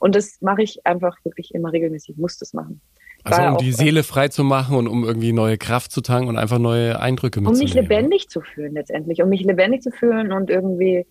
Und 0.00 0.14
das 0.14 0.38
mache 0.40 0.62
ich 0.62 0.86
einfach 0.86 1.18
wirklich 1.24 1.54
immer 1.54 1.70
regelmäßig, 1.70 2.16
muss 2.16 2.38
das 2.38 2.54
machen. 2.54 2.80
Also 3.24 3.42
um 3.42 3.58
die 3.58 3.72
Seele 3.72 4.04
frei 4.04 4.28
zu 4.28 4.42
machen 4.42 4.78
und 4.78 4.88
um 4.88 5.04
irgendwie 5.04 5.34
neue 5.34 5.58
Kraft 5.58 5.92
zu 5.92 6.00
tanken 6.00 6.30
und 6.30 6.38
einfach 6.38 6.58
neue 6.58 6.98
Eindrücke 6.98 7.42
mitzunehmen. 7.42 7.60
Um 7.60 7.64
mich 7.64 7.74
lebendig 7.74 8.30
zu 8.30 8.40
fühlen 8.40 8.72
letztendlich, 8.72 9.20
um 9.20 9.28
mich 9.28 9.42
lebendig 9.42 9.82
zu 9.82 9.90
fühlen 9.90 10.32
und 10.32 10.48
irgendwie 10.48 11.04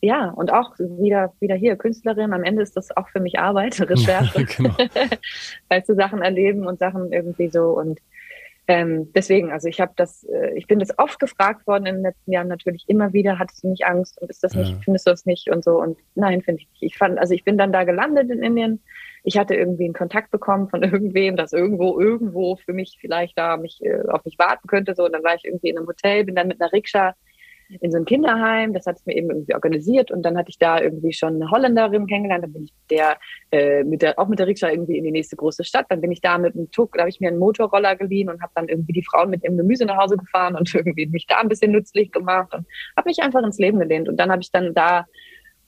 ja, 0.00 0.28
und 0.28 0.52
auch 0.52 0.78
wieder, 0.78 1.32
wieder 1.40 1.54
hier, 1.54 1.76
Künstlerin, 1.76 2.34
am 2.34 2.44
Ende 2.44 2.62
ist 2.62 2.76
das 2.76 2.94
auch 2.96 3.08
für 3.08 3.20
mich 3.20 3.38
Arbeit, 3.38 3.80
Recherche. 3.90 4.44
genau. 4.56 4.76
Weil 5.68 5.82
du 5.82 5.94
Sachen 5.94 6.22
erleben 6.22 6.66
und 6.66 6.78
Sachen 6.78 7.12
irgendwie 7.12 7.48
so 7.48 7.70
und 7.70 8.00
ähm, 8.66 9.12
deswegen, 9.12 9.52
also 9.52 9.68
ich 9.68 9.80
habe 9.80 9.92
das, 9.96 10.24
äh, 10.24 10.56
ich 10.56 10.66
bin 10.66 10.78
das 10.78 10.98
oft 10.98 11.20
gefragt 11.20 11.66
worden 11.66 11.84
in 11.84 11.96
den 11.96 12.04
letzten 12.04 12.32
Jahren 12.32 12.48
natürlich 12.48 12.84
immer 12.88 13.12
wieder, 13.12 13.38
hattest 13.38 13.62
du 13.62 13.68
nicht 13.68 13.84
Angst 13.84 14.20
und 14.20 14.30
ist 14.30 14.42
das 14.42 14.54
nicht, 14.54 14.82
findest 14.84 15.06
du 15.06 15.10
das 15.10 15.26
nicht 15.26 15.50
und 15.50 15.62
so 15.62 15.80
und 15.80 15.98
nein, 16.14 16.40
finde 16.40 16.62
ich 16.62 16.68
nicht. 16.70 16.82
Ich 16.82 16.98
fand, 16.98 17.18
also 17.18 17.34
ich 17.34 17.44
bin 17.44 17.58
dann 17.58 17.72
da 17.72 17.84
gelandet 17.84 18.30
in 18.30 18.42
Indien. 18.42 18.82
Ich 19.22 19.36
hatte 19.36 19.54
irgendwie 19.54 19.84
einen 19.84 19.94
Kontakt 19.94 20.30
bekommen 20.30 20.68
von 20.68 20.82
irgendwem, 20.82 21.36
das 21.36 21.52
irgendwo, 21.52 22.00
irgendwo 22.00 22.56
für 22.56 22.72
mich 22.72 22.96
vielleicht 23.00 23.36
da 23.36 23.58
mich 23.58 23.84
äh, 23.84 24.00
auf 24.08 24.24
mich 24.24 24.38
warten 24.38 24.66
könnte. 24.66 24.94
So, 24.94 25.04
und 25.04 25.12
dann 25.12 25.24
war 25.24 25.34
ich 25.34 25.44
irgendwie 25.44 25.68
in 25.68 25.76
einem 25.76 25.86
Hotel, 25.86 26.24
bin 26.24 26.34
dann 26.34 26.48
mit 26.48 26.60
einer 26.60 26.72
Rikscha 26.72 27.14
in 27.80 27.90
so 27.90 27.98
ein 27.98 28.04
Kinderheim. 28.04 28.72
Das 28.72 28.86
hat 28.86 28.96
es 28.96 29.06
mir 29.06 29.16
eben 29.16 29.30
irgendwie 29.30 29.54
organisiert 29.54 30.10
und 30.10 30.22
dann 30.22 30.36
hatte 30.36 30.50
ich 30.50 30.58
da 30.58 30.80
irgendwie 30.80 31.12
schon 31.12 31.34
eine 31.34 31.50
Holländerin 31.50 32.06
kennengelernt. 32.06 32.44
Dann 32.44 32.52
bin 32.52 32.64
ich 32.64 32.72
der, 32.90 33.18
äh, 33.50 33.84
mit 33.84 34.02
der 34.02 34.18
auch 34.18 34.28
mit 34.28 34.38
der 34.38 34.46
Rikscha 34.46 34.68
irgendwie 34.68 34.98
in 34.98 35.04
die 35.04 35.10
nächste 35.10 35.36
große 35.36 35.64
Stadt. 35.64 35.86
Dann 35.88 36.00
bin 36.00 36.12
ich 36.12 36.20
da 36.20 36.38
mit 36.38 36.54
einem 36.54 36.70
Tuck, 36.70 36.92
da 36.94 37.00
habe 37.00 37.10
ich 37.10 37.20
mir 37.20 37.28
einen 37.28 37.38
Motorroller 37.38 37.96
geliehen 37.96 38.28
und 38.28 38.40
habe 38.42 38.52
dann 38.54 38.68
irgendwie 38.68 38.92
die 38.92 39.04
Frauen 39.04 39.30
mit 39.30 39.44
ihrem 39.44 39.56
Gemüse 39.56 39.84
nach 39.84 39.98
Hause 39.98 40.16
gefahren 40.16 40.54
und 40.56 40.74
irgendwie 40.74 41.06
mich 41.06 41.26
da 41.26 41.38
ein 41.38 41.48
bisschen 41.48 41.72
nützlich 41.72 42.12
gemacht 42.12 42.54
und 42.54 42.66
habe 42.96 43.08
mich 43.08 43.20
einfach 43.20 43.42
ins 43.42 43.58
Leben 43.58 43.78
gelehnt. 43.78 44.08
Und 44.08 44.16
dann 44.18 44.30
habe 44.30 44.42
ich 44.42 44.50
dann 44.50 44.74
da 44.74 45.06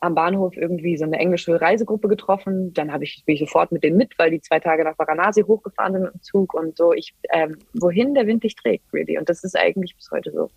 am 0.00 0.14
Bahnhof 0.14 0.56
irgendwie 0.56 0.96
so 0.96 1.04
eine 1.04 1.18
englische 1.18 1.60
Reisegruppe 1.60 2.08
getroffen. 2.08 2.72
Dann 2.74 2.92
habe 2.92 3.04
ich 3.04 3.22
bin 3.24 3.34
ich 3.34 3.40
sofort 3.40 3.72
mit 3.72 3.82
denen 3.82 3.96
mit, 3.96 4.18
weil 4.18 4.30
die 4.30 4.40
zwei 4.40 4.60
Tage 4.60 4.84
nach 4.84 4.98
Varanasi 4.98 5.42
hochgefahren 5.42 5.94
sind 5.94 6.10
im 6.12 6.22
Zug 6.22 6.54
und 6.54 6.76
so. 6.76 6.92
Ich 6.92 7.14
ähm, 7.30 7.58
wohin 7.74 8.14
der 8.14 8.26
Wind 8.26 8.44
dich 8.44 8.56
trägt, 8.56 8.92
really. 8.92 9.18
Und 9.18 9.28
das 9.28 9.44
ist 9.44 9.56
eigentlich 9.56 9.96
bis 9.96 10.10
heute 10.10 10.32
so. 10.32 10.50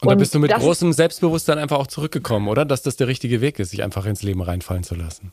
Und, 0.00 0.08
und 0.08 0.10
da 0.10 0.14
bist 0.16 0.34
du 0.34 0.38
mit 0.38 0.52
großem 0.52 0.92
Selbstbewusstsein 0.92 1.58
einfach 1.58 1.78
auch 1.78 1.86
zurückgekommen, 1.86 2.48
oder? 2.48 2.64
Dass 2.64 2.82
das 2.82 2.96
der 2.96 3.06
richtige 3.06 3.40
Weg 3.40 3.58
ist, 3.58 3.70
sich 3.70 3.82
einfach 3.82 4.06
ins 4.06 4.22
Leben 4.22 4.40
reinfallen 4.40 4.82
zu 4.82 4.94
lassen. 4.94 5.32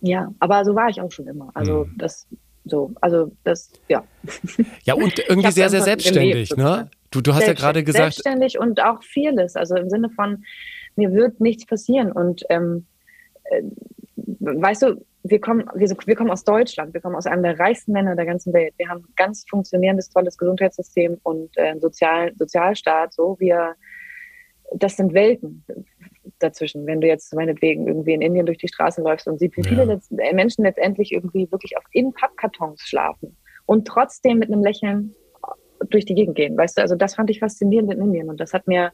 Ja, 0.00 0.32
aber 0.40 0.64
so 0.64 0.74
war 0.74 0.88
ich 0.88 1.00
auch 1.00 1.12
schon 1.12 1.28
immer. 1.28 1.50
Also 1.54 1.84
hm. 1.84 1.94
das 1.98 2.26
so, 2.64 2.92
also 3.00 3.32
das, 3.44 3.72
ja. 3.88 4.04
Ja, 4.84 4.94
und 4.94 5.18
irgendwie 5.18 5.50
sehr, 5.50 5.68
sehr 5.68 5.82
selbstständig, 5.82 6.50
gelebt, 6.50 6.56
ne? 6.56 6.90
Du, 7.10 7.20
du 7.20 7.34
hast 7.34 7.46
ja 7.46 7.52
gerade 7.52 7.82
gesagt. 7.84 8.14
Selbstständig 8.14 8.58
und 8.58 8.80
auch 8.82 9.02
fearless, 9.02 9.56
also 9.56 9.76
im 9.76 9.90
Sinne 9.90 10.10
von, 10.10 10.44
mir 10.96 11.12
wird 11.12 11.40
nichts 11.40 11.66
passieren. 11.66 12.12
Und 12.12 12.42
ähm, 12.48 12.86
äh, 13.44 13.62
weißt 14.40 14.82
du, 14.82 15.04
wir 15.24 15.40
kommen, 15.40 15.68
wir, 15.74 15.88
wir, 15.88 16.16
kommen 16.16 16.30
aus 16.30 16.44
Deutschland, 16.44 16.94
wir 16.94 17.00
kommen 17.00 17.16
aus 17.16 17.26
einem 17.26 17.42
der 17.42 17.58
reichsten 17.58 17.92
Länder 17.92 18.16
der 18.16 18.26
ganzen 18.26 18.52
Welt. 18.52 18.74
Wir 18.76 18.88
haben 18.88 19.00
ein 19.00 19.14
ganz 19.16 19.44
funktionierendes, 19.48 20.10
tolles 20.10 20.38
Gesundheitssystem 20.38 21.18
und 21.22 21.56
äh, 21.56 21.78
Sozial, 21.78 22.32
Sozialstaat. 22.36 23.12
So, 23.12 23.36
wir, 23.38 23.74
das 24.74 24.96
sind 24.96 25.14
Welten 25.14 25.64
dazwischen. 26.38 26.86
Wenn 26.86 27.00
du 27.00 27.06
jetzt 27.06 27.34
meinetwegen 27.34 27.86
irgendwie 27.86 28.14
in 28.14 28.22
Indien 28.22 28.46
durch 28.46 28.58
die 28.58 28.68
Straße 28.68 29.02
läufst 29.02 29.26
und 29.28 29.38
siehst, 29.38 29.56
wie 29.56 29.64
viele 29.64 29.86
ja. 29.86 30.18
Äh, 30.18 30.34
Menschen 30.34 30.64
letztendlich 30.64 31.12
irgendwie 31.12 31.50
wirklich 31.50 31.76
auf 31.76 31.84
in 31.92 32.12
Pappkartons 32.12 32.82
schlafen 32.82 33.36
und 33.66 33.86
trotzdem 33.86 34.38
mit 34.38 34.50
einem 34.50 34.62
Lächeln 34.62 35.14
durch 35.90 36.04
die 36.04 36.14
Gegend 36.14 36.36
gehen. 36.36 36.56
Weißt 36.56 36.78
du, 36.78 36.82
also 36.82 36.94
das 36.94 37.14
fand 37.14 37.30
ich 37.30 37.40
faszinierend 37.40 37.92
in 37.92 38.00
Indien 38.00 38.28
und 38.28 38.40
das 38.40 38.52
hat 38.52 38.66
mir 38.66 38.92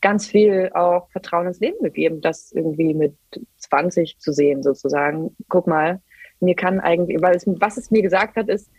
ganz 0.00 0.26
viel 0.26 0.70
auch 0.74 1.08
Vertrauen 1.10 1.46
ins 1.46 1.60
Leben 1.60 1.82
gegeben, 1.82 2.20
das 2.20 2.52
irgendwie 2.52 2.92
mit 2.92 3.14
20 3.58 4.18
zu 4.18 4.32
sehen 4.32 4.62
sozusagen. 4.62 5.34
Guck 5.48 5.66
mal, 5.66 6.00
mir 6.40 6.54
kann 6.54 6.80
eigentlich, 6.80 7.22
weil 7.22 7.36
es, 7.36 7.46
was 7.46 7.76
es 7.76 7.90
mir 7.90 8.02
gesagt 8.02 8.36
hat, 8.36 8.48
ist, 8.48 8.70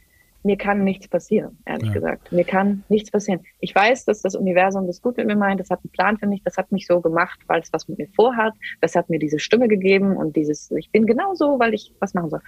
mir 0.45 0.57
kann 0.57 0.83
nichts 0.83 1.07
passieren, 1.07 1.57
ehrlich 1.65 1.87
ja. 1.87 1.93
gesagt. 1.93 2.31
Mir 2.31 2.45
kann 2.45 2.83
nichts 2.87 3.11
passieren. 3.11 3.41
Ich 3.59 3.73
weiß, 3.73 4.05
dass 4.05 4.21
das 4.21 4.35
Universum 4.35 4.87
das 4.87 5.01
gut 5.01 5.17
mit 5.17 5.27
mir 5.27 5.35
meint, 5.35 5.59
das 5.59 5.69
hat 5.69 5.79
einen 5.83 5.91
Plan 5.91 6.17
für 6.17 6.27
mich, 6.27 6.43
das 6.43 6.55
hat 6.57 6.71
mich 6.71 6.85
so 6.87 7.01
gemacht, 7.01 7.39
weil 7.47 7.61
es 7.61 7.73
was 7.73 7.87
mit 7.87 7.97
mir 7.97 8.07
vorhat, 8.15 8.53
das 8.79 8.95
hat 8.95 9.09
mir 9.09 9.19
diese 9.19 9.39
Stimme 9.39 9.67
gegeben 9.67 10.15
und 10.15 10.35
dieses, 10.35 10.71
ich 10.71 10.91
bin 10.91 11.05
genau 11.05 11.33
so, 11.33 11.59
weil 11.59 11.73
ich 11.73 11.93
was 11.99 12.13
machen 12.13 12.29
soll. 12.29 12.41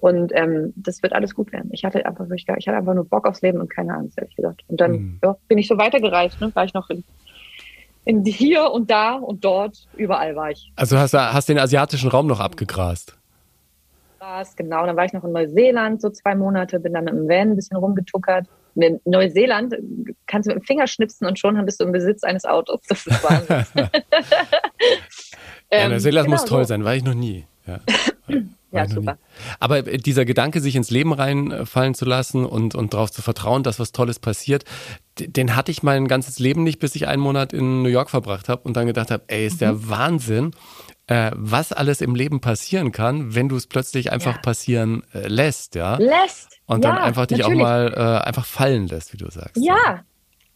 Und 0.00 0.32
ähm, 0.34 0.72
das 0.76 1.02
wird 1.02 1.12
alles 1.12 1.34
gut 1.34 1.52
werden. 1.52 1.70
Ich 1.72 1.84
hatte 1.84 2.04
einfach 2.04 2.28
wirklich, 2.28 2.46
ich 2.58 2.68
hatte 2.68 2.76
einfach 2.76 2.94
nur 2.94 3.04
Bock 3.04 3.26
aufs 3.26 3.40
Leben 3.40 3.60
und 3.60 3.70
keine 3.70 3.94
Angst, 3.94 4.18
ehrlich 4.18 4.34
gesagt. 4.34 4.62
Und 4.68 4.80
dann 4.80 4.92
mhm. 4.92 5.18
ja, 5.22 5.36
bin 5.48 5.58
ich 5.58 5.68
so 5.68 5.78
weitergereist, 5.78 6.40
ne? 6.40 6.50
war 6.54 6.64
ich 6.64 6.74
noch 6.74 6.90
in 6.90 7.04
in 8.06 8.22
hier 8.22 8.70
und 8.70 8.90
da 8.90 9.14
und 9.14 9.46
dort, 9.46 9.88
überall 9.96 10.36
war 10.36 10.50
ich. 10.50 10.70
Also 10.76 10.98
hast 10.98 11.14
du 11.14 11.18
hast 11.18 11.48
den 11.48 11.58
asiatischen 11.58 12.10
Raum 12.10 12.26
noch 12.26 12.38
abgegrast? 12.38 13.16
Genau, 14.56 14.86
dann 14.86 14.96
war 14.96 15.04
ich 15.04 15.12
noch 15.12 15.24
in 15.24 15.32
Neuseeland 15.32 16.00
so 16.00 16.10
zwei 16.10 16.34
Monate, 16.34 16.80
bin 16.80 16.92
dann 16.92 17.04
mit 17.04 17.14
dem 17.14 17.28
Van 17.28 17.50
ein 17.50 17.56
bisschen 17.56 17.76
rumgetuckert. 17.76 18.46
In 18.76 19.00
Neuseeland 19.04 19.74
kannst 20.26 20.48
du 20.48 20.54
mit 20.54 20.62
dem 20.62 20.66
Finger 20.66 20.86
schnipsen 20.86 21.26
und 21.26 21.38
schon 21.38 21.64
bist 21.64 21.80
du 21.80 21.84
im 21.84 21.92
Besitz 21.92 22.24
eines 22.24 22.44
Autos. 22.44 22.80
Das 22.88 23.06
ist 23.06 23.22
Wahnsinn. 23.22 23.64
ja, 25.72 25.88
Neuseeland 25.88 26.26
genau 26.26 26.36
muss 26.36 26.44
toll 26.48 26.64
so. 26.64 26.68
sein, 26.68 26.84
war 26.84 26.94
ich 26.94 27.04
noch 27.04 27.14
nie. 27.14 27.46
Ja. 27.66 27.80
Ja, 28.74 28.88
super. 28.88 29.18
Aber 29.60 29.86
äh, 29.86 29.98
dieser 29.98 30.24
Gedanke, 30.24 30.60
sich 30.60 30.74
ins 30.74 30.90
Leben 30.90 31.12
reinfallen 31.12 31.94
zu 31.94 32.04
lassen 32.04 32.44
und, 32.44 32.74
und 32.74 32.92
darauf 32.92 33.12
zu 33.12 33.22
vertrauen, 33.22 33.62
dass 33.62 33.78
was 33.78 33.92
Tolles 33.92 34.18
passiert, 34.18 34.64
den 35.16 35.54
hatte 35.54 35.70
ich 35.70 35.84
mein 35.84 36.08
ganzes 36.08 36.40
Leben 36.40 36.64
nicht, 36.64 36.80
bis 36.80 36.96
ich 36.96 37.06
einen 37.06 37.22
Monat 37.22 37.52
in 37.52 37.82
New 37.82 37.88
York 37.88 38.10
verbracht 38.10 38.48
habe 38.48 38.62
und 38.62 38.76
dann 38.76 38.86
gedacht 38.86 39.12
habe, 39.12 39.22
ey, 39.28 39.46
ist 39.46 39.60
der 39.60 39.74
mhm. 39.74 39.90
Wahnsinn, 39.90 40.50
äh, 41.06 41.30
was 41.34 41.72
alles 41.72 42.00
im 42.00 42.14
Leben 42.14 42.40
passieren 42.40 42.92
kann, 42.92 43.34
wenn 43.34 43.48
du 43.48 43.56
es 43.56 43.66
plötzlich 43.66 44.12
einfach 44.12 44.36
ja. 44.36 44.40
passieren 44.40 45.02
äh, 45.12 45.28
lässt, 45.28 45.74
ja. 45.74 45.96
Lässt. 45.96 46.60
Und 46.66 46.84
dann 46.84 46.96
einfach 46.96 47.26
dich 47.26 47.38
natürlich. 47.38 47.60
auch 47.60 47.62
mal 47.62 47.92
äh, 47.94 48.26
einfach 48.26 48.46
fallen 48.46 48.86
lässt, 48.88 49.12
wie 49.12 49.18
du 49.18 49.30
sagst. 49.30 49.56
Ja, 49.62 50.04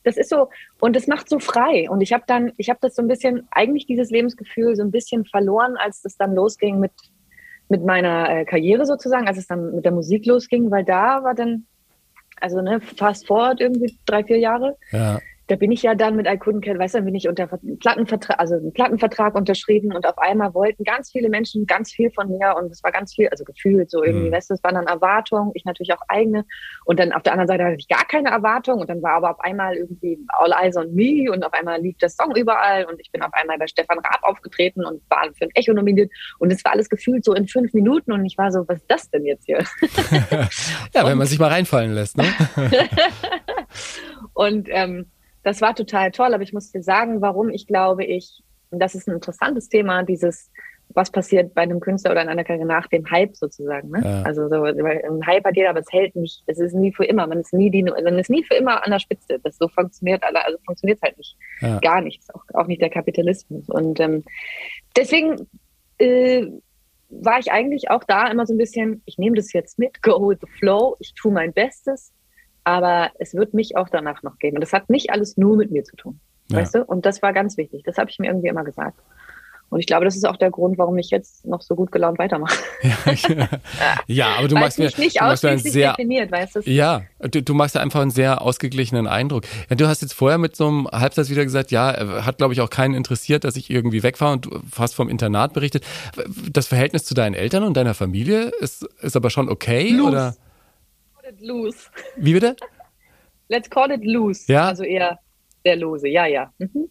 das 0.04 0.16
ist 0.16 0.30
so 0.30 0.48
und 0.80 0.96
es 0.96 1.06
macht 1.06 1.28
so 1.28 1.38
frei 1.38 1.90
und 1.90 2.00
ich 2.00 2.14
habe 2.14 2.24
dann 2.26 2.52
ich 2.56 2.70
habe 2.70 2.78
das 2.80 2.94
so 2.94 3.02
ein 3.02 3.08
bisschen 3.08 3.46
eigentlich 3.50 3.84
dieses 3.84 4.10
Lebensgefühl 4.10 4.74
so 4.74 4.82
ein 4.82 4.90
bisschen 4.90 5.26
verloren 5.26 5.76
als 5.76 6.00
das 6.00 6.16
dann 6.16 6.34
losging 6.34 6.78
mit 6.78 6.92
mit 7.68 7.84
meiner 7.84 8.30
äh, 8.30 8.44
Karriere 8.46 8.86
sozusagen, 8.86 9.28
als 9.28 9.36
es 9.36 9.46
dann 9.46 9.74
mit 9.74 9.84
der 9.84 9.92
Musik 9.92 10.24
losging, 10.24 10.70
weil 10.70 10.84
da 10.84 11.22
war 11.22 11.34
dann, 11.34 11.66
also 12.40 12.62
ne, 12.62 12.80
fast 12.80 13.26
forward 13.26 13.60
irgendwie 13.60 13.98
drei, 14.06 14.24
vier 14.24 14.38
Jahre. 14.38 14.78
Ja 14.92 15.18
da 15.48 15.56
bin 15.56 15.72
ich 15.72 15.82
ja 15.82 15.94
dann 15.94 16.14
mit 16.14 16.26
Care, 16.26 16.78
weißt 16.78 16.96
du, 16.96 17.02
bin 17.02 17.14
ich 17.14 17.26
unter 17.26 17.48
Plattenvertrag, 17.80 18.38
also 18.38 18.54
einen 18.54 18.72
Plattenvertrag 18.72 19.34
unterschrieben 19.34 19.94
und 19.94 20.06
auf 20.06 20.18
einmal 20.18 20.52
wollten 20.52 20.84
ganz 20.84 21.10
viele 21.10 21.30
Menschen 21.30 21.66
ganz 21.66 21.90
viel 21.90 22.10
von 22.10 22.28
mir 22.28 22.54
und 22.56 22.70
es 22.70 22.82
war 22.84 22.92
ganz 22.92 23.14
viel, 23.14 23.28
also 23.28 23.44
gefühlt 23.44 23.90
so 23.90 24.04
irgendwie, 24.04 24.28
mhm. 24.28 24.32
weißt 24.32 24.50
du, 24.50 24.54
es 24.54 24.62
waren 24.62 24.74
dann 24.74 24.86
Erwartungen, 24.86 25.50
ich 25.54 25.64
natürlich 25.64 25.94
auch 25.94 26.02
eigene 26.08 26.44
und 26.84 27.00
dann 27.00 27.12
auf 27.12 27.22
der 27.22 27.32
anderen 27.32 27.48
Seite 27.48 27.64
hatte 27.64 27.76
ich 27.78 27.88
gar 27.88 28.04
keine 28.04 28.28
Erwartung 28.28 28.80
und 28.80 28.90
dann 28.90 29.02
war 29.02 29.12
aber 29.12 29.30
auf 29.30 29.40
einmal 29.40 29.74
irgendwie 29.74 30.18
All 30.38 30.52
Eyes 30.52 30.76
on 30.76 30.94
Me 30.94 31.32
und 31.32 31.42
auf 31.42 31.52
einmal 31.54 31.80
lief 31.80 31.96
der 31.96 32.10
Song 32.10 32.36
überall 32.36 32.84
und 32.84 33.00
ich 33.00 33.10
bin 33.10 33.22
auf 33.22 33.32
einmal 33.32 33.56
bei 33.58 33.66
Stefan 33.66 33.98
Raab 34.00 34.22
aufgetreten 34.22 34.84
und 34.84 35.00
war 35.08 35.24
für 35.38 35.44
ein 35.44 35.50
Echo 35.54 35.72
nominiert 35.72 36.12
und 36.38 36.52
es 36.52 36.62
war 36.62 36.72
alles 36.72 36.90
gefühlt 36.90 37.24
so 37.24 37.32
in 37.32 37.48
fünf 37.48 37.72
Minuten 37.72 38.12
und 38.12 38.26
ich 38.26 38.36
war 38.36 38.52
so, 38.52 38.68
was 38.68 38.80
ist 38.80 38.90
das 38.90 39.10
denn 39.10 39.24
jetzt 39.24 39.46
hier? 39.46 39.64
ja, 40.94 41.06
wenn 41.06 41.16
man 41.16 41.26
sich 41.26 41.38
mal 41.38 41.48
reinfallen 41.48 41.94
lässt, 41.94 42.18
ne? 42.18 42.24
und 44.34 44.68
ähm, 44.70 45.06
das 45.48 45.62
war 45.62 45.74
total 45.74 46.10
toll, 46.10 46.34
aber 46.34 46.42
ich 46.42 46.52
muss 46.52 46.72
dir 46.72 46.82
sagen, 46.82 47.22
warum 47.22 47.48
ich 47.48 47.66
glaube, 47.66 48.04
ich, 48.04 48.42
das 48.70 48.94
ist 48.94 49.08
ein 49.08 49.14
interessantes 49.14 49.70
Thema, 49.70 50.02
dieses, 50.02 50.50
was 50.90 51.10
passiert 51.10 51.54
bei 51.54 51.62
einem 51.62 51.80
Künstler 51.80 52.10
oder 52.10 52.20
in 52.20 52.28
einer 52.28 52.44
Karriere 52.44 52.66
nach 52.66 52.86
dem 52.88 53.10
Hype 53.10 53.34
sozusagen. 53.34 53.88
Ne? 53.88 54.02
Ja. 54.04 54.22
Also 54.24 54.46
so, 54.50 54.62
ein 54.62 55.26
Hype 55.26 55.46
hat 55.46 55.56
jeder, 55.56 55.70
aber 55.70 55.80
es 55.80 55.90
hält 55.90 56.14
nicht, 56.16 56.42
es 56.46 56.58
ist 56.58 56.74
nie 56.74 56.92
für 56.92 57.04
immer. 57.04 57.26
Man 57.26 57.40
ist 57.40 57.54
nie 57.54 57.70
die, 57.70 57.82
man 57.82 58.18
ist 58.18 58.28
nie 58.28 58.44
für 58.44 58.56
immer 58.56 58.84
an 58.84 58.90
der 58.90 58.98
Spitze. 58.98 59.38
Das 59.42 59.56
so 59.56 59.68
funktioniert 59.68 60.22
alle, 60.22 60.44
also 60.44 60.58
funktioniert 60.66 61.00
halt 61.00 61.16
nicht. 61.16 61.34
Ja. 61.62 61.78
Gar 61.78 62.02
nichts, 62.02 62.28
auch, 62.34 62.44
auch 62.52 62.66
nicht 62.66 62.82
der 62.82 62.90
Kapitalismus. 62.90 63.70
Und 63.70 64.00
ähm, 64.00 64.24
deswegen 64.96 65.48
äh, 65.96 66.46
war 67.08 67.38
ich 67.38 67.50
eigentlich 67.50 67.90
auch 67.90 68.04
da 68.04 68.30
immer 68.30 68.44
so 68.44 68.52
ein 68.52 68.58
bisschen, 68.58 69.00
ich 69.06 69.16
nehme 69.16 69.36
das 69.36 69.54
jetzt 69.54 69.78
mit, 69.78 70.02
go 70.02 70.28
with 70.28 70.38
the 70.42 70.50
flow, 70.58 70.96
ich 71.00 71.14
tue 71.14 71.32
mein 71.32 71.54
Bestes 71.54 72.12
aber 72.68 73.12
es 73.18 73.32
wird 73.32 73.54
mich 73.54 73.78
auch 73.78 73.88
danach 73.88 74.22
noch 74.22 74.38
geben. 74.38 74.58
Und 74.58 74.60
das 74.60 74.74
hat 74.74 74.90
nicht 74.90 75.10
alles 75.10 75.38
nur 75.38 75.56
mit 75.56 75.70
mir 75.70 75.84
zu 75.84 75.96
tun. 75.96 76.20
Ja. 76.50 76.58
Weißt 76.58 76.74
du? 76.74 76.84
Und 76.84 77.06
das 77.06 77.22
war 77.22 77.32
ganz 77.32 77.56
wichtig. 77.56 77.82
Das 77.84 77.96
habe 77.96 78.10
ich 78.10 78.18
mir 78.18 78.26
irgendwie 78.26 78.48
immer 78.48 78.62
gesagt. 78.62 79.00
Und 79.70 79.80
ich 79.80 79.86
glaube, 79.86 80.04
das 80.04 80.16
ist 80.16 80.26
auch 80.26 80.36
der 80.36 80.50
Grund, 80.50 80.76
warum 80.76 80.98
ich 80.98 81.08
jetzt 81.08 81.46
noch 81.46 81.62
so 81.62 81.74
gut 81.76 81.92
gelaunt 81.92 82.18
weitermache. 82.18 82.58
Ja, 82.82 83.48
ja 84.06 84.26
aber 84.38 84.48
du 84.48 84.54
Weil 84.54 84.64
machst 84.64 84.78
mir, 84.78 84.90
nicht 84.98 85.18
du 85.18 85.24
machst 85.24 85.44
mir 85.44 85.58
sehr, 85.58 85.92
definiert, 85.92 86.30
weißt 86.30 86.56
du? 86.56 86.60
Ja, 86.64 87.02
du, 87.20 87.42
du 87.42 87.54
machst 87.54 87.74
ja 87.74 87.80
einfach 87.80 88.00
einen 88.00 88.10
sehr 88.10 88.42
ausgeglichenen 88.42 89.06
Eindruck. 89.06 89.44
Ja, 89.70 89.76
du 89.76 89.86
hast 89.86 90.02
jetzt 90.02 90.12
vorher 90.12 90.38
mit 90.38 90.56
so 90.56 90.68
einem 90.68 90.88
Halbsatz 90.88 91.30
wieder 91.30 91.44
gesagt, 91.44 91.70
ja, 91.70 92.24
hat 92.24 92.38
glaube 92.38 92.52
ich 92.52 92.60
auch 92.60 92.70
keinen 92.70 92.94
interessiert, 92.94 93.44
dass 93.44 93.56
ich 93.56 93.70
irgendwie 93.70 94.02
weg 94.02 94.20
war 94.20 94.32
und 94.32 94.46
du 94.46 94.60
hast 94.78 94.94
vom 94.94 95.08
Internat 95.08 95.54
berichtet. 95.54 95.84
Das 96.50 96.66
Verhältnis 96.66 97.04
zu 97.04 97.14
deinen 97.14 97.34
Eltern 97.34 97.62
und 97.62 97.76
deiner 97.76 97.94
Familie 97.94 98.50
ist, 98.60 98.84
ist 99.00 99.16
aber 99.16 99.30
schon 99.30 99.48
okay, 99.50 99.90
loose. 99.90 100.08
oder? 100.08 100.36
Let's 101.28 101.40
call 101.40 101.40
it 101.40 101.40
loose. 101.40 101.90
Wie 102.16 102.32
bitte? 102.32 102.56
Let's 103.48 103.68
call 103.68 103.90
it 103.90 104.04
loose. 104.04 104.50
Ja. 104.50 104.68
Also 104.68 104.84
eher 104.84 105.18
der 105.64 105.76
lose, 105.76 106.08
ja, 106.08 106.26
ja. 106.26 106.52
Mhm. 106.58 106.88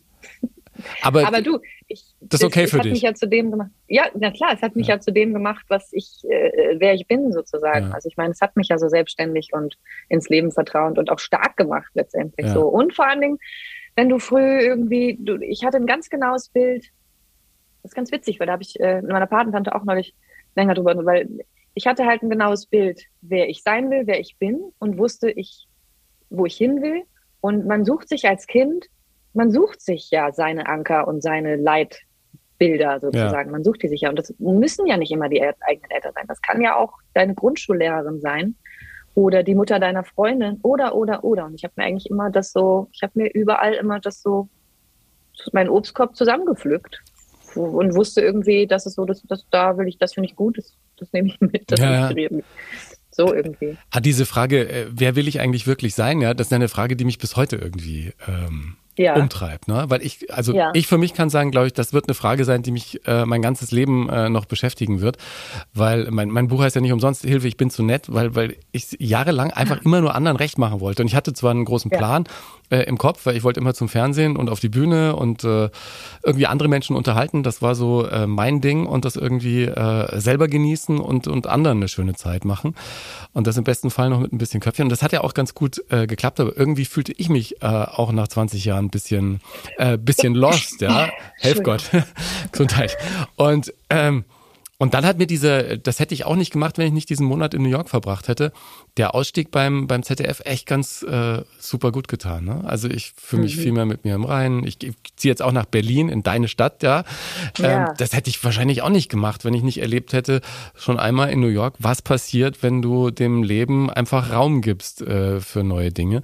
Aber, 1.02 1.26
aber 1.26 1.42
du, 1.42 1.60
ich, 1.88 2.04
das 2.22 2.42
ist 2.42 2.46
okay 2.46 2.64
es, 2.64 2.70
für 2.70 2.78
es 2.78 2.84
dich. 2.84 2.92
Hat 2.92 2.94
mich 2.94 3.02
ja 3.02 3.14
zu 3.16 3.28
dem 3.28 3.50
gemacht. 3.50 3.72
Ja, 3.88 4.04
na 4.14 4.30
klar, 4.30 4.52
es 4.54 4.62
hat 4.62 4.76
mich 4.76 4.88
ja, 4.88 4.96
ja 4.96 5.00
zu 5.00 5.12
dem 5.12 5.34
gemacht, 5.34 5.66
was 5.70 5.92
ich, 5.92 6.24
äh, 6.30 6.76
wer 6.78 6.94
ich 6.94 7.08
bin 7.08 7.32
sozusagen. 7.32 7.88
Ja. 7.88 7.94
Also 7.94 8.10
ich 8.10 8.18
meine, 8.18 8.32
es 8.32 8.42
hat 8.42 8.56
mich 8.56 8.68
ja 8.68 8.78
so 8.78 8.88
selbstständig 8.88 9.54
und 9.54 9.76
ins 10.08 10.30
Leben 10.30 10.52
vertrauend 10.52 11.00
und 11.00 11.10
auch 11.10 11.18
stark 11.18 11.58
gemacht 11.58 11.90
letztendlich 11.96 12.48
so. 12.50 12.68
Und 12.68 12.94
vor 12.94 13.08
allen 13.08 13.22
Dingen, 13.22 13.40
wenn 13.96 14.10
du 14.10 14.20
früh 14.20 14.60
irgendwie, 14.60 15.18
du, 15.20 15.42
ich 15.42 15.66
hatte 15.66 15.78
ein 15.78 15.88
ganz 15.88 16.10
genaues 16.12 16.50
Bild. 16.50 16.92
Das 17.82 17.92
ist 17.92 17.96
ganz 17.96 18.12
witzig, 18.12 18.40
weil 18.40 18.46
da 18.46 18.54
habe 18.54 18.64
ich 18.64 18.80
äh, 18.80 19.02
mit 19.02 19.12
meiner 19.12 19.26
Patentante 19.26 19.74
auch 19.74 19.84
neulich 19.84 20.14
länger 20.56 20.76
drüber, 20.76 20.94
weil 21.06 21.28
ich 21.78 21.88
hatte 21.88 22.06
halt 22.06 22.24
ein 22.24 22.30
genaues 22.30 22.66
Bild, 22.66 23.04
wer 23.22 23.50
ich 23.50 23.64
sein 23.64 23.90
will, 23.90 24.04
wer 24.06 24.20
ich 24.20 24.38
bin 24.38 24.60
und 24.80 24.98
wusste 24.98 25.30
ich, 25.30 25.68
wo 26.30 26.46
ich 26.46 26.58
hin 26.58 26.82
will. 26.82 27.04
Und 27.40 27.66
man 27.68 27.86
sucht 27.86 28.10
sich 28.10 28.28
als 28.28 28.48
Kind 28.48 28.90
man 29.38 29.52
sucht 29.52 29.82
sich 29.82 30.10
ja 30.10 30.32
seine 30.34 30.68
Anker 30.68 31.08
und 31.08 31.22
seine 31.22 31.56
Leitbilder 31.56 33.00
sozusagen. 33.00 33.50
Ja. 33.50 33.52
Man 33.52 33.64
sucht 33.64 33.84
die 33.84 33.88
sich 33.88 34.02
ja. 34.02 34.10
Und 34.10 34.20
das 34.20 34.34
müssen 34.40 34.88
ja 34.88 34.98
nicht 34.98 35.12
immer 35.12 35.30
die 35.30 35.42
eigenen 35.42 35.92
Eltern 35.92 36.14
sein. 36.16 36.26
Das 36.28 36.42
kann 36.42 36.60
ja 36.62 36.76
auch 36.76 36.94
deine 37.14 37.36
Grundschullehrerin 37.36 38.20
sein 38.20 38.56
oder 39.14 39.44
die 39.44 39.56
Mutter 39.56 39.80
deiner 39.80 40.04
Freundin 40.04 40.60
oder, 40.64 40.96
oder, 40.96 41.24
oder. 41.24 41.46
Und 41.46 41.54
ich 41.54 41.64
habe 41.64 41.74
mir 41.78 41.86
eigentlich 41.86 42.10
immer 42.10 42.32
das 42.32 42.52
so, 42.52 42.90
ich 42.92 43.04
habe 43.04 43.14
mir 43.16 43.28
überall 43.34 43.74
immer 43.74 44.00
das 44.00 44.22
so, 44.22 44.50
meinen 45.54 45.70
Obstkorb 45.70 46.16
zusammengepflückt 46.16 47.00
und 47.54 47.96
wusste 47.96 48.22
irgendwie, 48.22 48.66
dass 48.66 48.88
es 48.88 48.96
so, 48.96 49.06
dass, 49.06 49.22
dass 49.22 49.48
da 49.52 49.78
will 49.78 49.88
ich, 49.88 50.00
das 50.00 50.16
finde 50.16 50.30
ich 50.30 50.36
gut, 50.36 50.58
das, 50.58 50.76
das 50.98 51.14
nehme 51.14 51.30
ich 51.30 51.40
mit, 51.40 51.64
das 51.72 51.80
ja, 51.80 52.02
inspiriert 52.02 52.32
mich. 52.32 52.46
So 53.12 53.34
irgendwie. 53.34 53.78
Hat 53.92 54.06
diese 54.06 54.26
Frage, 54.26 54.70
äh, 54.70 54.86
wer 54.92 55.16
will 55.16 55.28
ich 55.28 55.40
eigentlich 55.40 55.66
wirklich 55.66 55.96
sein? 55.96 56.22
Ja, 56.22 56.34
das 56.34 56.48
ist 56.48 56.54
eine 56.54 56.68
Frage, 56.68 56.96
die 56.96 57.06
mich 57.06 57.18
bis 57.18 57.36
heute 57.36 57.56
irgendwie 57.56 58.14
ähm, 58.28 58.78
ja. 58.98 59.16
umtreibt. 59.16 59.68
Ne? 59.68 59.86
Weil 59.88 60.02
ich, 60.02 60.34
also 60.34 60.54
ja. 60.54 60.72
ich 60.74 60.88
für 60.88 60.98
mich 60.98 61.14
kann 61.14 61.30
sagen, 61.30 61.52
glaube 61.52 61.68
ich, 61.68 61.74
das 61.74 61.94
wird 61.94 62.08
eine 62.08 62.16
Frage 62.16 62.46
sein, 62.46 62.64
die 62.64 62.72
mich 62.72 63.06
äh, 63.06 63.26
mein 63.26 63.42
ganzes 63.42 63.72
Leben 63.72 64.10
äh, 64.10 64.30
noch 64.30 64.46
beschäftigen 64.46 65.02
wird. 65.02 65.18
Weil 65.74 66.10
mein, 66.12 66.30
mein 66.30 66.48
Buch 66.48 66.62
heißt 66.62 66.76
ja 66.76 66.82
nicht 66.82 66.94
umsonst 66.94 67.24
Hilfe, 67.24 67.48
ich 67.48 67.58
bin 67.58 67.70
zu 67.70 67.84
nett, 67.84 68.06
weil, 68.14 68.36
weil 68.36 68.56
ich 68.72 68.98
jahrelang 69.00 69.52
einfach 69.52 69.82
immer 69.84 70.02
nur 70.02 70.16
anderen 70.16 70.38
recht 70.38 70.58
machen 70.58 70.80
wollte. 70.80 71.04
Und 71.04 71.08
ich 71.08 71.16
hatte 71.16 71.34
zwar 71.34 71.52
einen 71.52 71.66
großen 71.66 71.92
Plan, 71.92 72.26
äh, 72.70 72.84
im 72.84 72.98
Kopf, 72.98 73.26
weil 73.26 73.36
ich 73.38 73.44
wollte 73.44 73.60
immer 73.60 73.74
zum 73.74 73.90
Fernsehen 73.90 74.36
und 74.36 74.50
auf 74.50 74.60
die 74.60 74.70
Bühne 74.70 75.16
und 75.16 75.44
äh, 75.44 75.70
irgendwie 76.24 76.48
andere 76.48 76.68
Menschen 76.68 76.96
unterhalten. 76.96 77.44
Das 77.44 77.62
war 77.62 77.76
so 77.76 78.06
äh, 78.06 78.28
mein 78.28 78.62
Ding 78.62 78.86
und 78.86 79.06
das 79.06 79.16
irgendwie 79.16 79.64
äh, 79.64 80.20
selber 80.20 80.48
genießen 80.48 81.00
und, 81.00 81.28
und 81.28 81.48
anderen 81.48 81.78
eine 81.78 81.88
schöne 81.88 82.16
Zeit 82.16 82.46
machen. 82.46 82.76
Und 83.34 83.48
das 83.48 83.58
im 83.58 83.64
besten 83.64 83.90
Fall 83.90 84.10
noch 84.10 84.20
mit 84.20 84.34
ein 84.34 84.38
bisschen 84.38 84.60
Köpfchen. 84.60 84.86
Und 84.86 84.90
das 84.90 85.02
hat 85.02 85.14
ja 85.14 85.22
auch 85.22 85.34
ganz 85.34 85.54
gut 85.54 85.82
äh, 85.90 86.08
geklappt, 86.08 86.40
aber 86.40 86.58
irgendwie 86.58 86.86
fühlte 86.86 87.14
ich 87.14 87.30
mich 87.30 87.62
äh, 87.62 87.66
auch 87.66 88.12
nach 88.12 88.28
20 88.28 88.66
Jahren 88.66 88.87
ein 88.88 88.90
bisschen, 88.90 89.42
äh, 89.78 89.98
bisschen 89.98 90.34
lost, 90.34 90.82
ja. 90.82 91.10
Helf 91.40 91.62
Gott. 91.64 91.84
Gesundheit. 92.52 92.98
Und 93.36 93.74
ähm, 93.90 94.26
und 94.80 94.94
dann 94.94 95.06
hat 95.06 95.18
mir 95.18 95.26
diese, 95.26 95.80
das 95.80 96.00
hätte 96.00 96.14
ich 96.14 96.26
auch 96.26 96.36
nicht 96.36 96.52
gemacht, 96.54 96.78
wenn 96.78 96.86
ich 96.86 96.94
nicht 96.94 97.10
diesen 97.10 97.26
Monat 97.26 97.56
in 97.56 97.64
New 97.64 97.70
York 97.70 97.90
verbracht 97.90 98.28
hätte, 98.28 98.52
der 98.98 99.16
Ausstieg 99.16 99.50
beim, 99.50 99.88
beim 99.88 100.04
ZDF 100.04 100.42
echt 100.46 100.68
ganz 100.68 101.02
äh, 101.02 101.42
super 101.58 101.92
gut 101.92 102.08
getan. 102.08 102.46
Ne? 102.46 102.64
Also 102.64 102.88
ich 102.88 103.14
fühle 103.18 103.42
mich 103.44 103.58
mhm. 103.58 103.62
viel 103.62 103.72
mehr 103.72 103.86
mit 103.86 104.06
mir 104.06 104.14
im 104.14 104.24
Reinen. 104.24 104.64
Ich, 104.64 104.84
ich 104.84 104.94
ziehe 105.16 105.32
jetzt 105.32 105.42
auch 105.42 105.52
nach 105.52 105.66
Berlin, 105.66 106.10
in 106.10 106.22
deine 106.22 106.48
Stadt, 106.48 106.84
ja. 106.84 107.06
ja. 107.58 107.88
Ähm, 107.88 107.94
das 107.98 108.14
hätte 108.14 108.30
ich 108.30 108.44
wahrscheinlich 108.44 108.84
auch 108.84 108.90
nicht 108.90 109.10
gemacht, 109.10 109.46
wenn 109.46 109.56
ich 109.56 109.64
nicht 109.64 109.82
erlebt 109.82 110.14
hätte, 110.14 110.42
schon 110.76 111.00
einmal 111.00 111.32
in 111.32 111.40
New 111.40 111.48
York, 111.48 111.74
was 111.80 112.04
passiert, 112.04 112.62
wenn 112.62 112.84
du 112.84 113.10
dem 113.10 113.42
Leben 113.42 113.90
einfach 113.90 114.32
Raum 114.32 114.62
gibst 114.62 115.02
äh, 115.02 115.42
für 115.42 115.64
neue 115.64 115.92
Dinge. 115.92 116.22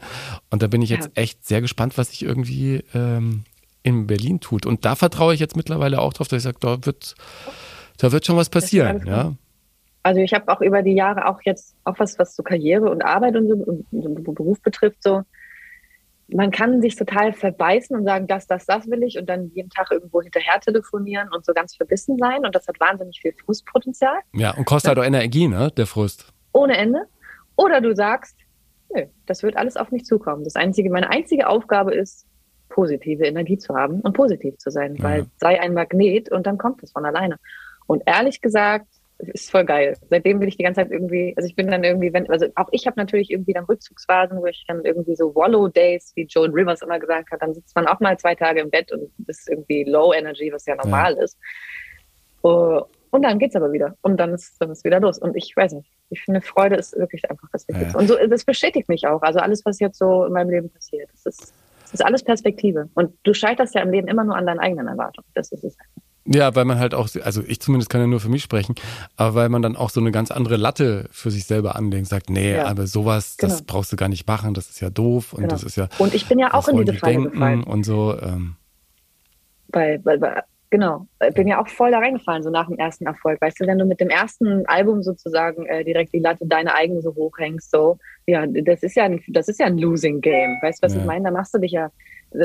Und 0.52 0.62
da 0.62 0.68
bin 0.68 0.84
ich 0.84 0.92
jetzt 0.92 1.10
ja. 1.16 1.24
echt 1.24 1.44
sehr 1.44 1.62
gespannt, 1.62 1.98
was 1.98 2.12
sich 2.12 2.22
irgendwie 2.22 2.84
ähm, 2.94 3.46
in 3.82 4.06
Berlin 4.06 4.40
tut. 4.42 4.68
Und 4.68 4.86
da 4.86 4.96
vertraue 4.96 5.34
ich 5.34 5.40
jetzt 5.40 5.56
mittlerweile 5.56 6.00
auch 6.00 6.14
drauf, 6.14 6.28
dass 6.28 6.38
ich 6.38 6.44
sage, 6.44 6.58
da 6.60 6.86
wird 6.86 7.16
da 8.04 8.12
wird 8.12 8.26
schon 8.26 8.36
was 8.36 8.50
passieren, 8.50 9.02
ja. 9.08 9.34
Also 10.06 10.20
ich 10.20 10.34
habe 10.34 10.52
auch 10.52 10.60
über 10.60 10.82
die 10.82 10.94
Jahre 10.94 11.26
auch 11.28 11.42
jetzt 11.44 11.78
auch 11.86 11.98
was, 11.98 12.20
was 12.20 12.36
so 12.36 12.44
Karriere 12.44 12.90
und 12.90 13.02
Arbeit 13.06 13.38
und 13.38 13.48
so 13.48 13.54
und, 13.56 13.86
und 13.92 14.36
Beruf 14.36 14.62
betrifft, 14.62 15.02
so 15.02 15.22
man 16.28 16.52
kann 16.52 16.82
sich 16.82 16.98
total 16.98 17.32
verbeißen 17.32 17.96
und 17.96 18.04
sagen, 18.04 18.28
das, 18.28 18.46
das, 18.48 18.66
das 18.66 18.90
will 18.90 19.04
ich 19.04 19.18
und 19.18 19.30
dann 19.30 19.52
jeden 19.54 19.70
Tag 19.70 19.92
irgendwo 19.92 20.22
hinterher 20.22 20.60
telefonieren 20.60 21.30
und 21.34 21.46
so 21.46 21.54
ganz 21.54 21.76
verbissen 21.76 22.18
sein 22.18 22.46
und 22.46 22.54
das 22.54 22.68
hat 22.68 22.78
wahnsinnig 22.82 23.20
viel 23.22 23.34
Frustpotenzial. 23.46 24.18
Ja, 24.34 24.52
und 24.52 24.66
kostet 24.66 24.90
halt 24.90 25.00
auch 25.00 25.06
Energie, 25.06 25.48
ne, 25.48 25.72
der 25.78 25.86
Frust. 25.86 26.34
Ohne 26.52 26.76
Ende. 26.76 27.06
Oder 27.56 27.80
du 27.80 27.96
sagst, 27.96 28.36
nö, 28.94 29.06
das 29.26 29.44
wird 29.44 29.56
alles 29.56 29.78
auf 29.78 29.92
mich 29.92 30.04
zukommen. 30.04 30.44
Das 30.44 30.56
einzige, 30.56 30.90
meine 30.90 31.10
einzige 31.10 31.48
Aufgabe 31.48 31.94
ist, 31.94 32.26
positive 32.68 33.26
Energie 33.26 33.58
zu 33.58 33.76
haben 33.76 34.02
und 34.02 34.14
positiv 34.14 34.58
zu 34.58 34.72
sein, 34.72 34.96
weil 35.00 35.20
ja. 35.20 35.26
sei 35.38 35.62
ein 35.62 35.74
Magnet 35.74 36.32
und 36.32 36.48
dann 36.48 36.58
kommt 36.58 36.84
es 36.84 36.92
von 36.92 37.06
alleine. 37.06 37.38
Und 37.88 38.04
ehrlich 38.06 38.42
gesagt, 38.42 38.88
ist 39.20 39.52
voll 39.52 39.66
geil. 39.66 39.96
Seitdem 40.10 40.40
bin 40.40 40.50
ich 40.50 40.58
die 40.58 40.64
ganze 40.64 40.82
Zeit 40.82 40.92
irgendwie, 40.92 41.34
also 41.38 41.48
ich 41.48 41.56
bin 41.56 41.70
dann 41.70 41.84
irgendwie, 41.84 42.12
wenn, 42.12 42.30
also 42.30 42.48
auch 42.56 42.68
ich 42.72 42.88
habe 42.88 43.00
natürlich 43.00 43.32
irgendwie 43.32 43.54
dann 43.54 43.66
Rückzugsphasen, 43.66 44.38
wo 44.38 44.46
ich 44.48 44.66
dann 44.68 44.84
irgendwie 44.84 45.16
so 45.16 45.34
Wallow 45.36 45.68
Days, 45.68 46.12
wie 46.16 46.26
Joan 46.26 46.52
Rivers 46.52 46.82
immer 46.82 47.00
gesagt 47.00 47.32
hat, 47.32 47.42
dann 47.42 47.54
sitzt 47.54 47.76
man 47.76 47.88
auch 47.88 48.00
mal 48.00 48.18
zwei 48.18 48.36
Tage 48.36 48.60
im 48.60 48.70
Bett 48.70 48.92
und 48.92 49.10
ist 49.28 49.50
irgendwie 49.50 49.84
Low 49.84 50.14
Energy, 50.14 50.52
was 50.52 50.66
ja 50.66 50.76
normal 50.76 51.16
ja. 51.16 51.24
ist. 51.24 51.38
Uh, 52.44 52.82
und 53.12 53.22
dann 53.22 53.40
geht's 53.40 53.56
aber 53.56 53.72
wieder. 53.72 53.96
Und 54.02 54.18
dann 54.18 54.34
ist, 54.34 54.60
dann 54.60 54.72
ist 54.72 54.84
wieder 54.84 55.00
los. 55.00 55.20
Und 55.20 55.38
ich 55.38 55.56
weiß 55.56 55.74
nicht. 55.74 55.90
Ich 56.10 56.24
finde, 56.24 56.42
Freude 56.42 56.76
ist 56.76 56.98
wirklich 56.98 57.30
einfach 57.30 57.48
das 57.54 57.68
Wichtigste. 57.68 57.94
Ja. 57.94 58.00
Und 58.00 58.08
so, 58.08 58.16
das 58.28 58.44
bestätigt 58.44 58.90
mich 58.90 59.08
auch. 59.08 59.22
Also 59.22 59.40
alles, 59.40 59.64
was 59.66 59.80
jetzt 59.80 59.98
so 59.98 60.26
in 60.26 60.34
meinem 60.34 60.50
Leben 60.50 60.70
passiert, 60.70 61.10
das 61.12 61.26
ist, 61.28 61.54
das 61.84 61.94
ist 61.94 62.04
alles 62.04 62.24
Perspektive. 62.24 62.90
Und 62.96 63.16
du 63.24 63.34
scheiterst 63.34 63.76
ja 63.76 63.82
im 63.82 63.92
Leben 63.92 64.08
immer 64.08 64.24
nur 64.24 64.36
an 64.36 64.46
deinen 64.46 64.60
eigenen 64.60 64.88
Erwartungen. 64.88 65.28
Das 65.36 65.52
ist 65.52 65.64
es. 65.64 65.78
Ja, 66.26 66.56
weil 66.56 66.64
man 66.64 66.80
halt 66.80 66.94
auch, 66.94 67.10
also 67.24 67.44
ich 67.46 67.60
zumindest 67.60 67.90
kann 67.90 68.00
ja 68.00 68.08
nur 68.08 68.22
für 68.22 68.30
mich 68.30 68.44
sprechen, 68.44 68.76
aber 69.18 69.36
weil 69.36 69.50
man 69.50 69.62
dann 69.62 69.76
auch 69.76 69.90
so 69.90 70.00
eine 70.00 70.12
ganz 70.12 70.32
andere 70.32 70.56
Latte 70.56 71.10
für 71.12 71.32
sich 71.32 71.46
selber 71.46 71.76
anlegt, 71.76 72.08
sagt, 72.08 72.30
nee, 72.30 72.56
ja. 72.56 72.66
aber 72.66 72.88
sowas, 72.88 73.36
genau. 73.38 73.52
das 73.52 73.62
brauchst 73.64 73.92
du 73.92 73.98
gar 73.98 74.08
nicht 74.08 74.26
machen, 74.26 74.54
das 74.54 74.70
ist 74.70 74.80
ja 74.80 74.90
doof 74.90 75.34
und 75.34 75.42
genau. 75.42 75.52
das 75.52 75.64
ist 75.64 75.76
ja. 75.76 75.90
Und 75.98 76.14
ich 76.14 76.28
bin 76.28 76.40
ja 76.40 76.54
auch 76.54 76.68
in 76.70 76.78
diese 76.78 76.94
Falle 76.94 77.30
gefallen. 77.30 77.64
Und 77.64 77.86
so. 77.86 78.18
Ähm. 78.22 78.56
Weil, 79.68 80.00
weil, 80.06 80.22
weil, 80.22 80.44
genau, 80.70 81.08
ich 81.28 81.34
bin 81.34 81.48
ja 81.48 81.62
auch 81.62 81.68
voll 81.68 81.92
da 81.92 82.00
reingefallen, 82.00 82.42
so 82.42 82.50
nach 82.50 82.68
dem 82.68 82.78
ersten 82.78 83.06
Erfolg. 83.06 83.42
Weißt 83.42 83.60
du, 83.60 83.68
wenn 83.68 83.78
du 83.78 83.86
mit 83.86 84.00
dem 84.00 84.10
ersten 84.10 84.66
Album 84.68 85.04
sozusagen 85.04 85.66
äh, 85.66 85.84
direkt 85.84 86.14
die 86.14 86.20
Latte 86.20 86.46
deine 86.48 86.74
eigene 86.74 87.02
so 87.02 87.14
hochhängst, 87.14 87.70
so, 87.70 87.98
ja, 88.28 88.46
das 88.48 88.82
ist 88.82 88.96
ja 88.96 89.04
ein, 89.04 89.22
das 89.28 89.50
ist 89.50 89.60
ja 89.60 89.66
ein 89.66 89.78
Losing 89.78 90.22
Game. 90.22 90.58
Weißt 90.62 90.82
du, 90.82 90.86
was 90.86 90.94
ja. 90.94 91.02
ich 91.02 91.06
meine? 91.06 91.26
Da 91.26 91.32
machst 91.32 91.54
du 91.54 91.60
dich 91.60 91.74
ja 91.74 91.90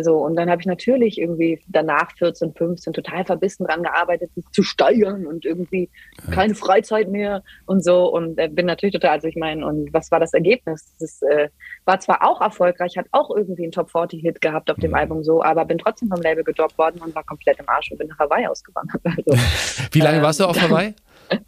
so, 0.03 0.17
und 0.19 0.37
dann 0.37 0.51
habe 0.51 0.61
ich 0.61 0.67
natürlich 0.67 1.19
irgendwie 1.19 1.61
danach 1.69 2.13
14, 2.17 2.55
15 2.55 2.93
total 2.93 3.25
verbissen 3.25 3.67
dran 3.67 3.83
gearbeitet, 3.83 4.33
sich 4.35 4.45
zu 4.53 4.63
steigern 4.63 5.27
und 5.27 5.45
irgendwie 5.45 5.91
keine 6.31 6.55
Freizeit 6.55 7.09
mehr 7.09 7.43
und 7.67 7.83
so. 7.83 8.13
Und 8.13 8.39
äh, 8.39 8.49
bin 8.49 8.67
natürlich 8.67 8.95
total, 8.95 9.13
also 9.13 9.29
ich 9.29 9.37
meine, 9.37 9.67
und 9.67 9.93
was 9.93 10.11
war 10.11 10.21
das 10.21 10.35
Ergebnis? 10.35 10.95
Das 11.01 11.23
äh, 11.23 11.49
war 11.85 12.01
zwar 12.01 12.23
auch 12.23 12.41
erfolgreich, 12.41 12.97
hat 12.97 13.07
auch 13.13 13.35
irgendwie 13.35 13.65
einen 13.65 13.73
Top 13.73 13.91
40-Hit 13.91 14.41
gehabt 14.41 14.71
auf 14.71 14.77
dem 14.77 14.91
mhm. 14.91 14.97
Album 14.97 15.25
so, 15.25 15.43
aber 15.43 15.65
bin 15.65 15.79
trotzdem 15.79 16.09
vom 16.09 16.21
Label 16.21 16.45
gedroppt 16.45 16.79
worden 16.79 17.01
und 17.01 17.15
war 17.15 17.25
komplett 17.25 17.59
im 17.59 17.69
Arsch 17.69 17.91
und 17.91 17.99
bin 17.99 18.09
nach 18.09 18.19
Hawaii 18.19 18.47
ausgewandert. 18.47 19.01
Also, 19.09 19.31
Wie 19.93 20.01
lange 20.01 20.19
ähm, 20.19 20.23
warst 20.23 20.41
du 20.41 20.45
auf 20.45 20.61
Hawaii? 20.61 20.95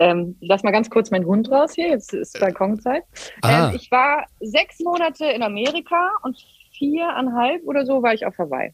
Ähm, 0.00 0.36
lass 0.40 0.62
mal 0.62 0.70
ganz 0.70 0.90
kurz 0.90 1.10
meinen 1.10 1.26
Hund 1.26 1.50
raus 1.50 1.72
hier, 1.74 1.88
jetzt 1.88 2.14
ist 2.14 2.38
Balkonzeit. 2.38 3.02
Ah. 3.42 3.68
Ähm, 3.68 3.74
ich 3.74 3.90
war 3.90 4.26
sechs 4.38 4.78
Monate 4.78 5.24
in 5.26 5.42
Amerika 5.42 6.10
und 6.22 6.36
viereinhalb 6.78 7.62
oder 7.64 7.84
so 7.84 8.02
war 8.02 8.14
ich 8.14 8.26
auf 8.26 8.38
Hawaii. 8.38 8.72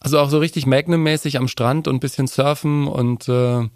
Also 0.00 0.18
auch 0.18 0.28
so 0.28 0.38
richtig 0.38 0.66
Magnum-mäßig 0.66 1.38
am 1.38 1.48
Strand 1.48 1.88
und 1.88 1.96
ein 1.96 2.00
bisschen 2.00 2.26
surfen 2.26 2.86
und 2.86 3.28
äh, 3.28 3.68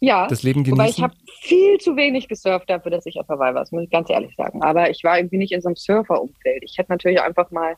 ja, 0.00 0.26
das 0.26 0.42
Leben 0.42 0.64
genießen? 0.64 0.78
Wobei 0.78 0.90
ich 0.90 1.00
habe 1.00 1.14
viel 1.40 1.78
zu 1.78 1.94
wenig 1.94 2.26
gesurft 2.28 2.68
dafür, 2.68 2.90
dass 2.90 3.06
ich 3.06 3.20
auf 3.20 3.28
Hawaii 3.28 3.54
war, 3.54 3.60
das 3.60 3.70
muss 3.70 3.84
ich 3.84 3.90
ganz 3.90 4.10
ehrlich 4.10 4.34
sagen. 4.34 4.62
Aber 4.62 4.90
ich 4.90 5.04
war 5.04 5.16
irgendwie 5.16 5.38
nicht 5.38 5.52
in 5.52 5.60
so 5.60 5.68
einem 5.68 5.76
Surfer-Umfeld. 5.76 6.64
Ich 6.64 6.76
hätte 6.78 6.90
natürlich 6.90 7.22
einfach 7.22 7.52
mal 7.52 7.76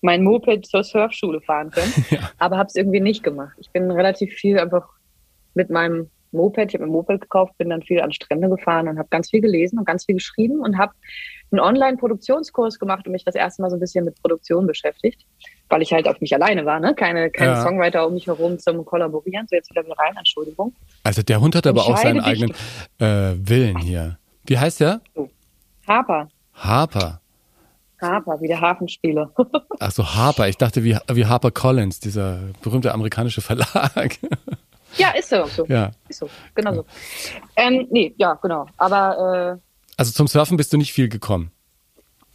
mein 0.00 0.24
Moped 0.24 0.66
zur 0.66 0.82
Surfschule 0.82 1.40
fahren 1.40 1.70
können, 1.70 1.92
ja. 2.10 2.30
aber 2.38 2.56
habe 2.56 2.66
es 2.66 2.74
irgendwie 2.74 3.00
nicht 3.00 3.22
gemacht. 3.22 3.56
Ich 3.60 3.70
bin 3.70 3.90
relativ 3.90 4.32
viel 4.32 4.58
einfach 4.58 4.88
mit 5.54 5.70
meinem 5.70 6.10
Moped. 6.32 6.68
Ich 6.68 6.74
habe 6.74 6.84
ein 6.84 6.90
Moped 6.90 7.20
gekauft, 7.20 7.56
bin 7.58 7.70
dann 7.70 7.82
viel 7.82 8.00
an 8.00 8.12
Strände 8.12 8.48
gefahren 8.48 8.88
und 8.88 8.98
habe 8.98 9.08
ganz 9.08 9.30
viel 9.30 9.40
gelesen 9.40 9.78
und 9.78 9.84
ganz 9.84 10.04
viel 10.04 10.14
geschrieben 10.14 10.60
und 10.60 10.78
habe 10.78 10.92
einen 11.50 11.60
Online-Produktionskurs 11.60 12.78
gemacht 12.78 13.06
und 13.06 13.12
mich 13.12 13.24
das 13.24 13.34
erste 13.34 13.62
Mal 13.62 13.70
so 13.70 13.76
ein 13.76 13.80
bisschen 13.80 14.04
mit 14.04 14.20
Produktion 14.20 14.66
beschäftigt, 14.66 15.26
weil 15.68 15.82
ich 15.82 15.92
halt 15.92 16.06
auf 16.06 16.20
mich 16.20 16.34
alleine 16.34 16.64
war, 16.64 16.78
ne? 16.78 16.94
Keine, 16.94 17.30
keine 17.30 17.52
ja. 17.52 17.62
Songwriter 17.62 18.06
um 18.06 18.14
mich 18.14 18.26
herum 18.26 18.58
zum 18.58 18.84
Kollaborieren. 18.84 19.46
So 19.48 19.56
jetzt 19.56 19.70
wieder 19.70 19.84
wieder 19.84 19.98
rein, 19.98 20.14
Entschuldigung. 20.16 20.74
Also 21.02 21.22
der 21.22 21.40
Hund 21.40 21.56
hat 21.56 21.66
aber 21.66 21.82
auch 21.82 21.96
seinen 21.96 22.20
eigenen 22.20 22.52
äh, 22.98 23.34
Willen 23.36 23.78
hier. 23.78 24.18
Wie 24.46 24.58
heißt 24.58 24.80
der? 24.80 25.00
Harper. 25.86 26.28
Harper. 26.54 27.20
Harper, 28.00 28.40
wie 28.40 28.48
der 28.48 28.60
Hafenspieler. 28.60 29.30
Ach 29.80 29.90
so, 29.90 30.04
Harper. 30.04 30.48
Ich 30.48 30.56
dachte 30.56 30.84
wie, 30.84 30.96
wie 31.12 31.26
Harper 31.26 31.50
Collins, 31.50 32.00
dieser 32.00 32.40
berühmte 32.62 32.92
amerikanische 32.94 33.40
Verlag. 33.40 34.18
Ja, 34.96 35.10
ist 35.10 35.28
so. 35.28 35.44
so. 35.46 35.64
Ja. 35.66 35.90
Ist 36.08 36.18
so, 36.18 36.28
genau 36.54 36.74
so. 36.74 36.84
Ähm, 37.56 37.86
nee, 37.90 38.14
ja, 38.18 38.34
genau. 38.34 38.66
Aber. 38.76 39.58
Äh, 39.58 39.60
also 39.96 40.12
zum 40.12 40.26
Surfen 40.26 40.56
bist 40.56 40.72
du 40.72 40.76
nicht 40.76 40.92
viel 40.92 41.08
gekommen? 41.08 41.50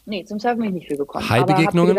Nee, 0.05 0.23
zum 0.25 0.39
Surfen 0.39 0.59
bin 0.59 0.67
ich 0.69 0.73
nicht 0.75 0.87
viel 0.87 0.97
gekommen. 0.97 1.27
High-Begegnungen? 1.27 1.97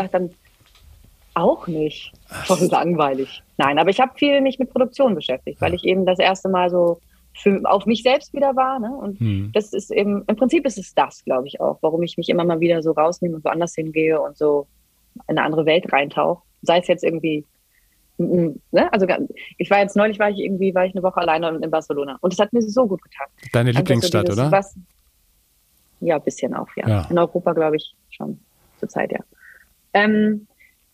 Auch 1.35 1.67
nicht. 1.67 2.13
Voll 2.45 2.67
langweilig. 2.71 3.43
Nein, 3.59 3.79
aber 3.79 3.91
ich 3.91 4.01
habe 4.01 4.13
viel 4.17 4.41
mich 4.41 4.59
mit 4.59 4.71
Produktion 4.71 5.15
beschäftigt, 5.15 5.61
weil 5.61 5.75
ich 5.75 5.85
eben 5.85 6.07
das 6.07 6.19
erste 6.19 6.49
Mal 6.49 6.71
so 6.71 6.99
für, 7.35 7.61
auf 7.65 7.85
mich 7.85 8.03
selbst 8.03 8.33
wieder 8.33 8.57
war. 8.57 8.79
Ne? 8.79 8.91
Und 8.91 9.21
hm. 9.21 9.51
das 9.53 9.73
ist 9.73 9.91
eben, 9.91 10.25
im 10.27 10.37
Prinzip 10.37 10.65
ist 10.65 10.79
es 10.79 10.95
das, 10.95 11.23
glaube 11.25 11.47
ich, 11.47 11.61
auch, 11.61 11.79
warum 11.83 12.03
ich 12.03 12.17
mich 12.17 12.31
immer 12.31 12.45
mal 12.45 12.61
wieder 12.61 12.83
so 12.83 12.93
rausnehme 12.93 13.37
und 13.37 13.45
woanders 13.45 13.75
hingehe 13.75 14.19
und 14.19 14.39
so 14.39 14.67
in 15.29 15.37
eine 15.37 15.43
andere 15.45 15.67
Welt 15.67 15.93
reintauche. 15.93 16.43
Sei 16.63 16.79
es 16.79 16.89
jetzt 16.89 17.05
irgendwie, 17.05 17.45
ne? 18.19 18.93
also 18.93 19.07
ich 19.59 19.71
war 19.71 19.81
jetzt 19.81 19.97
neulich, 19.97 20.19
war 20.19 20.31
ich 20.31 20.39
irgendwie, 20.39 20.75
war 20.75 20.87
ich 20.87 20.95
eine 20.95 21.03
Woche 21.03 21.21
alleine 21.21 21.49
in 21.63 21.71
Barcelona 21.71 22.19
und 22.21 22.33
es 22.33 22.39
hat 22.39 22.53
mir 22.53 22.63
so 22.63 22.87
gut 22.87 23.03
getan. 23.03 23.27
Deine 23.53 23.71
also 23.71 23.79
Lieblingsstadt, 23.79 24.31
oder? 24.31 24.51
Was, 24.51 24.77
ja, 26.01 26.17
ein 26.17 26.23
bisschen 26.23 26.55
auch, 26.55 26.69
ja. 26.77 26.89
ja. 26.89 27.07
In 27.11 27.19
Europa, 27.19 27.53
glaube 27.53 27.77
ich, 27.77 27.95
schon 28.11 28.39
zur 28.79 28.89
Zeit, 28.89 29.13
ja. 29.13 29.21
Ähm, 29.95 30.47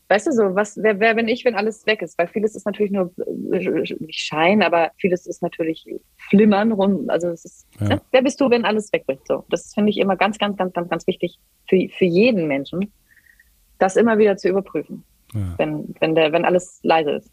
weißt 0.09 0.27
du 0.27 0.33
so, 0.33 0.55
was, 0.55 0.77
wer, 0.77 1.01
wer 1.01 1.15
bin 1.15 1.27
ich, 1.27 1.45
wenn 1.45 1.55
alles 1.55 1.87
weg 1.87 2.03
ist? 2.03 2.19
Weil 2.19 2.29
vieles 2.29 2.55
ist 2.55 2.67
natürlich 2.67 2.93
nur 2.93 3.11
nicht 3.17 4.21
Schein, 4.21 4.63
aber 4.63 4.91
vieles 4.99 5.27
ist 5.27 5.43
natürlich 5.43 5.87
Flimmern 6.29 6.73
rum. 6.73 7.07
Also 7.09 7.29
es 7.29 7.45
ist, 7.45 7.67
ja. 7.81 7.89
ne? 7.89 8.01
wer 8.11 8.23
bist 8.23 8.41
du, 8.41 8.51
wenn 8.51 8.65
alles 8.65 8.93
wegbricht? 8.93 9.27
So, 9.27 9.45
das 9.49 9.73
finde 9.75 9.91
ich 9.91 9.99
immer 9.99 10.17
ganz, 10.17 10.39
ganz, 10.39 10.57
ganz, 10.57 10.73
ganz, 10.73 10.89
ganz 10.89 11.07
wichtig 11.07 11.39
für, 11.69 11.89
für 11.97 12.05
jeden 12.05 12.47
Menschen, 12.47 12.93
das 13.79 13.97
immer 13.97 14.19
wieder 14.19 14.37
zu 14.37 14.49
überprüfen, 14.49 15.03
ja. 15.35 15.55
wenn, 15.59 15.95
wenn, 16.01 16.15
der, 16.15 16.33
wenn 16.33 16.45
alles 16.45 16.81
leise 16.83 17.13
ist. 17.13 17.31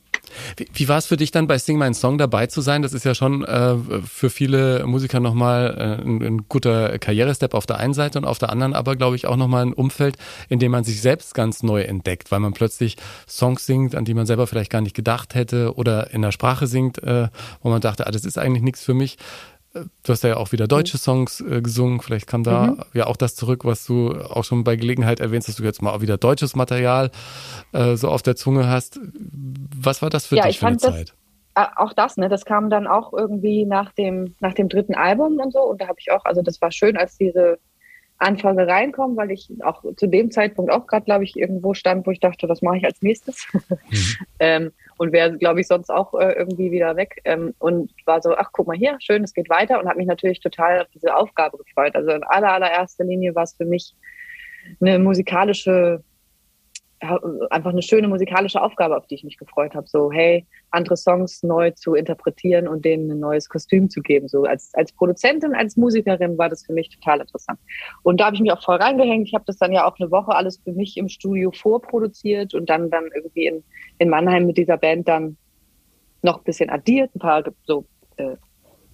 Wie, 0.57 0.67
wie 0.73 0.87
war 0.87 0.97
es 0.97 1.05
für 1.05 1.17
dich 1.17 1.31
dann 1.31 1.47
bei 1.47 1.57
Sing 1.57 1.77
My 1.77 1.93
Song 1.93 2.17
dabei 2.17 2.47
zu 2.47 2.61
sein? 2.61 2.81
Das 2.81 2.93
ist 2.93 3.05
ja 3.05 3.15
schon 3.15 3.43
äh, 3.43 3.75
für 4.05 4.29
viele 4.29 4.85
Musiker 4.85 5.19
nochmal 5.19 5.75
äh, 5.77 6.05
ein, 6.05 6.21
ein 6.21 6.45
guter 6.49 6.99
Karrierestep 6.99 7.53
auf 7.53 7.65
der 7.65 7.77
einen 7.77 7.93
Seite 7.93 8.19
und 8.19 8.25
auf 8.25 8.37
der 8.37 8.49
anderen 8.49 8.73
aber, 8.73 8.95
glaube 8.95 9.15
ich, 9.15 9.27
auch 9.27 9.37
nochmal 9.37 9.65
ein 9.65 9.73
Umfeld, 9.73 10.17
in 10.49 10.59
dem 10.59 10.71
man 10.71 10.83
sich 10.83 11.01
selbst 11.01 11.33
ganz 11.33 11.63
neu 11.63 11.81
entdeckt, 11.81 12.31
weil 12.31 12.39
man 12.39 12.53
plötzlich 12.53 12.97
Songs 13.27 13.65
singt, 13.65 13.95
an 13.95 14.05
die 14.05 14.13
man 14.13 14.25
selber 14.25 14.47
vielleicht 14.47 14.71
gar 14.71 14.81
nicht 14.81 14.95
gedacht 14.95 15.35
hätte 15.35 15.75
oder 15.75 16.11
in 16.11 16.21
der 16.21 16.31
Sprache 16.31 16.67
singt, 16.67 17.01
äh, 17.03 17.29
wo 17.61 17.69
man 17.69 17.81
dachte, 17.81 18.07
ah, 18.07 18.11
das 18.11 18.25
ist 18.25 18.37
eigentlich 18.37 18.63
nichts 18.63 18.83
für 18.83 18.93
mich. 18.93 19.17
Du 19.73 20.11
hast 20.11 20.23
ja 20.23 20.37
auch 20.37 20.51
wieder 20.51 20.67
deutsche 20.67 20.97
mhm. 20.97 21.01
Songs 21.01 21.41
äh, 21.41 21.61
gesungen. 21.61 22.01
Vielleicht 22.01 22.27
kam 22.27 22.43
da 22.43 22.67
mhm. 22.67 22.83
ja 22.93 23.05
auch 23.07 23.17
das 23.17 23.35
zurück, 23.35 23.65
was 23.65 23.85
du 23.85 24.11
auch 24.11 24.43
schon 24.43 24.63
bei 24.63 24.75
Gelegenheit 24.75 25.19
erwähnst, 25.19 25.47
dass 25.47 25.57
du 25.57 25.63
jetzt 25.63 25.81
mal 25.81 25.91
auch 25.91 26.01
wieder 26.01 26.17
deutsches 26.17 26.55
Material 26.55 27.11
äh, 27.73 27.95
so 27.95 28.09
auf 28.09 28.23
der 28.23 28.35
Zunge 28.35 28.67
hast. 28.67 28.99
Was 29.75 30.01
war 30.01 30.09
das 30.09 30.25
für 30.25 30.37
ja, 30.37 30.47
dich 30.47 30.59
für 30.59 30.67
eine 30.67 30.77
Zeit? 30.77 31.13
Das, 31.53 31.67
äh, 31.67 31.69
auch 31.75 31.93
das, 31.93 32.17
ne? 32.17 32.29
Das 32.29 32.45
kam 32.45 32.69
dann 32.69 32.87
auch 32.87 33.13
irgendwie 33.13 33.65
nach 33.65 33.91
dem, 33.93 34.35
nach 34.39 34.53
dem 34.53 34.69
dritten 34.69 34.95
Album 34.95 35.39
und 35.39 35.53
so. 35.53 35.61
Und 35.61 35.81
da 35.81 35.87
habe 35.87 35.99
ich 35.99 36.11
auch, 36.11 36.25
also 36.25 36.41
das 36.41 36.61
war 36.61 36.71
schön, 36.71 36.97
als 36.97 37.17
diese 37.17 37.59
Anfrage 38.17 38.67
reinkommen, 38.67 39.15
weil 39.17 39.31
ich 39.31 39.49
auch 39.63 39.83
zu 39.95 40.07
dem 40.07 40.31
Zeitpunkt 40.31 40.71
auch 40.71 40.87
gerade, 40.87 41.05
glaube 41.05 41.23
ich, 41.23 41.37
irgendwo 41.37 41.73
stand, 41.73 42.05
wo 42.05 42.11
ich 42.11 42.19
dachte, 42.19 42.49
was 42.49 42.61
mache 42.61 42.77
ich 42.77 42.85
als 42.85 43.01
nächstes? 43.01 43.47
Mhm. 43.53 43.69
ähm, 44.39 44.71
und 44.99 45.13
wäre, 45.13 45.37
glaube 45.37 45.61
ich, 45.61 45.67
sonst 45.67 45.89
auch 45.89 46.13
äh, 46.13 46.33
irgendwie 46.33 46.71
wieder 46.71 46.97
weg. 46.97 47.21
Ähm, 47.23 47.53
und 47.57 47.89
war 48.05 48.21
so, 48.21 48.35
ach, 48.35 48.49
guck 48.51 48.67
mal 48.67 48.75
hier, 48.75 48.97
schön, 48.99 49.23
es 49.23 49.33
geht 49.33 49.49
weiter 49.49 49.79
und 49.79 49.87
habe 49.87 49.97
mich 49.97 50.07
natürlich 50.07 50.41
total 50.41 50.81
auf 50.81 50.87
diese 50.93 51.15
Aufgabe 51.15 51.57
gefreut. 51.57 51.95
Also 51.95 52.11
in 52.11 52.23
aller, 52.25 52.51
allererster 52.51 53.05
Linie 53.05 53.33
war 53.33 53.43
es 53.43 53.53
für 53.53 53.63
mich 53.63 53.95
eine 54.81 54.99
musikalische 54.99 56.03
einfach 57.01 57.71
eine 57.71 57.81
schöne 57.81 58.07
musikalische 58.07 58.61
Aufgabe, 58.61 58.97
auf 58.97 59.07
die 59.07 59.15
ich 59.15 59.23
mich 59.23 59.37
gefreut 59.37 59.73
habe. 59.73 59.87
So, 59.87 60.11
hey, 60.11 60.45
andere 60.71 60.97
Songs 60.97 61.43
neu 61.43 61.71
zu 61.71 61.93
interpretieren 61.93 62.67
und 62.67 62.83
denen 62.83 63.09
ein 63.09 63.19
neues 63.19 63.47
Kostüm 63.47 63.89
zu 63.89 64.01
geben. 64.01 64.27
So 64.27 64.43
als, 64.43 64.73
als 64.73 64.91
Produzentin, 64.91 65.53
als 65.53 65.77
Musikerin 65.77 66.37
war 66.37 66.49
das 66.49 66.65
für 66.65 66.73
mich 66.73 66.89
total 66.89 67.21
interessant. 67.21 67.59
Und 68.03 68.19
da 68.19 68.25
habe 68.25 68.35
ich 68.35 68.41
mich 68.41 68.51
auch 68.51 68.63
voll 68.63 68.75
reingehängt. 68.75 69.27
Ich 69.27 69.33
habe 69.33 69.45
das 69.47 69.57
dann 69.57 69.71
ja 69.71 69.85
auch 69.85 69.97
eine 69.99 70.11
Woche 70.11 70.35
alles 70.35 70.59
für 70.63 70.73
mich 70.73 70.97
im 70.97 71.07
Studio 71.07 71.51
vorproduziert 71.51 72.53
und 72.53 72.69
dann, 72.69 72.89
dann 72.89 73.05
irgendwie 73.15 73.47
in, 73.47 73.63
in 73.97 74.09
Mannheim 74.09 74.45
mit 74.45 74.57
dieser 74.57 74.77
Band 74.77 75.07
dann 75.07 75.37
noch 76.21 76.39
ein 76.39 76.43
bisschen 76.43 76.69
addiert, 76.69 77.15
ein 77.15 77.19
paar 77.19 77.43
so 77.65 77.85
äh, 78.17 78.35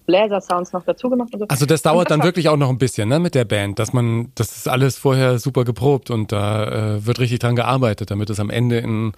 Bläser-Sounds 0.06 0.72
noch 0.72 0.84
dazu 0.84 1.10
gemacht. 1.10 1.32
Und 1.34 1.40
so. 1.40 1.46
Also 1.48 1.66
das 1.66 1.82
dauert 1.82 2.10
das 2.10 2.16
dann 2.16 2.24
wirklich 2.24 2.48
auch 2.48 2.56
noch 2.56 2.70
ein 2.70 2.78
bisschen, 2.78 3.08
ne, 3.08 3.18
mit 3.18 3.34
der 3.34 3.44
Band, 3.44 3.78
dass 3.78 3.92
man, 3.92 4.32
das 4.34 4.56
ist 4.56 4.68
alles 4.68 4.96
vorher 4.96 5.38
super 5.38 5.64
geprobt 5.64 6.10
und 6.10 6.32
da 6.32 6.94
äh, 6.96 7.06
wird 7.06 7.20
richtig 7.20 7.40
dran 7.40 7.56
gearbeitet, 7.56 8.10
damit 8.10 8.30
es 8.30 8.40
am 8.40 8.50
Ende 8.50 8.78
in 8.78 9.12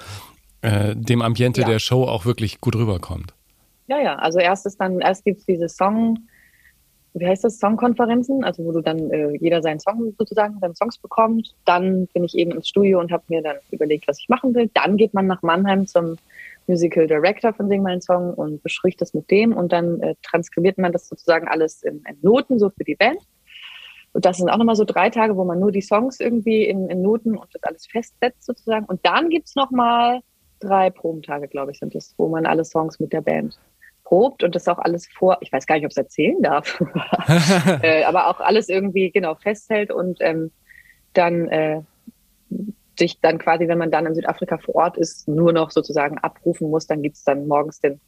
äh, 0.63 0.97
dem 0.97 1.23
Ambiente 1.23 1.61
ja. 1.61 1.69
der 1.69 1.79
Show 1.79 2.05
auch 2.05 2.25
wirklich 2.25 2.61
gut 2.61 2.75
rüberkommt. 2.75 3.35
Ja, 3.87 4.01
ja, 4.01 4.17
also 4.17 4.39
erst 4.39 4.67
ist 4.67 4.81
dann, 4.81 5.01
erst 5.01 5.25
gibt 5.25 5.41
es 5.41 5.47
diese 5.47 5.69
Song, 5.69 6.19
wie 7.15 7.27
heißt 7.27 7.45
das, 7.45 7.59
Songkonferenzen, 7.59 8.45
also 8.45 8.65
wo 8.65 8.73
du 8.73 8.81
dann 8.81 9.11
äh, 9.11 9.37
jeder 9.41 9.63
seinen 9.63 9.81
Song 9.81 10.15
sozusagen, 10.19 10.59
seine 10.61 10.75
Songs 10.75 10.99
bekommt. 10.99 11.55
Dann 11.65 12.07
bin 12.09 12.25
ich 12.25 12.37
eben 12.37 12.53
ins 12.53 12.69
Studio 12.69 13.01
und 13.01 13.11
habe 13.11 13.23
mir 13.29 13.43
dann 13.43 13.57
überlegt, 13.71 14.07
was 14.07 14.19
ich 14.21 14.29
machen 14.29 14.55
will. 14.55 14.71
Dann 14.75 14.97
geht 14.97 15.15
man 15.15 15.27
nach 15.27 15.43
Mannheim 15.43 15.87
zum 15.87 16.17
Musical 16.69 17.07
Director 17.07 17.53
von 17.53 17.69
Sing 17.69 17.83
meinen 17.83 18.01
Song 18.01 18.35
und 18.35 18.63
bespricht 18.63 19.01
das 19.01 19.15
mit 19.15 19.31
dem 19.31 19.53
und 19.53 19.73
dann 19.73 20.01
äh, 20.01 20.15
transkribiert 20.23 20.79
man 20.79 20.93
das 20.93 21.09
sozusagen 21.09 21.49
alles 21.49 21.83
in, 21.83 22.03
in, 22.09 22.19
Noten 22.23 22.59
so 22.59 22.71
für 22.71 22.85
die 22.85 22.95
Band. 22.95 23.19
Und 24.13 24.25
das 24.25 24.39
sind 24.39 24.49
auch 24.49 24.57
nochmal 24.57 24.77
so 24.77 24.85
drei 24.85 25.11
Tage, 25.11 25.37
wo 25.37 25.45
man 25.45 25.61
nur 25.61 25.73
die 25.73 25.83
Songs 25.83 26.21
irgendwie 26.21 26.65
in, 26.65 26.89
in 26.89 27.03
Noten 27.03 27.37
und 27.37 27.49
das 27.55 27.63
alles 27.63 27.87
festsetzt 27.87 28.45
sozusagen. 28.45 28.87
Und 28.87 29.05
dann 29.05 29.29
gibt's 29.29 29.55
nochmal 29.55 30.21
drei 30.61 30.91
Probentage, 30.91 31.49
glaube 31.49 31.73
ich, 31.73 31.79
sind 31.79 31.95
das, 31.95 32.15
wo 32.17 32.29
man 32.29 32.47
alle 32.47 32.65
Songs 32.65 32.99
mit 33.01 33.13
der 33.13 33.21
Band 33.21 33.59
probt 34.05 34.43
und 34.43 34.55
das 34.55 34.67
auch 34.69 34.79
alles 34.79 35.07
vor, 35.07 35.37
ich 35.43 35.53
weiß 35.53 35.67
gar 35.67 35.77
nicht, 35.77 35.85
ob 35.85 35.91
es 35.91 35.97
erzählen 35.97 36.41
darf, 36.41 36.83
äh, 37.83 38.05
aber 38.05 38.29
auch 38.29 38.41
alles 38.41 38.71
irgendwie 38.71 39.11
genau 39.11 39.35
festhält 39.35 39.91
und 39.91 40.19
ähm, 40.21 40.51
dann 41.13 41.49
äh, 41.49 41.83
sich 42.99 43.21
dann 43.21 43.39
quasi, 43.39 43.69
wenn 43.69 43.79
man 43.79 43.91
dann 43.91 44.07
in 44.07 44.15
Südafrika 44.15 44.59
vor 44.59 44.75
Ort 44.75 44.97
ist, 44.97 45.29
nur 45.29 45.53
noch 45.53 45.71
sozusagen 45.71 46.19
abrufen 46.19 46.71
muss. 46.71 46.87
Dann 46.87 47.03
gibt 47.03 47.17
es 47.17 47.25
dann 47.25 47.47
morgens 47.47 47.81
den, 47.81 48.01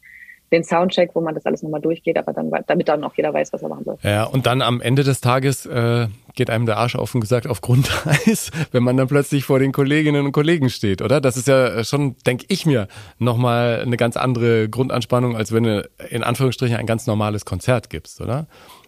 den 0.53 0.65
Soundcheck, 0.65 1.11
wo 1.15 1.21
man 1.21 1.35
das 1.35 1.47
alles 1.47 1.63
nochmal 1.63 1.81
durchgeht, 1.81 2.19
aber 2.19 2.33
dann, 2.33 2.51
damit 2.67 2.89
dann 2.89 3.05
auch 3.05 3.15
jeder 3.15 3.33
weiß, 3.33 3.53
was 3.53 3.63
er 3.63 3.69
machen 3.69 3.85
soll. 3.85 3.97
Ja, 4.03 4.25
und 4.25 4.47
dann 4.47 4.63
am 4.63 4.81
Ende 4.81 5.05
des 5.05 5.21
Tages 5.21 5.65
äh, 5.67 6.09
geht 6.35 6.51
einem 6.51 6.67
der 6.67 6.79
Arsch 6.79 6.97
offen 6.97 7.21
gesagt 7.21 7.47
auf 7.47 7.61
Grundeis, 7.61 8.51
wenn 8.73 8.83
man 8.83 8.97
dann 8.97 9.09
plötzlich 9.09 9.45
vor 9.45 9.59
den 9.59 9.73
Kolleginnen 9.73 10.27
und 10.27 10.33
Kollegen 10.33 10.71
steht, 10.71 11.03
oder? 11.03 11.21
Das 11.21 11.37
ist 11.37 11.47
ja 11.47 11.85
schon, 11.85 12.17
denke 12.27 12.47
ich 12.49 12.67
mir, 12.67 12.89
nochmal 13.19 13.83
eine 13.83 13.97
ganz 13.97 14.17
andere 14.17 14.69
Grundanspannung, 14.69 15.37
als 15.37 15.53
wenn 15.53 15.63
du 15.63 15.89
in 16.11 16.25
Anführungsstrichen 16.25 16.77
ein 16.77 16.87
ganz 16.87 17.07
normales 17.07 17.45
Konzert 17.45 17.91
gibst, 17.91 18.21
oder? 18.21 18.47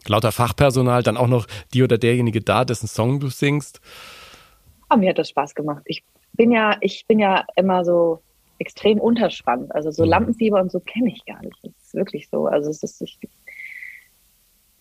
Lauter 0.08 0.32
Fachpersonal, 0.32 1.04
dann 1.04 1.16
auch 1.16 1.28
noch 1.28 1.46
die 1.72 1.82
oder 1.84 1.96
derjenige 1.96 2.40
da, 2.40 2.64
dessen 2.64 2.88
Song 2.88 3.20
du 3.20 3.28
singst. 3.28 3.80
Oh, 4.92 4.96
mir 4.96 5.10
hat 5.10 5.18
das 5.18 5.30
Spaß 5.30 5.54
gemacht. 5.54 5.82
Ich 5.86 6.04
bin 6.32 6.52
ja, 6.52 6.76
ich 6.80 7.06
bin 7.06 7.18
ja 7.18 7.44
immer 7.56 7.84
so 7.84 8.22
extrem 8.58 9.00
unterspannend. 9.00 9.74
Also 9.74 9.90
so 9.90 10.04
mhm. 10.04 10.10
Lampenfieber 10.10 10.60
und 10.60 10.70
so 10.70 10.80
kenne 10.80 11.12
ich 11.12 11.24
gar 11.24 11.40
nicht. 11.42 11.58
Das 11.62 11.72
ist 11.82 11.94
wirklich 11.94 12.28
so. 12.30 12.46
Also 12.46 12.70
es 12.70 12.82
ist 12.82 13.00
ich, 13.02 13.18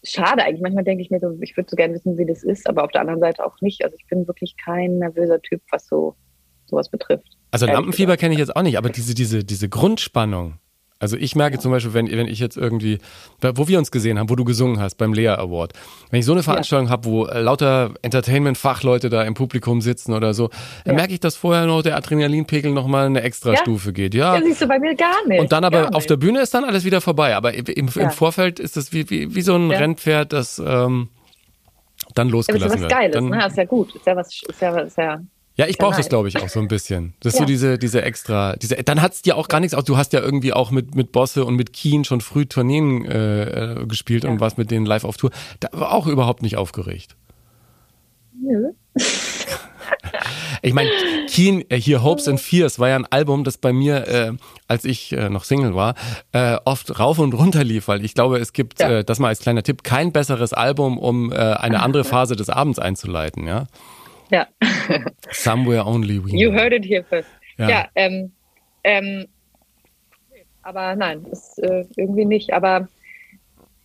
schade 0.04 0.44
eigentlich. 0.44 0.62
Manchmal 0.62 0.84
denke 0.84 1.02
ich 1.02 1.12
mir 1.12 1.20
so, 1.20 1.38
ich 1.42 1.56
würde 1.58 1.70
so 1.70 1.76
gerne 1.76 1.94
wissen, 1.94 2.18
wie 2.18 2.26
das 2.26 2.44
ist, 2.44 2.68
aber 2.68 2.84
auf 2.84 2.92
der 2.92 3.02
anderen 3.02 3.20
Seite 3.20 3.46
auch 3.46 3.60
nicht. 3.62 3.84
Also 3.84 3.96
ich 4.00 4.08
bin 4.08 4.28
wirklich 4.28 4.56
kein 4.58 5.00
nervöser 5.00 5.42
Typ, 5.42 5.62
was 5.72 5.88
so 5.88 6.16
sowas 6.66 6.90
betrifft. 6.90 7.38
Also 7.52 7.66
Lampenfieber 7.66 8.18
kenne 8.18 8.34
ich 8.34 8.40
jetzt 8.40 8.56
auch 8.56 8.62
nicht, 8.62 8.78
aber 8.78 8.90
diese, 8.90 9.14
diese, 9.14 9.44
diese 9.44 9.68
Grundspannung, 9.68 10.56
also 11.02 11.18
ich 11.18 11.36
merke 11.36 11.58
zum 11.58 11.72
Beispiel, 11.72 11.94
wenn, 11.96 12.10
wenn 12.10 12.28
ich 12.28 12.40
jetzt 12.40 12.58
irgendwie, 12.58 13.00
wo 13.42 13.68
wir 13.68 13.80
uns 13.80 13.90
gesehen 13.90 14.20
haben, 14.20 14.30
wo 14.30 14.36
du 14.36 14.46
gesungen 14.46 14.80
hast 14.80 14.96
beim 14.96 15.14
Lea 15.14 15.30
Award, 15.30 15.74
wenn 16.12 16.20
ich 16.20 16.26
so 16.26 16.32
eine 16.32 16.44
Veranstaltung 16.44 16.88
ja. 16.88 16.92
habe, 16.92 17.06
wo 17.06 17.26
lauter 17.26 17.96
Entertainment-Fachleute 18.04 19.10
da 19.10 19.24
im 19.24 19.34
Publikum 19.34 19.82
sitzen 19.82 20.14
oder 20.14 20.36
so, 20.36 20.50
dann 20.86 20.94
ja. 20.94 20.94
merke 20.94 21.14
ich, 21.14 21.20
dass 21.20 21.36
vorher 21.36 21.66
noch 21.66 21.82
der 21.82 21.98
Adrenalinpegel 21.98 22.72
nochmal 22.72 23.08
eine 23.08 23.24
extra 23.24 23.54
ja. 23.54 23.58
Stufe 23.58 23.94
geht. 23.94 24.14
Ja. 24.14 24.36
ja, 24.36 24.44
siehst 24.44 24.62
du 24.62 24.68
bei 24.68 24.78
mir 24.78 24.96
gar 24.96 25.28
nicht. 25.28 25.42
Und 25.42 25.52
dann 25.52 25.64
aber 25.64 25.96
auf 25.96 26.06
der 26.06 26.18
Bühne 26.18 26.42
ist 26.42 26.54
dann 26.54 26.66
alles 26.66 26.86
wieder 26.86 27.02
vorbei. 27.02 27.36
Aber 27.36 27.54
im, 27.56 27.66
im 27.88 28.12
Vorfeld 28.12 28.60
ist 28.60 28.78
das 28.78 28.94
wie, 28.94 29.10
wie, 29.10 29.34
wie 29.34 29.42
so 29.42 29.56
ein 29.56 29.72
Rennpferd, 29.72 30.32
das 30.34 30.62
ähm, 30.64 31.10
dann 32.14 32.30
losgelassen 32.30 32.82
wird. 32.82 32.92
Ja, 32.92 32.98
das 33.00 33.08
ist 33.10 33.14
was 33.14 33.22
Geiles, 33.22 33.30
dann, 33.32 33.40
ne? 33.40 33.48
Ist 33.48 33.58
ja 33.58 33.66
gut. 33.66 33.96
Ist 33.96 34.06
ja 34.06 34.16
was, 34.16 34.42
ist 34.48 34.62
ja, 34.62 34.80
ist 34.80 34.98
ja 34.98 35.20
Ja, 35.56 35.68
ich 35.68 35.78
brauche 35.78 35.98
das, 35.98 36.08
glaube 36.08 36.30
ich, 36.30 36.42
auch 36.42 36.50
so 36.50 36.60
ein 36.60 36.68
bisschen. 36.68 37.14
Das 37.20 37.34
ist 37.34 37.40
ja. 37.40 37.44
so 37.44 37.48
diese, 37.48 37.78
diese 37.78 38.02
extra, 38.02 38.56
diese, 38.56 38.76
dann 38.78 39.02
hat's 39.02 39.22
dir 39.22 39.36
auch 39.36 39.48
gar 39.48 39.60
nichts 39.60 39.74
aus. 39.74 39.84
Du 39.84 39.98
hast 39.98 40.14
ja 40.14 40.22
irgendwie 40.22 40.54
auch 40.54 40.72
mit, 40.72 40.96
mit 40.96 41.12
Bosse 41.12 41.44
und 41.44 41.56
mit 41.56 41.74
Keen 41.74 42.06
schon 42.06 42.22
früh 42.22 42.46
Tourneen 42.46 43.06
äh, 43.06 43.86
gespielt 43.88 44.24
ja. 44.24 44.30
und 44.30 44.40
warst 44.40 44.58
mit 44.58 44.72
denen 44.72 44.86
live 44.86 45.04
auf 45.04 45.18
Tour. 45.18 45.32
Da 45.60 45.70
war 45.74 45.94
auch 45.94 46.08
überhaupt 46.08 46.42
nicht 46.42 46.56
aufgeregt. 46.58 47.16
Nö. 48.42 48.72
Ich 50.64 50.74
meine, 50.74 50.90
Keen, 51.28 51.64
äh, 51.70 51.80
hier 51.80 52.04
Hopes 52.04 52.28
and 52.28 52.40
Fears 52.40 52.78
war 52.78 52.90
ja 52.90 52.96
ein 52.96 53.06
Album, 53.10 53.44
das 53.44 53.58
bei 53.58 53.74
mir, 53.74 54.08
äh, 54.08 54.32
als 54.68 54.86
ich 54.86 55.12
äh, 55.12 55.30
noch 55.30 55.44
Single 55.44 55.76
war, 55.76 55.96
äh, 56.34 56.58
oft 56.66 57.00
rauf 57.00 57.20
und 57.20 57.34
runter 57.34 57.64
lief, 57.64 57.88
weil 57.88 58.06
ich 58.06 58.14
glaube, 58.14 58.38
es 58.38 58.54
gibt, 58.54 58.80
ja. 58.80 59.00
äh, 59.00 59.04
das 59.04 59.20
mal 59.20 59.30
als 59.30 59.40
kleiner 59.40 59.64
Tipp, 59.64 59.84
kein 59.84 60.12
besseres 60.12 60.54
Album, 60.54 60.98
um 60.98 61.32
äh, 61.32 61.36
eine 61.36 61.82
andere 61.82 62.04
Phase 62.06 62.36
des 62.36 62.50
Abends 62.50 62.80
einzuleiten, 62.80 63.48
ja. 63.48 63.68
Ja. 64.32 64.48
Somewhere 65.32 65.86
only 65.86 66.24
we 66.24 66.32
You 66.32 66.52
heard 66.52 66.74
it 66.74 66.86
here 66.86 67.04
first. 67.04 67.30
Ja, 67.58 67.70
ja 67.70 67.88
ähm, 67.96 68.32
ähm, 68.84 69.28
aber 70.64 70.96
nein, 70.96 71.26
ist, 71.32 71.60
äh, 71.60 71.86
irgendwie 71.96 72.26
nicht. 72.26 72.54
Aber 72.54 72.88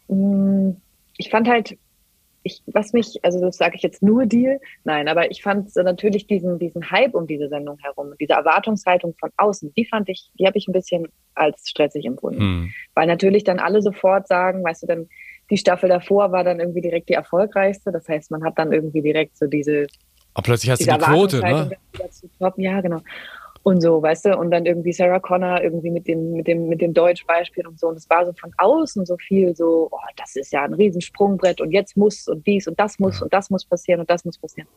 mh, 0.08 0.16
mm, 0.16 0.76
ich 1.18 1.30
fand 1.30 1.48
halt, 1.48 1.76
ich, 2.42 2.62
was 2.66 2.92
mich, 2.92 3.18
also 3.24 3.40
das 3.40 3.56
sage 3.56 3.74
ich 3.74 3.82
jetzt 3.82 4.02
nur 4.02 4.24
dir, 4.24 4.60
nein, 4.84 5.08
aber 5.08 5.30
ich 5.30 5.42
fand 5.42 5.72
so 5.72 5.82
natürlich 5.82 6.28
diesen, 6.28 6.60
diesen 6.60 6.90
Hype 6.90 7.14
um 7.14 7.26
diese 7.26 7.48
Sendung 7.48 7.78
herum, 7.78 8.14
diese 8.20 8.34
Erwartungshaltung 8.34 9.14
von 9.18 9.30
außen, 9.36 9.74
die 9.76 9.84
fand 9.84 10.08
ich, 10.08 10.30
die 10.38 10.46
habe 10.46 10.56
ich 10.56 10.68
ein 10.68 10.72
bisschen 10.72 11.08
als 11.34 11.68
stressig 11.68 12.04
empfunden. 12.04 12.40
Hm. 12.40 12.72
Weil 12.94 13.08
natürlich 13.08 13.42
dann 13.42 13.58
alle 13.58 13.82
sofort 13.82 14.28
sagen, 14.28 14.62
weißt 14.62 14.84
du, 14.84 14.86
dann 14.86 15.08
die 15.50 15.56
Staffel 15.56 15.88
davor 15.88 16.32
war 16.32 16.44
dann 16.44 16.60
irgendwie 16.60 16.80
direkt 16.80 17.08
die 17.08 17.14
erfolgreichste. 17.14 17.92
Das 17.92 18.08
heißt, 18.08 18.30
man 18.30 18.44
hat 18.44 18.58
dann 18.58 18.72
irgendwie 18.72 19.02
direkt 19.02 19.36
so 19.36 19.46
diese 19.46 19.86
aber 20.36 20.42
plötzlich 20.42 20.70
hast 20.70 20.86
du 20.86 20.92
die 20.92 20.98
Quote, 20.98 21.40
ne? 21.40 21.70
Ja, 22.58 22.80
genau. 22.82 23.00
Und 23.62 23.80
so, 23.80 24.02
weißt 24.02 24.26
du, 24.26 24.36
und 24.36 24.50
dann 24.50 24.66
irgendwie 24.66 24.92
Sarah 24.92 25.18
Connor 25.18 25.62
irgendwie 25.62 25.90
mit 25.90 26.06
dem, 26.06 26.34
mit 26.34 26.46
dem, 26.46 26.68
mit 26.68 26.82
dem 26.82 26.92
Deutsch-Beispiel 26.92 27.66
und 27.66 27.80
so. 27.80 27.88
Und 27.88 27.96
es 27.96 28.08
war 28.10 28.26
so 28.26 28.34
von 28.34 28.52
außen 28.58 29.06
so 29.06 29.16
viel 29.16 29.56
so, 29.56 29.88
oh, 29.90 29.98
das 30.18 30.36
ist 30.36 30.52
ja 30.52 30.62
ein 30.62 30.74
Riesensprungbrett 30.74 31.62
und 31.62 31.72
jetzt 31.72 31.96
muss 31.96 32.28
und 32.28 32.46
dies 32.46 32.68
und 32.68 32.78
das 32.78 32.98
muss 32.98 33.18
ja. 33.18 33.24
und 33.24 33.32
das 33.32 33.48
muss 33.48 33.64
passieren 33.64 34.00
und 34.00 34.10
das 34.10 34.26
muss 34.26 34.36
passieren. 34.36 34.68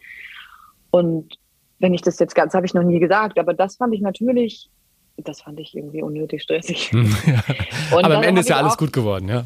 Und 0.91 1.37
wenn 1.79 1.93
ich 1.93 2.01
das 2.01 2.17
jetzt 2.19 2.35
ganz, 2.35 2.53
habe 2.53 2.65
ich 2.65 2.73
noch 2.73 2.83
nie 2.83 2.99
gesagt, 2.99 3.37
aber 3.37 3.53
das 3.53 3.75
fand 3.75 3.93
ich 3.93 3.99
natürlich, 3.99 4.69
das 5.17 5.41
fand 5.41 5.59
ich 5.59 5.75
irgendwie 5.75 6.01
unnötig 6.01 6.41
stressig. 6.41 6.89
ja. 7.27 7.43
aber 7.91 8.15
am 8.15 8.23
Ende 8.23 8.39
ist 8.39 8.49
ja 8.49 8.55
alles 8.55 8.77
gut 8.77 8.93
geworden, 8.93 9.27
ja. 9.27 9.43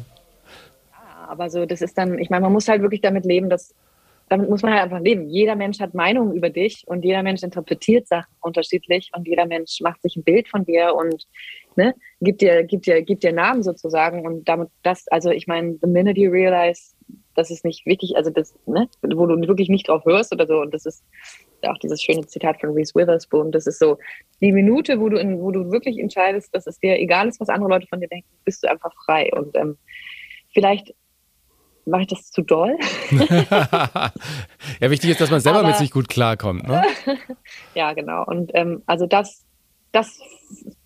Ja, 0.92 1.28
aber 1.28 1.50
so, 1.50 1.66
das 1.66 1.82
ist 1.82 1.98
dann, 1.98 2.20
ich 2.20 2.30
meine, 2.30 2.42
man 2.42 2.52
muss 2.52 2.68
halt 2.68 2.82
wirklich 2.82 3.00
damit 3.00 3.24
leben, 3.24 3.50
dass 3.50 3.74
damit 4.28 4.48
muss 4.48 4.62
man 4.62 4.72
halt 4.72 4.84
einfach 4.84 5.00
leben. 5.00 5.28
Jeder 5.28 5.54
Mensch 5.54 5.80
hat 5.80 5.94
Meinungen 5.94 6.34
über 6.34 6.50
dich 6.50 6.84
und 6.86 7.04
jeder 7.04 7.22
Mensch 7.22 7.42
interpretiert 7.42 8.08
Sachen 8.08 8.32
unterschiedlich 8.40 9.10
und 9.14 9.26
jeder 9.26 9.46
Mensch 9.46 9.80
macht 9.80 10.02
sich 10.02 10.16
ein 10.16 10.24
Bild 10.24 10.48
von 10.48 10.64
dir 10.64 10.94
und 10.94 11.26
ne, 11.76 11.94
gibt 12.20 12.40
dir, 12.40 12.64
gibt 12.64 12.86
dir, 12.86 13.02
gibt 13.02 13.22
dir 13.22 13.32
Namen 13.32 13.62
sozusagen 13.62 14.26
und 14.26 14.48
damit 14.48 14.70
das, 14.82 15.06
also 15.08 15.30
ich 15.30 15.46
meine, 15.46 15.78
the 15.82 15.88
minute 15.88 16.18
you 16.18 16.30
realize, 16.30 16.94
das 17.34 17.50
ist 17.50 17.64
nicht 17.64 17.84
wichtig, 17.84 18.16
also 18.16 18.30
das, 18.30 18.54
ne, 18.66 18.88
wo 19.02 19.26
du 19.26 19.36
wirklich 19.46 19.68
nicht 19.68 19.88
drauf 19.88 20.04
hörst 20.04 20.32
oder 20.32 20.46
so 20.46 20.60
und 20.60 20.72
das 20.72 20.86
ist 20.86 21.04
auch 21.66 21.78
dieses 21.78 22.02
schöne 22.02 22.26
Zitat 22.26 22.60
von 22.60 22.70
Reese 22.70 22.94
Witherspoon, 22.94 23.52
das 23.52 23.66
ist 23.66 23.78
so, 23.78 23.98
die 24.40 24.52
Minute, 24.52 25.00
wo 25.00 25.08
du, 25.08 25.18
in, 25.18 25.40
wo 25.40 25.50
du 25.50 25.70
wirklich 25.70 25.98
entscheidest, 25.98 26.54
dass 26.54 26.66
es 26.66 26.78
dir 26.78 26.98
egal 26.98 27.28
ist, 27.28 27.40
was 27.40 27.48
andere 27.48 27.70
Leute 27.70 27.86
von 27.88 28.00
dir 28.00 28.08
denken, 28.08 28.28
bist 28.44 28.62
du 28.62 28.70
einfach 28.70 28.92
frei 29.04 29.30
und 29.34 29.56
ähm, 29.56 29.76
vielleicht 30.52 30.94
mache 31.86 32.02
ich 32.02 32.08
das 32.08 32.30
zu 32.30 32.42
doll? 32.42 32.76
ja, 33.10 34.10
wichtig 34.80 35.10
ist, 35.10 35.20
dass 35.20 35.30
man 35.30 35.40
selber 35.40 35.60
Aber, 35.60 35.68
mit 35.68 35.76
sich 35.76 35.90
gut 35.90 36.08
klarkommt. 36.08 36.66
Ne? 36.66 36.82
ja, 37.74 37.92
genau. 37.92 38.24
Und 38.24 38.52
ähm, 38.54 38.82
also 38.86 39.06
das, 39.06 39.44
das, 39.92 40.20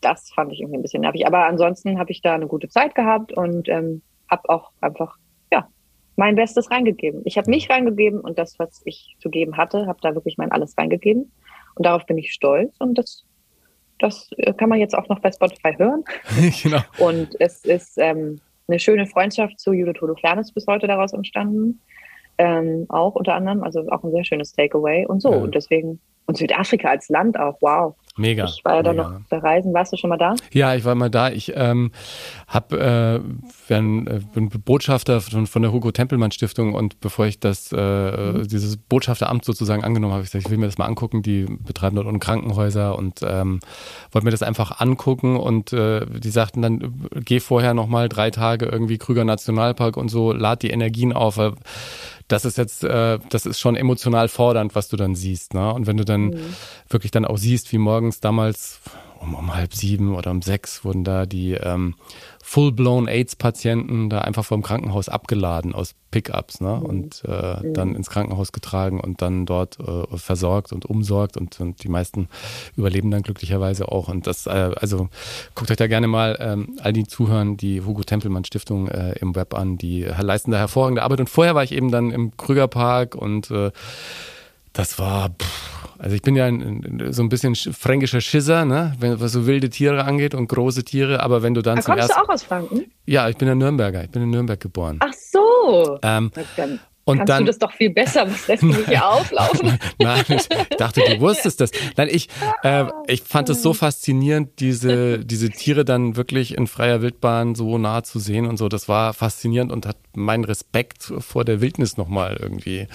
das 0.01 0.31
fand 0.35 0.53
ich 0.53 0.61
irgendwie 0.61 0.79
ein 0.79 0.83
bisschen 0.83 1.03
nervig. 1.03 1.27
Aber 1.27 1.47
ansonsten 1.47 1.99
habe 1.99 2.11
ich 2.11 2.23
da 2.23 2.35
eine 2.35 2.47
gute 2.47 2.69
Zeit 2.69 2.95
gehabt 2.95 3.33
und 3.33 3.69
ähm, 3.69 4.03
habe 4.31 4.49
auch 4.49 4.71
einfach 4.81 5.17
ja 5.53 5.69
mein 6.17 6.37
Bestes 6.37 6.71
reingegeben. 6.71 7.23
Ich 7.25 7.39
habe 7.39 7.51
mich 7.51 7.71
reingegeben 7.71 8.21
und 8.21 8.39
das, 8.39 8.59
was 8.59 8.83
ich 8.85 9.17
zu 9.21 9.31
geben 9.31 9.57
hatte, 9.57 9.87
habe 9.87 9.99
da 10.03 10.15
wirklich 10.15 10.37
mein 10.39 10.53
alles 10.53 10.77
reingegeben. 10.77 11.33
Und 11.75 11.87
darauf 11.87 12.07
bin 12.07 12.19
ich 12.19 12.33
stolz 12.33 12.75
und 12.79 12.99
das 12.99 13.25
das 13.99 14.31
kann 14.57 14.69
man 14.69 14.79
jetzt 14.79 14.97
auch 14.97 15.09
noch 15.09 15.21
bei 15.21 15.33
Spotify 15.33 15.75
hören. 15.77 16.05
genau. 16.63 16.81
Und 16.99 17.35
es 17.41 17.65
ist, 17.65 17.99
ähm, 17.99 18.41
eine 18.69 18.79
schöne 18.79 19.07
Freundschaft 19.07 19.59
zu 19.59 19.73
Judith 19.73 20.01
Holofernes 20.01 20.49
ist 20.49 20.55
bis 20.55 20.67
heute 20.67 20.87
daraus 20.87 21.13
entstanden. 21.13 21.81
Ähm, 22.37 22.87
auch 22.89 23.17
unter 23.17 23.35
anderem, 23.35 23.65
also 23.65 23.85
auch 23.89 24.05
ein 24.05 24.13
sehr 24.13 24.25
schönes 24.25 24.53
Takeaway 24.53 25.07
und 25.07 25.21
so. 25.21 25.33
Ja. 25.33 25.39
Und 25.39 25.55
deswegen, 25.55 26.01
und 26.27 26.37
Südafrika 26.37 26.91
als 26.91 27.09
Land 27.09 27.39
auch, 27.39 27.57
wow. 27.61 27.97
Mega. 28.19 28.45
Ich 28.45 28.65
war 28.65 28.77
ja 28.77 28.83
da 28.83 28.93
noch 28.93 29.13
bei 29.29 29.39
Reisen. 29.39 29.73
Warst 29.73 29.93
du 29.93 29.97
schon 29.97 30.11
mal 30.11 30.17
da? 30.17 30.35
Ja, 30.53 30.75
ich 30.75 30.85
war 30.85 30.95
mal 30.95 31.09
da. 31.09 31.31
Ich 31.31 31.53
ähm, 31.55 31.93
hab, 32.49 32.73
äh, 32.73 33.21
bin, 33.69 34.07
äh, 34.07 34.21
bin 34.35 34.49
Botschafter 34.49 35.21
von, 35.21 35.47
von, 35.47 35.63
der 35.63 35.73
Hugo 35.73 35.93
Tempelmann 35.93 36.33
Stiftung 36.33 36.75
und 36.75 37.01
bevor 37.01 37.27
ich 37.27 37.39
das, 37.39 37.73
äh, 37.73 37.77
mhm. 37.77 38.49
dieses 38.49 38.77
Botschafteramt 38.77 39.45
sozusagen 39.45 39.85
angenommen 39.85 40.13
habe, 40.13 40.25
ich 40.25 40.31
gesagt, 40.31 40.47
ich 40.47 40.51
will 40.51 40.59
mir 40.59 40.67
das 40.67 40.79
mal 40.79 40.87
angucken. 40.87 41.23
Die 41.23 41.45
betreiben 41.45 41.97
dort 41.97 42.09
unten 42.09 42.21
Krankenhäuser 42.21 42.99
und 42.99 43.21
ähm, 43.23 43.61
wollte 44.11 44.25
mir 44.25 44.33
das 44.33 44.43
einfach 44.43 44.81
angucken 44.81 45.37
und 45.37 45.73
äh, 45.73 46.05
die 46.07 46.31
sagten 46.31 46.61
dann, 46.61 47.09
geh 47.25 47.39
vorher 47.39 47.73
nochmal 47.73 48.09
drei 48.09 48.31
Tage 48.31 48.67
irgendwie 48.67 48.99
Krüger 48.99 49.25
Nationalpark 49.25 49.97
und 49.97 50.09
so, 50.09 50.33
lad 50.33 50.63
die 50.63 50.71
Energien 50.71 51.13
auf 51.13 51.39
das 52.29 52.45
ist 52.45 52.59
jetzt, 52.59 52.85
äh, 52.85 53.19
das 53.31 53.47
ist 53.47 53.59
schon 53.59 53.75
emotional 53.75 54.29
fordernd, 54.29 54.75
was 54.75 54.89
du 54.89 54.97
dann 54.97 55.15
siehst. 55.15 55.55
Ne? 55.55 55.73
Und 55.73 55.87
wenn 55.87 55.97
du 55.97 56.05
dann 56.05 56.27
mhm. 56.27 56.55
wirklich 56.89 57.11
dann 57.11 57.25
auch 57.25 57.39
siehst, 57.39 57.73
wie 57.73 57.79
morgens 58.09 58.21
damals 58.21 58.81
um, 59.21 59.35
um 59.35 59.55
halb 59.55 59.75
sieben 59.75 60.15
oder 60.15 60.31
um 60.31 60.41
sechs 60.41 60.83
wurden 60.83 61.05
da 61.05 61.27
die 61.27 61.53
ähm, 61.53 61.95
full-blown 62.43 63.07
AIDS-Patienten 63.07 64.09
da 64.09 64.21
einfach 64.21 64.47
vom 64.47 64.63
Krankenhaus 64.63 65.11
abgeladen 65.11 65.75
aus 65.75 65.95
Pickups 66.11 66.63
ne? 66.63 66.77
Mhm. 66.77 66.87
und 66.87 67.23
äh, 67.27 67.61
mhm. 67.61 67.75
dann 67.75 67.95
ins 67.95 68.09
Krankenhaus 68.09 68.53
getragen 68.53 68.99
und 69.01 69.21
dann 69.21 69.45
dort 69.45 69.79
äh, 69.81 70.17
versorgt 70.17 70.73
und 70.73 70.87
umsorgt 70.87 71.37
und, 71.37 71.61
und, 71.61 71.83
die 71.83 71.91
meisten 71.91 72.29
überleben 72.77 73.11
dann 73.11 73.23
glücklicherweise 73.23 73.93
auch. 73.93 74.09
Und 74.09 74.27
das, 74.27 74.47
äh, 74.47 74.71
also 74.77 75.11
guckt 75.55 75.71
euch 75.71 75.77
da 75.77 75.87
gerne 75.87 76.07
mal 76.07 76.39
ähm, 76.41 76.79
all 76.83 76.95
die 76.95 77.05
zuhören, 77.05 77.59
die 77.59 77.83
Hugo 77.83 78.05
Tempelmann 78.05 78.47
Stiftung 78.47 78.89
äh, 78.89 79.19
im 79.19 79.35
Web 79.35 79.53
an, 79.53 79.77
die 79.77 80.05
leisten 80.05 80.53
da 80.53 80.57
hervorragende 80.57 81.03
Arbeit. 81.03 81.21
Und 81.21 81.29
vorher 81.29 81.55
war 81.55 81.65
ich 81.65 81.73
eben 81.73 81.91
dann 81.91 82.11
im 82.13 82.35
Krügerpark 82.39 83.15
und 83.15 83.51
äh, 83.51 83.71
das 84.73 84.99
war, 84.99 85.31
pff, 85.31 85.78
also 85.99 86.15
ich 86.15 86.23
bin 86.23 86.37
ja 86.37 86.47
ein, 86.47 87.09
so 87.11 87.23
ein 87.23 87.29
bisschen 87.29 87.55
fränkischer 87.55 88.21
Schisser, 88.21 88.65
ne? 88.65 88.95
Wenn, 88.99 89.21
was 89.21 89.33
so 89.33 89.47
wilde 89.47 89.69
Tiere 89.69 90.05
angeht 90.05 90.35
und 90.35 90.49
große 90.49 90.85
Tiere, 90.85 91.23
aber 91.23 91.43
wenn 91.43 91.55
du 91.55 91.63
dann 91.63 91.79
aber 91.79 91.83
zum 91.83 91.95
kommst 91.95 92.11
ersten... 92.11 92.23
du 92.23 92.29
auch 92.29 92.35
aus 92.35 92.43
Franken? 92.43 92.93
Ja, 93.07 93.29
ich 93.29 93.37
bin 93.37 93.49
ein 93.49 93.59
Nürnberger, 93.59 94.05
ich 94.05 94.11
bin 94.11 94.23
in 94.23 94.31
Nürnberg 94.31 94.61
geboren. 94.61 94.99
Ach 95.01 95.13
so. 95.13 95.99
Ähm, 96.03 96.31
dann 96.57 96.81
und 97.09 97.17
Kannst 97.17 97.31
dann, 97.31 97.45
du 97.45 97.47
das 97.47 97.59
doch 97.59 97.73
viel 97.73 97.89
besser, 97.89 98.31
was 98.31 98.47
lässt 98.49 98.63
du 98.63 98.67
mich 98.67 98.87
hier 98.87 99.09
auflaufen? 99.09 99.79
Nein, 99.99 100.25
ich 100.29 100.47
dachte, 100.77 101.01
du 101.01 101.21
wusstest 101.21 101.59
das. 101.59 101.71
Nein, 101.97 102.09
ich, 102.11 102.29
äh, 102.63 102.85
ich 103.07 103.23
fand 103.23 103.49
es 103.49 103.63
so 103.63 103.73
faszinierend, 103.73 104.61
diese, 104.61 105.25
diese 105.25 105.49
Tiere 105.49 105.87
dann 105.87 106.17
wirklich 106.17 106.55
in 106.55 106.67
freier 106.67 107.01
Wildbahn 107.01 107.55
so 107.55 107.79
nah 107.79 108.03
zu 108.03 108.19
sehen 108.19 108.45
und 108.45 108.59
so. 108.59 108.69
Das 108.69 108.91
war 108.91 109.15
faszinierend 109.15 109.73
und 109.73 109.87
hat 109.87 109.97
meinen 110.15 110.45
Respekt 110.45 111.11
vor 111.21 111.47
der 111.47 111.63
Wildnis 111.63 111.97
nochmal 111.97 112.37
irgendwie 112.39 112.89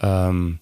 ähm, 0.00 0.58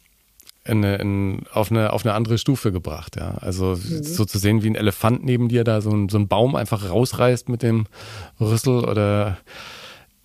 in, 0.64 0.82
in, 0.82 1.42
auf, 1.52 1.70
eine, 1.70 1.92
auf 1.92 2.04
eine 2.04 2.14
andere 2.14 2.38
Stufe 2.38 2.72
gebracht. 2.72 3.16
Ja. 3.16 3.34
Also 3.40 3.76
mhm. 3.76 4.02
so 4.02 4.24
zu 4.24 4.38
sehen, 4.38 4.62
wie 4.62 4.70
ein 4.70 4.76
Elefant 4.76 5.24
neben 5.24 5.48
dir 5.48 5.64
da 5.64 5.80
so 5.80 5.90
ein, 5.90 6.08
so 6.08 6.18
ein 6.18 6.28
Baum 6.28 6.56
einfach 6.56 6.88
rausreißt 6.88 7.48
mit 7.48 7.62
dem 7.62 7.86
Rüssel 8.40 8.84
oder 8.84 9.38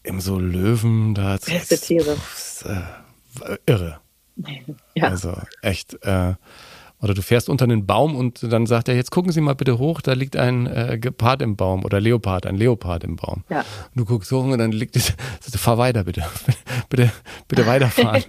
eben 0.03 0.21
so 0.21 0.39
Löwen 0.39 1.13
da. 1.13 1.37
Beste 1.45 1.77
Tiere. 1.77 2.17
Ist, 2.35 2.65
äh, 2.65 3.57
irre. 3.65 3.99
Ja. 4.95 5.09
Also 5.09 5.37
echt. 5.61 6.03
Äh, 6.03 6.33
oder 7.02 7.14
du 7.14 7.22
fährst 7.22 7.50
unter 7.50 7.64
einen 7.64 7.86
Baum 7.86 8.16
und 8.16 8.43
dann 8.43 8.66
sagt 8.66 8.89
er, 8.89 8.95
jetzt 8.95 9.12
gucken 9.12 9.32
Sie 9.32 9.41
mal 9.41 9.56
bitte 9.56 9.78
hoch, 9.78 10.02
da 10.02 10.14
liegt 10.14 10.36
ein 10.36 10.68
äh, 10.68 10.97
Gepard 11.00 11.41
im 11.41 11.56
Baum 11.56 11.86
oder 11.86 12.00
Leopard, 12.00 12.45
ein 12.45 12.56
Leopard 12.56 13.04
im 13.04 13.16
Baum. 13.16 13.43
Ja. 13.50 13.60
Und 13.60 13.66
du 13.95 14.06
guckst 14.06 14.32
hoch 14.32 14.43
und 14.43 14.58
dann 14.58 14.72
liegt 14.72 14.95
es, 14.95 15.14
fahr 15.56 15.78
weiter 15.78 16.04
bitte, 16.04 16.26
bitte, 16.89 17.12
bitte 17.47 17.66
weiterfahren. 17.66 18.24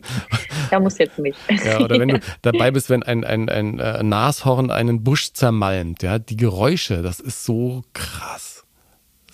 da 0.70 0.80
muss 0.80 0.98
jetzt 0.98 1.18
nicht. 1.18 1.38
Ja, 1.64 1.80
oder 1.80 1.98
wenn 1.98 2.08
du 2.08 2.20
dabei 2.42 2.70
bist, 2.70 2.90
wenn 2.90 3.02
ein, 3.02 3.24
ein, 3.24 3.48
ein, 3.48 3.80
ein 3.80 4.00
äh, 4.00 4.02
Nashorn 4.02 4.70
einen 4.70 5.02
Busch 5.02 5.32
zermalmt, 5.32 6.02
ja, 6.02 6.18
die 6.18 6.36
Geräusche, 6.36 7.02
das 7.02 7.20
ist 7.20 7.44
so 7.44 7.82
krass 7.92 8.59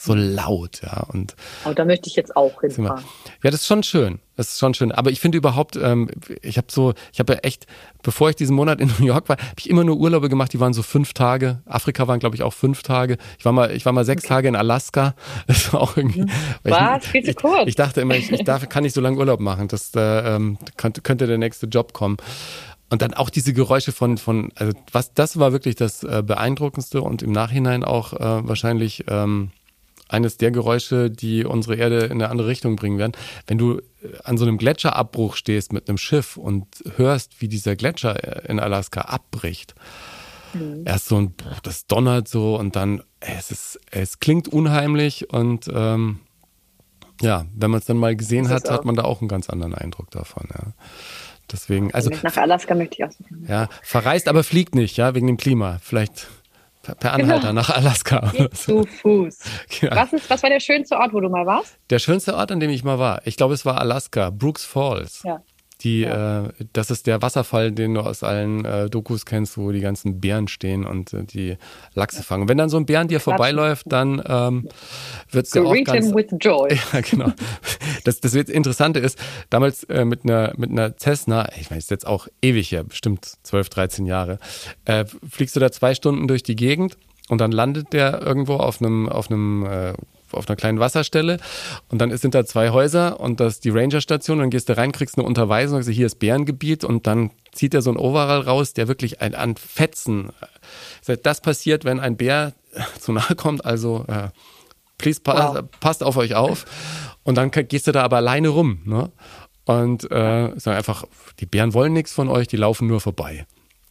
so 0.07 0.15
laut, 0.15 0.81
ja. 0.83 1.05
Und 1.13 1.35
oh, 1.65 1.73
da 1.73 1.85
möchte 1.85 2.09
ich 2.09 2.17
jetzt 2.17 2.37
auch 2.37 2.61
hinfahren. 2.61 3.05
Ja, 3.43 3.51
das 3.51 3.61
ist 3.61 3.67
schon 3.67 3.83
schön. 3.83 4.21
Das 4.37 4.51
ist 4.51 4.59
schon 4.59 4.75
schön. 4.75 4.93
Aber 4.93 5.11
ich 5.11 5.21
finde 5.21 5.39
überhaupt, 5.39 5.77
ähm, 5.77 6.11
ich 6.43 6.59
habe 6.59 6.67
so, 6.71 6.93
ich 7.13 7.19
habe 7.21 7.35
ja 7.35 7.39
echt, 7.41 7.67
bevor 8.03 8.29
ich 8.29 8.37
diesen 8.37 8.55
Monat 8.55 8.81
in 8.81 8.93
New 8.99 9.07
York 9.07 9.29
war, 9.29 9.37
habe 9.39 9.59
ich 9.59 9.69
immer 9.69 9.83
nur 9.83 9.97
Urlaube 9.97 10.29
gemacht, 10.29 10.53
die 10.53 10.61
waren 10.61 10.75
so 10.75 10.83
fünf 10.83 11.15
Tage. 11.15 11.63
Afrika 11.65 12.07
waren, 12.07 12.21
glaube 12.21 12.37
ich, 12.37 12.43
auch 12.43 12.53
fünf 12.53 12.83
Tage. 12.83 13.17
Ich 13.39 13.45
war 13.45 13.53
mal, 13.53 13.73
ich 13.73 13.85
war 13.87 13.93
mal 13.93 14.05
sechs 14.05 14.25
okay. 14.25 14.35
Tage 14.35 14.49
in 14.49 14.57
Alaska. 14.57 15.15
Das 15.47 15.73
war 15.73 15.81
auch 15.81 15.97
irgendwie. 15.97 16.27
Was? 16.65 17.05
Ich, 17.05 17.11
Viel 17.11 17.25
zu 17.25 17.35
kurz. 17.35 17.63
Ich, 17.63 17.69
ich, 17.69 17.75
dachte 17.77 18.01
immer, 18.01 18.15
ich, 18.15 18.31
ich 18.31 18.45
darf, 18.45 18.69
kann 18.69 18.83
nicht 18.83 18.95
so 18.95 19.01
lange 19.01 19.17
Urlaub 19.17 19.41
machen. 19.41 19.69
Das 19.69 19.95
äh, 19.95 20.01
ähm, 20.01 20.59
könnte, 20.77 21.01
könnte 21.01 21.27
der 21.27 21.39
nächste 21.39 21.67
Job 21.67 21.93
kommen. 21.93 22.17
und 22.91 23.03
dann 23.03 23.15
auch 23.15 23.31
diese 23.31 23.53
Geräusche 23.53 23.93
von, 23.93 24.19
von, 24.19 24.53
also 24.55 24.73
was, 24.93 25.15
das 25.15 25.39
war 25.39 25.53
wirklich 25.53 25.77
das 25.77 26.03
äh, 26.03 26.23
Beeindruckendste 26.25 27.03
und 27.03 27.23
im 27.23 27.33
Nachhinein 27.33 27.85
auch 27.85 28.13
äh, 28.13 28.49
wahrscheinlich 28.49 29.05
ähm, 29.09 29.51
eines 30.09 30.37
der 30.37 30.51
Geräusche, 30.51 31.11
die 31.11 31.45
unsere 31.45 31.77
Erde 31.77 32.05
in 32.05 32.13
eine 32.13 32.31
andere 32.31 32.49
Richtung 32.49 32.77
bringen 32.77 32.99
werden. 32.99 33.13
Wenn 33.47 33.59
du 33.59 33.79
äh, 33.79 33.83
an 34.25 34.39
so 34.39 34.45
einem 34.45 34.59
Gletscherabbruch 34.59 35.37
stehst 35.37 35.73
mit 35.73 35.89
einem 35.89 35.99
Schiff 35.99 36.37
und 36.37 36.67
hörst, 36.97 37.41
wie 37.41 37.49
dieser 37.49 37.77
Gletscher 37.77 38.45
äh, 38.45 38.51
in 38.51 38.61
Alaska 38.61 39.03
abbricht, 39.03 39.75
mhm. 40.55 40.83
erst 40.85 41.07
so 41.07 41.17
ein, 41.17 41.35
das 41.63 41.87
donnert 41.87 42.29
so 42.29 42.57
und 42.57 42.77
dann, 42.77 43.03
es 43.21 43.51
ist, 43.51 43.81
es 43.91 44.21
klingt 44.21 44.49
unheimlich 44.49 45.33
und 45.33 45.69
ähm, 45.73 46.21
ja, 47.21 47.47
wenn 47.55 47.71
man 47.71 47.81
es 47.81 47.87
dann 47.87 47.97
mal 47.97 48.15
gesehen 48.15 48.49
hat, 48.49 48.71
hat 48.71 48.85
man 48.85 48.95
da 48.95 49.05
auch 49.05 49.21
einen 49.21 49.29
ganz 49.29 49.49
anderen 49.49 49.75
Eindruck 49.75 50.11
davon. 50.11 50.49
Ja. 50.53 50.73
Deswegen, 51.51 51.95
also. 51.95 52.11
Nach 52.23 52.37
Alaska 52.37 52.75
möchte 52.75 52.97
ich 52.99 53.05
auch. 53.05 53.49
Ja, 53.49 53.69
verreist, 53.83 54.29
aber 54.29 54.45
fliegt 54.45 54.75
nicht, 54.75 54.97
ja, 54.97 55.15
wegen 55.15 55.27
dem 55.27 55.37
Klima. 55.37 55.79
Vielleicht 55.81 56.27
per 56.95 57.13
Anhalter 57.13 57.49
genau. 57.49 57.61
nach 57.61 57.71
Alaska. 57.71 58.33
Zu 58.53 58.85
Fuß. 58.85 59.39
Ja. 59.81 59.97
Was, 59.97 60.13
ist, 60.13 60.31
was 60.31 60.43
war 60.43 60.51
der 60.51 60.61
schönste 60.61 60.97
Ort, 60.97 61.13
wo 61.13 61.21
du 61.21 61.29
mal 61.29 61.47
warst? 61.47 61.79
Der 61.91 61.99
schönste 61.99 62.35
Ort, 62.35 62.53
an 62.53 62.61
dem 62.61 62.71
ich 62.71 62.85
mal 62.85 62.99
war. 62.99 63.23
Ich 63.25 63.37
glaube, 63.37 63.55
es 63.55 63.65
war 63.65 63.79
Alaska, 63.81 64.31
Brooks 64.31 64.65
Falls. 64.65 65.23
Ja. 65.25 65.43
Die, 65.83 66.01
ja. 66.01 66.47
äh, 66.47 66.49
das 66.73 66.91
ist 66.91 67.07
der 67.07 67.21
Wasserfall, 67.21 67.71
den 67.71 67.95
du 67.95 68.01
aus 68.01 68.23
allen 68.23 68.65
äh, 68.65 68.89
Dokus 68.89 69.27
kennst, 69.27 69.59
wo 69.59 69.73
die 69.73 69.81
ganzen 69.81 70.21
Bären 70.21 70.49
stehen 70.49 70.87
und 70.87 71.13
äh, 71.13 71.25
die 71.25 71.57
Lachse 71.95 72.23
fangen. 72.23 72.49
wenn 72.49 72.57
dann 72.57 72.71
so 72.71 72.79
ein 72.79 72.87
Bär 72.87 73.01
an 73.01 73.09
dir 73.09 73.21
vorbeiläuft, 73.21 73.85
dann 73.89 74.23
ähm, 74.27 74.69
wird 75.31 75.47
es 75.47 75.55
ja 75.55 75.63
auch 75.63 75.75
ganz... 75.85 76.15
with 76.15 76.27
joy. 76.41 76.79
Ja, 76.93 77.01
genau. 77.01 77.33
Das, 78.05 78.21
das 78.21 78.35
Interessante 78.35 79.01
ist, 79.01 79.19
damals 79.51 79.85
äh, 79.85 80.05
mit 80.05 80.25
einer 80.25 80.53
mit 80.57 80.71
einer 80.71 80.97
Cessna, 80.97 81.49
ich 81.59 81.71
weiß 81.71 81.91
jetzt 81.91 82.07
auch 82.07 82.29
ewig 82.41 82.71
her, 82.71 82.85
bestimmt 82.85 83.27
12, 83.43 83.69
13 83.69 84.07
Jahre, 84.07 84.39
äh, 84.85 85.05
fliegst 85.29 85.57
du 85.57 85.61
da 85.61 85.71
zwei 85.73 85.95
Stunden 85.95 86.29
durch 86.29 86.43
die 86.43 86.57
Gegend 86.57 86.97
und 87.29 87.41
dann 87.41 87.53
landet 87.53 87.93
der 87.93 88.23
irgendwo 88.23 88.55
auf 88.55 88.81
einem 88.81 89.09
auf 89.09 89.31
einem 89.31 89.67
äh, 89.67 89.93
auf 90.37 90.49
einer 90.49 90.57
kleinen 90.57 90.81
Wasserstelle 90.81 91.39
und 91.89 92.01
dann 92.01 92.17
sind 92.17 92.35
da 92.35 92.45
zwei 92.45 92.71
Häuser 92.71 93.21
und 93.21 93.41
das 93.41 93.55
ist 93.55 93.65
die 93.65 93.71
Rangerstation 93.71 94.39
und 94.39 94.45
dann 94.45 94.51
gehst 94.51 94.69
du 94.69 94.77
rein, 94.77 94.93
kriegst 94.93 95.19
eine 95.19 95.27
Unterweisung, 95.27 95.83
sagst, 95.83 95.95
hier 95.95 96.07
ist 96.07 96.19
Bärengebiet 96.19 96.85
und 96.85 97.07
dann 97.07 97.31
zieht 97.53 97.75
er 97.75 97.83
so 97.83 97.91
ein 97.91 97.97
Overall 97.97 98.41
raus, 98.41 98.73
der 98.73 98.89
wirklich 98.89 99.21
ein, 99.21 99.35
an 99.35 99.57
Fetzen. 99.57 100.31
Das 101.23 101.41
passiert, 101.41 101.85
wenn 101.85 102.01
ein 102.01 102.17
Bär 102.17 102.53
zu 103.01 103.13
nahe 103.13 103.35
kommt, 103.35 103.65
also 103.65 104.05
äh, 104.09 104.29
please 104.99 105.21
pa 105.21 105.55
wow. 105.55 105.65
passt 105.81 106.03
auf 106.03 106.17
euch 106.17 106.35
auf 106.35 106.65
und 107.23 107.37
dann 107.37 107.51
gehst 107.51 107.87
du 107.87 107.93
da 107.93 108.03
aber 108.03 108.17
alleine 108.17 108.49
rum, 108.49 108.81
ne? 108.85 109.11
Und 109.65 110.05
äh, 110.13 110.53
sagen 110.57 110.77
einfach, 110.77 111.05
die 111.41 111.47
Bären 111.47 111.75
wollen 111.75 111.93
nichts 111.93 112.13
von 112.13 112.29
euch, 112.29 112.47
die 112.47 112.57
laufen 112.57 112.87
nur 112.87 113.01
vorbei. 113.01 113.47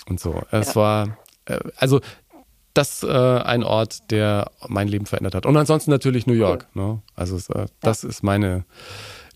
Und 0.07 0.21
so. 0.21 0.41
Es 0.49 0.69
ja. 0.69 0.75
war, 0.75 1.17
äh, 1.45 1.59
also 1.75 1.99
das 2.77 3.03
äh, 3.03 3.07
ein 3.07 3.63
Ort, 3.63 4.11
der 4.11 4.51
mein 4.67 4.87
Leben 4.87 5.05
verändert 5.05 5.35
hat. 5.35 5.45
Und 5.45 5.57
ansonsten 5.57 5.91
natürlich 5.91 6.27
New 6.27 6.33
York. 6.33 6.67
Cool. 6.75 6.83
Ne? 6.83 7.01
Also 7.15 7.37
äh, 7.53 7.65
das 7.81 8.03
ist 8.03 8.23
meine 8.23 8.65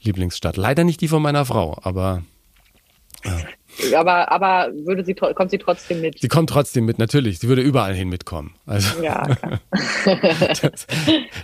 Lieblingsstadt. 0.02 0.58
Leider 0.58 0.84
nicht 0.84 1.02
die 1.02 1.08
von 1.08 1.22
meiner 1.22 1.46
Frau, 1.46 1.78
aber. 1.82 2.24
Äh. 3.24 3.30
Aber, 3.96 4.32
aber 4.32 4.72
würde 4.74 5.06
sie, 5.06 5.14
kommt 5.14 5.52
sie 5.52 5.58
trotzdem 5.58 6.02
mit? 6.02 6.20
Sie 6.20 6.28
kommt 6.28 6.50
trotzdem 6.50 6.86
mit, 6.86 7.00
natürlich. 7.00 7.40
Sie 7.40 7.48
würde 7.48 7.62
überall 7.62 7.94
hin 7.94 8.10
mitkommen. 8.10 8.56
Also, 8.66 9.02
ja, 9.02 9.26
das, 10.62 10.88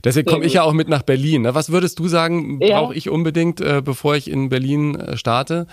deswegen 0.04 0.28
komme 0.28 0.46
ich 0.46 0.54
ja 0.54 0.64
auch 0.64 0.74
mit 0.74 0.90
nach 0.90 1.04
Berlin. 1.04 1.48
Was 1.52 1.70
würdest 1.70 2.00
du 2.00 2.08
sagen, 2.08 2.60
ja. 2.62 2.80
brauche 2.80 2.96
ich 2.96 3.10
unbedingt, 3.10 3.62
äh, 3.62 3.82
bevor 3.82 4.16
ich 4.16 4.30
in 4.30 4.50
Berlin 4.50 4.96
äh, 4.96 5.18
starte? 5.18 5.68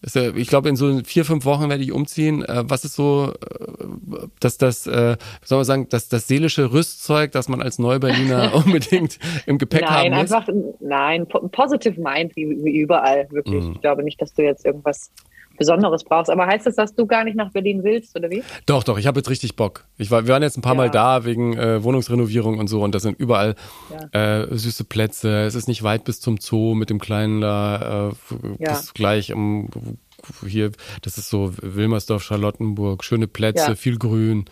Ich 0.00 0.48
glaube, 0.48 0.68
in 0.68 0.76
so 0.76 1.00
vier, 1.02 1.24
fünf 1.24 1.44
Wochen 1.44 1.68
werde 1.68 1.82
ich 1.82 1.90
umziehen. 1.90 2.44
Äh, 2.44 2.62
was 2.66 2.84
ist 2.84 2.94
so, 2.94 3.32
äh, 3.32 4.26
dass 4.38 4.56
das, 4.56 4.86
äh, 4.86 5.16
soll 5.42 5.58
man 5.58 5.64
sagen, 5.64 5.88
dass 5.88 6.08
das 6.08 6.28
seelische 6.28 6.72
Rüstzeug, 6.72 7.32
das 7.32 7.48
man 7.48 7.60
als 7.60 7.80
Neuberliner 7.80 8.54
unbedingt 8.66 9.18
im 9.46 9.58
Gepäck 9.58 9.82
nein, 9.82 10.14
haben 10.14 10.22
muss? 10.22 10.32
Einfach, 10.32 10.48
nein, 10.78 11.26
positive 11.50 12.00
mind 12.00 12.36
wie, 12.36 12.46
wie 12.62 12.78
überall, 12.78 13.26
wirklich. 13.30 13.64
Mm. 13.64 13.72
Ich 13.72 13.80
glaube 13.80 14.04
nicht, 14.04 14.22
dass 14.22 14.34
du 14.34 14.42
jetzt 14.42 14.64
irgendwas 14.64 15.10
Besonderes 15.58 16.04
brauchst. 16.04 16.30
Aber 16.30 16.46
heißt 16.46 16.66
das, 16.66 16.76
dass 16.76 16.94
du 16.94 17.06
gar 17.06 17.24
nicht 17.24 17.36
nach 17.36 17.50
Berlin 17.50 17.84
willst, 17.84 18.16
oder 18.16 18.30
wie? 18.30 18.42
Doch, 18.66 18.84
doch, 18.84 18.98
ich 18.98 19.06
habe 19.06 19.18
jetzt 19.18 19.28
richtig 19.28 19.56
Bock. 19.56 19.84
Ich 19.98 20.10
war, 20.10 20.26
wir 20.26 20.34
waren 20.34 20.42
jetzt 20.42 20.56
ein 20.56 20.62
paar 20.62 20.74
ja. 20.74 20.78
Mal 20.78 20.90
da 20.90 21.24
wegen 21.24 21.56
äh, 21.56 21.82
Wohnungsrenovierung 21.82 22.58
und 22.58 22.68
so 22.68 22.82
und 22.82 22.94
da 22.94 23.00
sind 23.00 23.18
überall 23.18 23.54
ja. 24.12 24.42
äh, 24.42 24.46
süße 24.50 24.84
Plätze. 24.84 25.42
Es 25.42 25.54
ist 25.54 25.68
nicht 25.68 25.82
weit 25.82 26.04
bis 26.04 26.20
zum 26.20 26.38
Zoo 26.38 26.74
mit 26.74 26.90
dem 26.90 27.00
Kleinen 27.00 27.40
da, 27.40 28.10
äh, 28.10 28.64
ja. 28.64 28.80
gleich 28.94 29.32
um 29.32 29.68
hier, 30.46 30.72
das 31.02 31.16
ist 31.16 31.30
so 31.30 31.52
Wilmersdorf, 31.62 32.22
Charlottenburg, 32.22 33.04
schöne 33.04 33.28
Plätze, 33.28 33.76
viel 33.76 33.98
Grün 33.98 34.46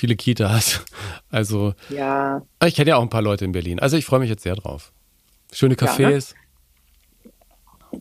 viele 0.00 0.16
Kitas. 0.16 0.80
Also, 1.32 1.74
ja. 1.90 2.42
ich 2.64 2.74
kenne 2.74 2.90
ja 2.90 2.96
auch 2.96 3.02
ein 3.02 3.08
paar 3.08 3.22
Leute 3.22 3.44
in 3.44 3.52
Berlin. 3.52 3.78
Also, 3.78 3.96
ich 3.96 4.04
freue 4.04 4.18
mich 4.18 4.28
jetzt 4.28 4.42
sehr 4.42 4.56
drauf. 4.56 4.90
Schöne 5.52 5.76
Cafés. 5.76 6.00
Ja, 6.00 6.08
ne? 6.10 6.22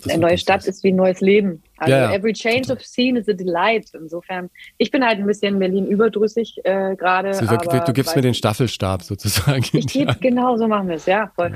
Eine 0.07 0.17
neue 0.19 0.37
Stadt 0.37 0.65
ist 0.65 0.83
wie 0.83 0.91
ein 0.91 0.95
neues 0.95 1.21
Leben. 1.21 1.63
Also 1.77 1.93
ja, 1.93 2.03
ja. 2.03 2.13
every 2.13 2.33
change 2.33 2.71
of 2.71 2.81
scene 2.81 3.19
is 3.19 3.27
a 3.27 3.33
delight. 3.33 3.89
Insofern, 3.93 4.49
ich 4.77 4.91
bin 4.91 5.03
halt 5.03 5.19
ein 5.19 5.25
bisschen 5.25 5.59
Berlin 5.59 5.87
überdrüssig 5.87 6.59
äh, 6.63 6.95
gerade. 6.95 7.33
So, 7.33 7.45
du 7.45 7.93
gibst 7.93 8.15
mir 8.15 8.21
den 8.21 8.33
Staffelstab 8.33 9.03
sozusagen. 9.03 9.63
Ich 9.73 9.87
gebe, 9.87 10.15
genau 10.15 10.57
so 10.57 10.67
machen 10.67 10.87
wir 10.87 10.95
es, 10.95 11.05
ja, 11.05 11.31
voll. 11.35 11.53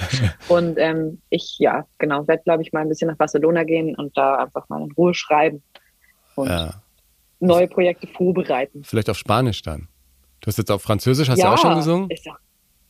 und 0.48 0.78
ähm, 0.78 1.20
ich, 1.30 1.56
ja, 1.58 1.86
genau, 1.98 2.26
werde, 2.26 2.42
glaube 2.42 2.62
ich, 2.62 2.72
mal 2.72 2.80
ein 2.80 2.88
bisschen 2.88 3.08
nach 3.08 3.16
Barcelona 3.16 3.64
gehen 3.64 3.94
und 3.96 4.16
da 4.16 4.36
einfach 4.36 4.68
mal 4.68 4.82
in 4.82 4.90
Ruhe 4.92 5.14
schreiben 5.14 5.62
und 6.34 6.48
ja. 6.48 6.74
neue 7.40 7.68
Projekte 7.68 8.06
vorbereiten. 8.06 8.82
Vielleicht 8.84 9.10
auf 9.10 9.18
Spanisch 9.18 9.62
dann. 9.62 9.88
Du 10.40 10.48
hast 10.48 10.58
jetzt 10.58 10.70
auf 10.70 10.82
Französisch, 10.82 11.28
hast 11.28 11.42
du 11.42 11.46
auch 11.46 11.58
schon 11.58 11.76
gesungen? 11.76 12.08
Auch, 12.28 12.36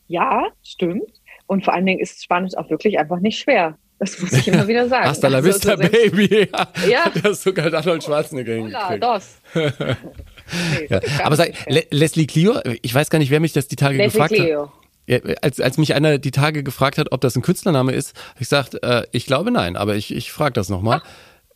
ja, 0.08 0.44
stimmt. 0.62 1.10
Und 1.46 1.64
vor 1.64 1.74
allen 1.74 1.86
Dingen 1.86 2.00
ist 2.00 2.22
Spanisch 2.22 2.56
auch 2.56 2.70
wirklich 2.70 2.98
einfach 2.98 3.20
nicht 3.20 3.38
schwer. 3.38 3.78
Das 3.98 4.20
muss 4.20 4.32
ich 4.32 4.48
immer 4.48 4.68
wieder 4.68 4.88
sagen. 4.88 5.08
Hasta 5.08 5.28
la 5.28 5.38
also, 5.38 5.48
vista, 5.48 5.70
also, 5.72 5.88
Baby. 5.88 6.48
Ja. 6.88 7.10
Das 7.22 7.32
ist 7.32 7.42
sogar 7.42 7.72
Arnold 7.72 8.04
Schwarzenegger 8.04 8.54
hingekriegt. 8.54 9.02
dos. 9.02 9.36
nee, 9.54 10.86
ja. 10.88 11.00
Aber 11.24 11.36
sag, 11.36 11.52
Le 11.66 11.84
Leslie 11.90 12.26
Clio, 12.26 12.60
ich 12.82 12.94
weiß 12.94 13.10
gar 13.10 13.18
nicht, 13.18 13.30
wer 13.30 13.40
mich 13.40 13.52
das 13.52 13.68
die 13.68 13.76
Tage 13.76 13.96
Leslie 13.96 14.10
gefragt 14.12 14.34
Clio. 14.34 14.62
hat. 14.66 14.86
Ja, 15.08 15.18
als, 15.40 15.60
als 15.60 15.78
mich 15.78 15.94
einer 15.94 16.18
die 16.18 16.32
Tage 16.32 16.62
gefragt 16.62 16.98
hat, 16.98 17.12
ob 17.12 17.20
das 17.20 17.36
ein 17.36 17.42
Künstlername 17.42 17.92
ist, 17.92 18.16
habe 18.16 18.34
ich 18.34 18.48
gesagt, 18.48 18.82
äh, 18.82 19.04
ich 19.12 19.26
glaube 19.26 19.52
nein, 19.52 19.76
aber 19.76 19.94
ich, 19.94 20.12
ich 20.12 20.32
frage 20.32 20.52
das 20.54 20.68
nochmal. 20.68 21.00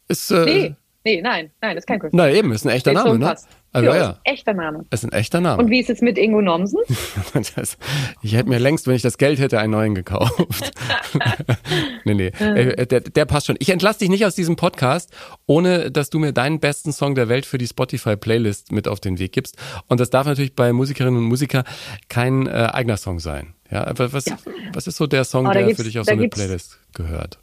Ist, 0.09 0.31
äh, 0.31 0.45
nee, 0.45 0.75
nee, 1.05 1.21
nein, 1.21 1.51
nein, 1.61 1.75
das 1.75 1.83
ist 1.83 1.87
kein 1.89 1.99
Künstler. 1.99 2.27
Na 2.27 2.33
eben, 2.33 2.53
ist 2.53 2.65
ein 2.65 2.71
echter 2.71 2.93
Name, 2.93 3.19
ne? 3.19 3.27
Passt. 3.27 3.49
Also, 3.73 3.89
ja, 3.89 3.97
ja. 3.97 4.11
Ist 4.11 4.21
echter 4.25 4.55
Name. 4.55 4.85
Das 4.91 5.05
ist 5.05 5.13
ein 5.13 5.17
echter 5.17 5.41
Name. 5.41 5.63
Und 5.63 5.71
wie 5.71 5.79
ist 5.79 5.91
es 5.91 6.01
mit 6.01 6.19
Ingo 6.19 6.43
Nomsen? 6.43 6.81
das, 7.55 7.79
ich 8.21 8.35
hätte 8.35 8.49
mir 8.49 8.59
längst, 8.59 8.89
wenn 8.89 8.97
ich 8.97 9.03
das 9.03 9.17
Geld 9.17 9.39
hätte, 9.39 9.61
einen 9.61 9.73
neuen 9.73 9.95
gekauft. 9.95 10.73
nee, 12.05 12.15
nee. 12.15 12.27
Äh, 12.29 12.87
der, 12.87 13.01
der 13.01 13.25
passt 13.27 13.47
schon. 13.47 13.57
Ich 13.61 13.71
entlasse 13.71 14.01
dich 14.01 14.09
nicht 14.09 14.27
aus 14.27 14.35
diesem 14.35 14.57
Podcast, 14.57 15.13
ohne 15.47 15.93
dass 15.93 16.11
du 16.11 16.19
mir 16.19 16.33
deinen 16.33 16.59
besten 16.59 16.93
Song 16.93 17.15
der 17.15 17.29
Welt 17.29 17.47
für 17.47 17.59
die 17.59 17.69
Spotify-Playlist 17.69 18.73
mit 18.73 18.89
auf 18.89 18.99
den 18.99 19.21
Weg 19.21 19.33
gibst. 19.33 19.57
Und 19.87 20.01
das 20.01 20.11
darf 20.11 20.27
natürlich 20.27 20.57
bei 20.57 20.73
Musikerinnen 20.73 21.19
und 21.19 21.25
Musikern 21.25 21.63
kein 22.09 22.49
äh, 22.49 22.71
eigener 22.73 22.97
Song 22.97 23.21
sein. 23.21 23.55
Ja, 23.71 23.87
aber 23.87 24.13
was, 24.13 24.25
ja. 24.27 24.37
was 24.73 24.89
ist 24.89 24.97
so 24.97 25.07
der 25.07 25.23
Song, 25.23 25.47
oh, 25.47 25.53
der 25.53 25.77
für 25.77 25.85
dich 25.85 25.97
auf 26.01 26.07
so 26.07 26.13
eine 26.13 26.29
Playlist 26.29 26.81
gehört? 26.93 27.39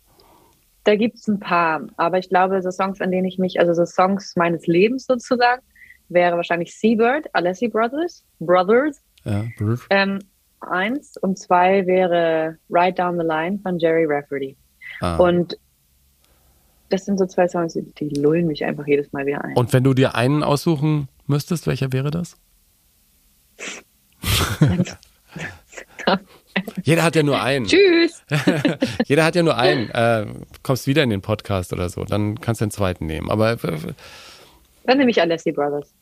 Da 0.84 0.95
gibt 0.95 1.17
es 1.17 1.28
ein 1.28 1.39
paar, 1.39 1.82
aber 1.95 2.17
ich 2.17 2.28
glaube, 2.28 2.61
so 2.61 2.71
Songs, 2.71 2.99
an 2.99 3.11
denen 3.11 3.25
ich 3.25 3.38
mich, 3.38 3.59
also 3.59 3.73
so 3.73 3.86
Songs 3.86 4.36
meines 4.36 4.67
Lebens 4.67 5.05
sozusagen, 5.05 5.61
wäre 6.09 6.35
wahrscheinlich 6.35 6.75
Seabird, 6.75 7.27
Alessi 7.33 7.67
Brothers, 7.67 8.23
Brothers. 8.39 9.01
Ja, 9.23 9.45
ähm, 9.89 10.19
eins 10.61 11.17
und 11.17 11.37
zwei 11.37 11.85
wäre 11.85 12.57
Ride 12.69 12.93
Down 12.93 13.17
the 13.17 13.25
Line 13.25 13.59
von 13.59 13.77
Jerry 13.77 14.05
Rafferty. 14.05 14.55
Ah. 15.01 15.17
Und 15.17 15.57
das 16.89 17.05
sind 17.05 17.17
so 17.17 17.25
zwei 17.25 17.47
Songs, 17.47 17.73
die 17.73 18.09
lullen 18.09 18.47
mich 18.47 18.63
einfach 18.63 18.87
jedes 18.87 19.11
Mal 19.11 19.25
wieder 19.25 19.43
ein. 19.43 19.55
Und 19.55 19.73
wenn 19.73 19.83
du 19.83 19.93
dir 19.93 20.15
einen 20.15 20.43
aussuchen 20.43 21.09
müsstest, 21.25 21.67
welcher 21.67 21.91
wäre 21.91 22.11
das? 22.11 22.37
Jeder 26.83 27.03
hat 27.03 27.15
ja 27.15 27.23
nur 27.23 27.41
einen. 27.41 27.65
Tschüss. 27.65 28.23
Jeder 29.05 29.25
hat 29.25 29.35
ja 29.35 29.43
nur 29.43 29.57
einen. 29.57 29.89
Äh, 29.89 30.25
kommst 30.63 30.87
wieder 30.87 31.03
in 31.03 31.09
den 31.09 31.21
Podcast 31.21 31.73
oder 31.73 31.89
so, 31.89 32.03
dann 32.05 32.39
kannst 32.39 32.61
du 32.61 32.65
den 32.65 32.71
zweiten 32.71 33.05
nehmen. 33.05 33.29
Aber 33.29 33.51
äh, 33.51 33.77
dann 34.85 34.97
nehme 34.97 35.11
ich 35.11 35.21
Alessi 35.21 35.51
Brothers. 35.51 35.93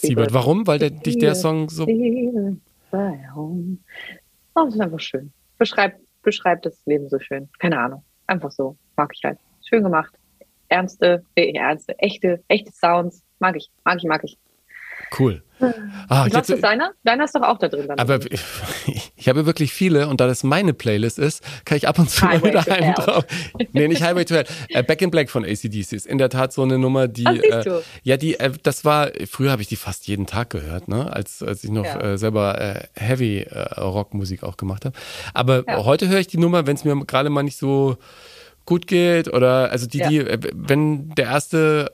Siebert, 0.00 0.32
warum? 0.32 0.66
Weil 0.66 0.78
der, 0.78 0.90
dich 0.90 1.18
der 1.18 1.34
Song 1.34 1.68
so. 1.68 1.86
Oh, 4.54 4.64
das 4.64 4.74
ist 4.74 4.80
einfach 4.80 5.00
schön. 5.00 5.32
Beschreibt, 5.58 6.00
beschreibt 6.22 6.66
das 6.66 6.80
Leben 6.86 7.08
so 7.08 7.18
schön. 7.18 7.48
Keine 7.58 7.78
Ahnung. 7.78 8.02
Einfach 8.26 8.50
so. 8.50 8.76
Mag 8.96 9.12
ich 9.14 9.22
halt. 9.24 9.38
Schön 9.68 9.82
gemacht. 9.82 10.12
Ernste, 10.68 11.24
äh, 11.34 11.52
ernste, 11.52 11.98
echte, 11.98 12.42
echte 12.48 12.72
Sounds. 12.72 13.22
Mag 13.38 13.56
ich, 13.56 13.70
mag 13.84 13.98
ich, 13.98 14.04
mag 14.04 14.24
ich. 14.24 14.38
Cool. 15.18 15.42
Ah, 16.08 16.26
was 16.30 16.48
ist 16.48 16.62
deiner? 16.62 16.92
Deiner 17.04 17.24
ist 17.24 17.34
doch 17.34 17.42
auch 17.42 17.58
da 17.58 17.68
drin. 17.68 17.86
Dann 17.88 17.98
aber 17.98 18.20
ich, 18.30 19.12
ich, 19.16 19.28
habe 19.28 19.46
wirklich 19.46 19.72
viele 19.72 20.08
und 20.08 20.20
da 20.20 20.26
das 20.26 20.42
meine 20.42 20.72
Playlist 20.72 21.18
ist, 21.18 21.42
kann 21.64 21.76
ich 21.76 21.86
ab 21.86 21.98
und 21.98 22.10
zu 22.10 22.22
Highway 22.22 22.52
mal 22.52 22.64
wieder 22.64 22.76
einen 22.76 22.94
drauf. 22.94 23.24
Nee, 23.72 23.88
nicht 23.88 24.02
Highway 24.02 24.24
to 24.24 24.34
Hell. 24.34 24.44
Äh, 24.70 24.82
Back 24.82 25.02
in 25.02 25.10
Black 25.10 25.30
von 25.30 25.44
ACDC 25.44 25.92
ist 25.92 26.06
in 26.06 26.18
der 26.18 26.28
Tat 26.28 26.52
so 26.52 26.62
eine 26.62 26.78
Nummer, 26.78 27.08
die. 27.08 27.26
Ach, 27.26 27.34
äh, 27.34 27.80
ja, 28.02 28.16
die, 28.16 28.38
äh, 28.38 28.52
das 28.62 28.84
war, 28.84 29.10
früher 29.28 29.50
habe 29.50 29.62
ich 29.62 29.68
die 29.68 29.76
fast 29.76 30.06
jeden 30.06 30.26
Tag 30.26 30.50
gehört, 30.50 30.88
ne? 30.88 31.12
Als, 31.12 31.42
als 31.42 31.64
ich 31.64 31.70
noch 31.70 31.84
ja. 31.84 32.00
äh, 32.00 32.18
selber 32.18 32.60
äh, 32.60 32.86
Heavy 32.94 33.40
äh, 33.40 33.80
Rockmusik 33.80 34.42
auch 34.42 34.56
gemacht 34.56 34.84
habe. 34.84 34.96
Aber 35.34 35.64
ja. 35.66 35.84
heute 35.84 36.08
höre 36.08 36.20
ich 36.20 36.28
die 36.28 36.38
Nummer, 36.38 36.66
wenn 36.66 36.76
es 36.76 36.84
mir 36.84 36.96
gerade 37.04 37.30
mal 37.30 37.42
nicht 37.42 37.58
so 37.58 37.96
gut 38.66 38.86
geht 38.86 39.32
oder 39.32 39.70
also 39.70 39.86
die, 39.86 39.98
ja. 39.98 40.08
die, 40.08 40.24
wenn 40.54 41.10
der 41.10 41.26
erste 41.26 41.90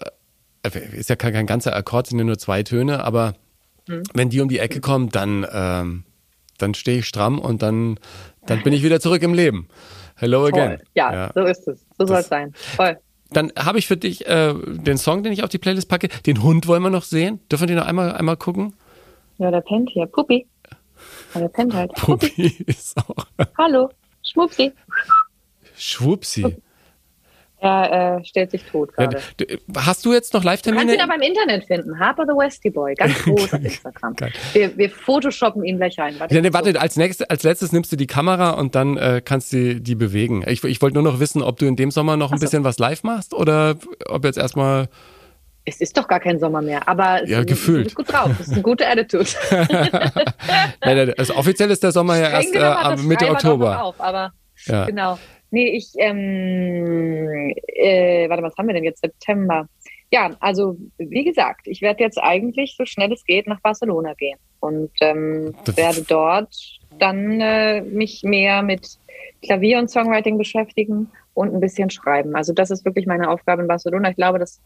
ist 0.75 1.11
ja 1.11 1.17
kein, 1.17 1.33
kein 1.33 1.47
ganzer 1.47 1.75
Akkord, 1.75 2.09
sind 2.09 2.19
ja 2.19 2.25
nur 2.25 2.39
zwei 2.39 2.62
Töne, 2.62 3.05
aber 3.05 3.35
mhm. 3.87 4.03
wenn 4.14 4.30
die 4.30 4.41
um 4.41 4.49
die 4.49 4.59
Ecke 4.59 4.80
kommen, 4.80 5.11
dann, 5.11 5.47
ähm, 5.53 6.05
dann 6.59 6.74
stehe 6.74 6.99
ich 6.99 7.07
stramm 7.07 7.39
und 7.39 7.62
dann, 7.62 7.99
dann 8.47 8.62
bin 8.62 8.72
ich 8.72 8.82
wieder 8.82 9.01
zurück 9.01 9.22
im 9.22 9.34
Leben. 9.34 9.68
Hello 10.16 10.47
again. 10.47 10.78
Ja, 10.95 11.12
ja, 11.12 11.30
so 11.34 11.43
ist 11.43 11.68
es. 11.68 11.84
So 11.99 12.07
soll 12.07 12.20
es 12.20 12.28
sein. 12.28 12.53
Voll. 12.55 12.99
Dann 13.30 13.53
habe 13.59 13.78
ich 13.78 13.87
für 13.87 13.97
dich 13.97 14.26
äh, 14.26 14.55
den 14.55 14.99
Song, 14.99 15.22
den 15.22 15.32
ich 15.32 15.43
auf 15.43 15.51
die 15.51 15.59
Playlist 15.59 15.89
packe. 15.89 16.09
Den 16.24 16.43
Hund 16.43 16.66
wollen 16.68 16.82
wir 16.82 16.91
noch 16.91 17.03
sehen. 17.03 17.41
Dürfen 17.51 17.62
wir 17.62 17.74
den 17.74 17.76
noch 17.76 17.87
einmal, 17.87 18.12
einmal 18.12 18.37
gucken? 18.37 18.74
Ja, 19.39 19.51
der 19.51 19.61
pennt 19.61 19.91
hier. 19.91 20.07
Puppi. 20.07 20.47
Ja, 21.34 21.41
der 21.41 21.49
pennt 21.49 21.74
halt. 21.74 21.93
Puppi, 21.97 22.28
Puppi 22.28 22.64
ist 22.66 22.97
auch. 22.97 23.26
Hallo. 23.59 23.91
Schwupsi. 24.22 24.72
Schwupsi. 25.76 26.57
Er 27.59 28.19
äh, 28.19 28.25
stellt 28.25 28.51
sich 28.51 28.65
tot 28.65 28.93
gerade. 28.93 29.19
Hast 29.77 30.05
du 30.05 30.13
jetzt 30.13 30.35
noch 30.35 30.45
Live-Termine? 30.45 30.85
Kannst 30.85 30.95
ihn 30.95 31.01
aber 31.01 31.15
im 31.15 31.23
Internet 31.23 31.65
finden. 31.65 31.99
Harper 31.99 32.25
the 32.27 32.33
Westy 32.33 32.69
Boy. 32.69 32.95
Ganz 32.95 33.15
groß 33.25 33.55
auf 33.55 33.65
Instagram. 33.65 34.15
Wir, 34.53 34.77
wir 34.77 34.91
photoshoppen 34.91 35.65
ihn 35.65 35.79
gleich 35.79 35.99
rein. 35.99 36.17
Warte, 36.19 36.35
ja, 36.35 36.43
nee, 36.43 36.53
warte 36.53 36.79
als, 36.79 36.97
nächstes, 36.97 37.29
als 37.31 37.45
letztes 37.45 37.73
nimmst 37.73 37.91
du 37.91 37.97
die 37.97 38.07
Kamera 38.07 38.51
und 38.51 38.75
dann 38.75 38.99
äh, 38.99 39.23
kannst 39.25 39.55
du 39.55 39.81
die 39.81 39.95
bewegen. 39.95 40.45
Ich, 40.47 40.63
ich 40.65 40.83
wollte 40.83 40.95
nur 40.95 41.11
noch 41.11 41.19
wissen, 41.19 41.43
ob 41.43 41.59
du 41.59 41.67
in 41.67 41.77
dem 41.77 41.91
Sommer 41.91 42.19
noch 42.19 42.31
ein 42.31 42.39
so. 42.39 42.45
bisschen 42.45 42.63
was 42.63 42.79
live 42.79 43.03
machst 43.05 43.33
oder 43.33 43.77
ob 44.07 44.25
jetzt 44.25 44.39
erstmal 44.39 44.89
es 45.69 45.81
ist 45.81 45.97
doch 45.99 46.07
gar 46.07 46.21
kein 46.21 46.39
Sommer 46.39 46.63
mehr, 46.63 46.87
aber 46.87 47.27
ja, 47.27 47.43
gefühlt. 47.43 47.79
du 47.79 47.85
bist 47.85 47.97
gut 47.97 48.13
drauf. 48.13 48.31
Das 48.39 48.47
ist 48.47 48.53
eine 48.53 48.63
gute 48.63 48.87
Attitude. 48.87 49.29
nein, 50.85 51.13
also 51.19 51.35
offiziell 51.35 51.71
ist 51.73 51.83
der 51.83 51.91
Sommer 51.91 52.17
ja 52.17 52.29
erst 52.29 52.55
äh, 52.55 53.03
Mitte 53.03 53.29
Oktober. 53.29 53.83
Auf, 53.83 54.01
aber 54.01 54.33
ja. 54.67 54.85
genau. 54.85 55.19
Nee, 55.51 55.69
ich, 55.71 55.93
ähm, 55.99 57.55
äh, 57.67 58.29
warte, 58.29 58.43
was 58.43 58.57
haben 58.57 58.67
wir 58.67 58.75
denn 58.75 58.85
jetzt? 58.85 59.01
September. 59.01 59.69
Ja, 60.11 60.31
also 60.41 60.77
wie 60.99 61.25
gesagt, 61.25 61.67
ich 61.67 61.83
werde 61.83 62.03
jetzt 62.03 62.19
eigentlich 62.19 62.77
so 62.77 62.85
schnell 62.85 63.13
es 63.13 63.25
geht 63.25 63.47
nach 63.47 63.61
Barcelona 63.61 64.15
gehen 64.15 64.39
und 64.61 64.91
ähm, 65.01 65.55
werde 65.75 66.03
dort 66.03 66.55
dann 66.99 67.41
äh, 67.41 67.81
mich 67.83 68.23
mehr 68.23 68.63
mit 68.63 68.99
Klavier 69.43 69.79
und 69.79 69.91
Songwriting 69.91 70.39
beschäftigen 70.39 71.11
und 71.35 71.55
ein 71.55 71.61
bisschen 71.61 71.91
schreiben. 71.91 72.35
Also 72.37 72.53
das 72.53 72.71
ist 72.71 72.85
wirklich 72.85 73.07
meine 73.07 73.29
Aufgabe 73.31 73.63
in 73.63 73.69
Barcelona. 73.69 74.11
Ich 74.11 74.17
glaube, 74.17 74.39
dass 74.39 74.61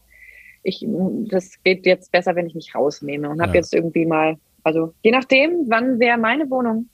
ich, 0.63 0.85
das 1.29 1.61
geht 1.63 1.85
jetzt 1.85 2.11
besser, 2.11 2.35
wenn 2.35 2.45
ich 2.45 2.55
mich 2.55 2.73
rausnehme 2.75 3.29
und 3.29 3.37
ja. 3.37 3.47
habe 3.47 3.57
jetzt 3.57 3.73
irgendwie 3.73 4.05
mal, 4.05 4.37
also 4.63 4.93
je 5.01 5.11
nachdem, 5.11 5.65
wann 5.69 5.99
wäre 5.99 6.17
meine 6.17 6.49
Wohnung 6.49 6.87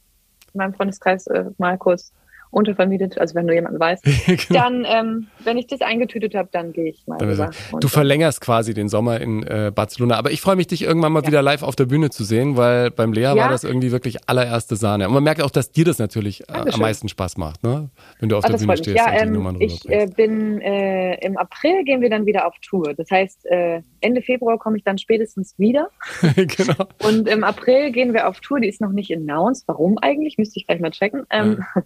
in 0.53 0.57
meinem 0.57 0.73
Freundeskreis 0.73 1.27
äh, 1.27 1.45
mal 1.57 1.77
kurz 1.77 2.13
untervermietet, 2.51 3.17
also 3.17 3.35
wenn 3.35 3.47
du 3.47 3.53
jemanden 3.53 3.79
weißt. 3.79 4.03
genau. 4.25 4.37
Dann, 4.49 4.85
ähm, 4.87 5.27
wenn 5.43 5.57
ich 5.57 5.67
das 5.67 5.81
eingetütet 5.81 6.35
habe, 6.35 6.49
dann 6.51 6.73
gehe 6.73 6.89
ich 6.89 7.05
mal 7.07 7.17
rüber. 7.19 7.51
Du 7.79 7.87
verlängerst 7.87 8.41
quasi 8.41 8.73
den 8.73 8.89
Sommer 8.89 9.19
in 9.21 9.43
äh, 9.43 9.71
Barcelona. 9.73 10.17
Aber 10.17 10.31
ich 10.31 10.41
freue 10.41 10.55
mich, 10.55 10.67
dich 10.67 10.83
irgendwann 10.83 11.11
mal 11.11 11.21
ja. 11.21 11.27
wieder 11.27 11.41
live 11.41 11.63
auf 11.63 11.75
der 11.75 11.85
Bühne 11.85 12.09
zu 12.09 12.23
sehen, 12.23 12.57
weil 12.57 12.91
beim 12.91 13.13
Lea 13.13 13.21
ja. 13.21 13.35
war 13.35 13.49
das 13.49 13.63
irgendwie 13.63 13.91
wirklich 13.91 14.27
allererste 14.27 14.75
Sahne. 14.75 15.07
Und 15.07 15.13
man 15.13 15.23
merkt 15.23 15.41
auch, 15.41 15.51
dass 15.51 15.71
dir 15.71 15.85
das 15.85 15.99
natürlich 15.99 16.49
äh, 16.49 16.53
am 16.53 16.79
meisten 16.79 17.09
Spaß 17.09 17.37
macht, 17.37 17.63
ne? 17.63 17.89
wenn 18.19 18.29
du 18.29 18.37
auf 18.37 18.43
Ach, 18.45 18.49
der 18.49 18.57
Bühne 18.57 18.77
stehst. 18.77 18.97
Ja, 18.97 19.11
ähm, 19.11 19.57
ich 19.59 19.87
äh, 19.89 20.07
bin 20.07 20.61
äh, 20.61 21.15
im 21.25 21.37
April 21.37 21.83
gehen 21.83 22.01
wir 22.01 22.09
dann 22.09 22.25
wieder 22.25 22.47
auf 22.47 22.55
Tour. 22.61 22.93
Das 22.93 23.09
heißt, 23.11 23.45
äh, 23.45 23.81
Ende 24.01 24.21
Februar 24.21 24.57
komme 24.57 24.77
ich 24.77 24.83
dann 24.83 24.97
spätestens 24.97 25.57
wieder. 25.57 25.89
genau. 26.35 26.87
Und 27.03 27.27
im 27.27 27.43
April 27.43 27.91
gehen 27.91 28.13
wir 28.13 28.27
auf 28.27 28.39
Tour. 28.39 28.59
Die 28.59 28.67
ist 28.67 28.81
noch 28.81 28.91
nicht 28.91 29.13
announced. 29.15 29.67
Warum 29.67 29.97
eigentlich? 29.97 30.37
Müsste 30.37 30.59
ich 30.59 30.67
gleich 30.67 30.79
mal 30.79 30.91
checken. 30.91 31.25
Ähm, 31.29 31.63
ja. 31.75 31.81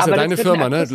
Ist 0.00 0.08
ja 0.16 0.22
deine 0.22 0.36
Firma, 0.36 0.68
ne? 0.68 0.86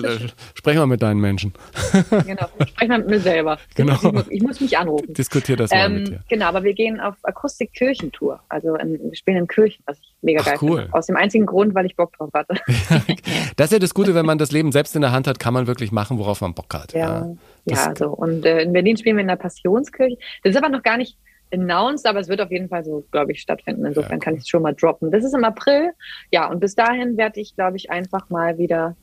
Sprech 0.53 0.77
mal 0.77 0.87
mit 0.87 1.01
deinen 1.01 1.19
Menschen. 1.19 1.53
genau, 2.25 2.47
sprech 2.67 2.89
mal 2.89 2.99
mit 2.99 3.09
mir 3.09 3.19
selber. 3.19 3.57
Genau. 3.75 3.95
Ich 3.95 4.11
muss, 4.11 4.27
ich 4.29 4.43
muss 4.43 4.61
mich 4.61 4.77
anrufen. 4.77 5.13
Diskutier 5.13 5.55
das 5.55 5.71
mal 5.71 5.85
ähm, 5.85 5.93
mit 5.93 6.07
dir. 6.09 6.19
Genau, 6.29 6.45
aber 6.47 6.63
wir 6.63 6.73
gehen 6.73 6.99
auf 6.99 7.15
Akustik-Kirchentour. 7.23 8.41
Also 8.49 8.75
in, 8.75 8.99
wir 9.01 9.15
spielen 9.15 9.37
in 9.37 9.47
Kirchen, 9.47 9.81
was 9.85 9.97
ich 9.99 10.13
mega 10.21 10.41
Ach, 10.41 10.45
geil 10.45 10.57
cool. 10.61 10.81
finde. 10.81 10.93
Aus 10.93 11.07
dem 11.07 11.15
einzigen 11.15 11.45
Grund, 11.45 11.73
weil 11.73 11.85
ich 11.85 11.95
Bock 11.95 12.13
drauf 12.17 12.29
hatte. 12.33 12.55
das 13.55 13.67
ist 13.67 13.71
ja 13.71 13.79
das 13.79 13.93
Gute, 13.93 14.13
wenn 14.13 14.25
man 14.25 14.37
das 14.37 14.51
Leben 14.51 14.71
selbst 14.71 14.95
in 14.95 15.01
der 15.01 15.11
Hand 15.11 15.27
hat, 15.27 15.39
kann 15.39 15.53
man 15.53 15.67
wirklich 15.67 15.91
machen, 15.91 16.17
worauf 16.17 16.41
man 16.41 16.53
Bock 16.53 16.73
hat. 16.73 16.93
Ja, 16.93 17.27
ja, 17.65 17.75
ja 17.75 17.95
so. 17.95 18.09
Und 18.09 18.45
äh, 18.45 18.61
in 18.61 18.73
Berlin 18.73 18.97
spielen 18.97 19.15
wir 19.15 19.21
in 19.21 19.27
der 19.27 19.35
Passionskirche. 19.35 20.17
Das 20.43 20.51
ist 20.51 20.57
aber 20.57 20.69
noch 20.69 20.83
gar 20.83 20.97
nicht 20.97 21.17
announced, 21.53 22.05
aber 22.05 22.19
es 22.19 22.27
wird 22.27 22.41
auf 22.41 22.51
jeden 22.51 22.69
Fall 22.69 22.83
so, 22.83 23.03
glaube 23.11 23.31
ich, 23.31 23.41
stattfinden. 23.41 23.85
Insofern 23.85 24.11
ja, 24.11 24.15
cool. 24.15 24.21
kann 24.21 24.35
ich 24.35 24.41
es 24.41 24.47
schon 24.47 24.61
mal 24.61 24.73
droppen. 24.73 25.11
Das 25.11 25.23
ist 25.23 25.33
im 25.33 25.43
April. 25.43 25.91
Ja, 26.31 26.49
und 26.49 26.59
bis 26.59 26.75
dahin 26.75 27.17
werde 27.17 27.39
ich, 27.39 27.55
glaube 27.55 27.77
ich, 27.77 27.89
einfach 27.89 28.29
mal 28.29 28.57
wieder 28.57 28.95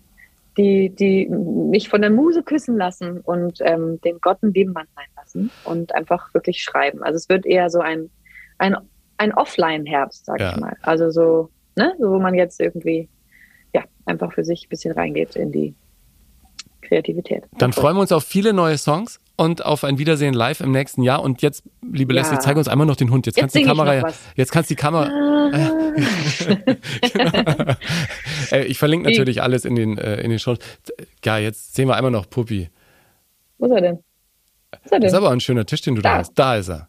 die, 0.58 0.90
die 0.90 1.28
mich 1.28 1.88
von 1.88 2.02
der 2.02 2.10
Muse 2.10 2.42
küssen 2.42 2.76
lassen 2.76 3.20
und 3.20 3.60
ähm, 3.62 4.00
den 4.02 4.18
Gott 4.20 4.42
ein 4.42 4.50
Nebenmann 4.50 4.86
sein 4.94 5.06
lassen 5.16 5.50
und 5.64 5.94
einfach 5.94 6.34
wirklich 6.34 6.62
schreiben. 6.62 7.02
Also 7.02 7.16
es 7.16 7.28
wird 7.28 7.46
eher 7.46 7.70
so 7.70 7.78
ein, 7.78 8.10
ein, 8.58 8.76
ein 9.16 9.32
Offline-Herbst, 9.32 10.26
sag 10.26 10.40
ja. 10.40 10.52
ich 10.52 10.60
mal. 10.60 10.76
Also 10.82 11.10
so, 11.10 11.50
ne, 11.76 11.94
so 11.98 12.10
wo 12.10 12.18
man 12.18 12.34
jetzt 12.34 12.60
irgendwie 12.60 13.08
ja 13.72 13.84
einfach 14.04 14.32
für 14.32 14.44
sich 14.44 14.66
ein 14.66 14.68
bisschen 14.68 14.92
reingeht 14.92 15.36
in 15.36 15.52
die 15.52 15.74
Kreativität. 16.82 17.44
Dann 17.58 17.72
freuen 17.72 17.96
wir 17.96 18.00
uns 18.00 18.12
auf 18.12 18.24
viele 18.24 18.52
neue 18.52 18.78
Songs 18.78 19.20
und 19.36 19.64
auf 19.64 19.84
ein 19.84 19.98
Wiedersehen 19.98 20.34
live 20.34 20.60
im 20.60 20.72
nächsten 20.72 21.02
Jahr. 21.02 21.22
Und 21.22 21.42
jetzt, 21.42 21.62
liebe 21.92 22.12
ja. 22.14 22.22
Leslie, 22.22 22.38
zeig 22.40 22.56
uns 22.56 22.66
einmal 22.66 22.86
noch 22.86 22.96
den 22.96 23.10
Hund. 23.10 23.26
Jetzt, 23.26 23.36
jetzt 23.36 23.42
kannst 23.42 23.56
die 23.56 23.62
Kamera, 23.62 24.12
jetzt 24.34 24.50
kannst 24.50 24.70
die 24.70 24.74
Kamera. 24.74 25.06
Ah. 25.06 25.48
genau. 27.12 27.74
ich 28.52 28.78
verlinke 28.78 29.08
natürlich 29.08 29.42
alles 29.42 29.64
in 29.64 29.76
den 29.76 29.98
äh, 29.98 30.20
in 30.20 30.30
den 30.30 30.38
Shows. 30.38 30.58
Ja, 31.24 31.38
jetzt 31.38 31.74
sehen 31.74 31.88
wir 31.88 31.96
einmal 31.96 32.10
noch 32.10 32.28
Puppi. 32.28 32.70
Wo 33.58 33.66
ist 33.66 33.72
er 33.72 33.80
denn? 33.80 33.96
Wo 33.96 34.78
ist 34.84 34.92
er 34.92 35.00
denn? 35.00 35.02
Das 35.02 35.12
ist 35.12 35.18
aber 35.18 35.30
ein 35.30 35.40
schöner 35.40 35.66
Tisch, 35.66 35.82
den 35.82 35.94
du 35.94 36.02
da, 36.02 36.12
da 36.12 36.18
hast. 36.18 36.34
Da 36.34 36.56
ist 36.56 36.68
er. 36.68 36.88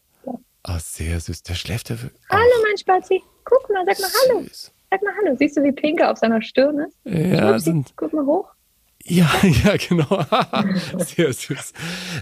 Oh, 0.67 0.77
sehr 0.77 1.19
süß. 1.19 1.43
Der 1.43 1.55
schläft 1.55 1.89
ja. 1.89 1.95
Oh. 2.03 2.09
Hallo, 2.29 2.63
mein 2.63 2.77
Spazi. 2.77 3.21
Guck 3.43 3.69
mal, 3.69 3.83
sag 3.85 3.99
mal 3.99 4.09
Hallo. 4.27 4.45
Sag 4.91 5.01
mal 5.01 5.13
Hallo. 5.21 5.35
Siehst 5.37 5.57
du, 5.57 5.63
wie 5.63 5.71
pink 5.71 5.99
er 6.01 6.11
auf 6.11 6.17
seiner 6.17 6.41
Stirn 6.41 6.79
ist? 6.79 6.97
Ja, 7.05 7.57
sind. 7.59 7.93
Guck 7.95 8.13
mal 8.13 8.25
hoch. 8.25 8.49
Ja, 9.05 9.29
ja, 9.63 9.75
genau. 9.77 10.23
Sehr 10.97 11.33
süß. 11.33 11.73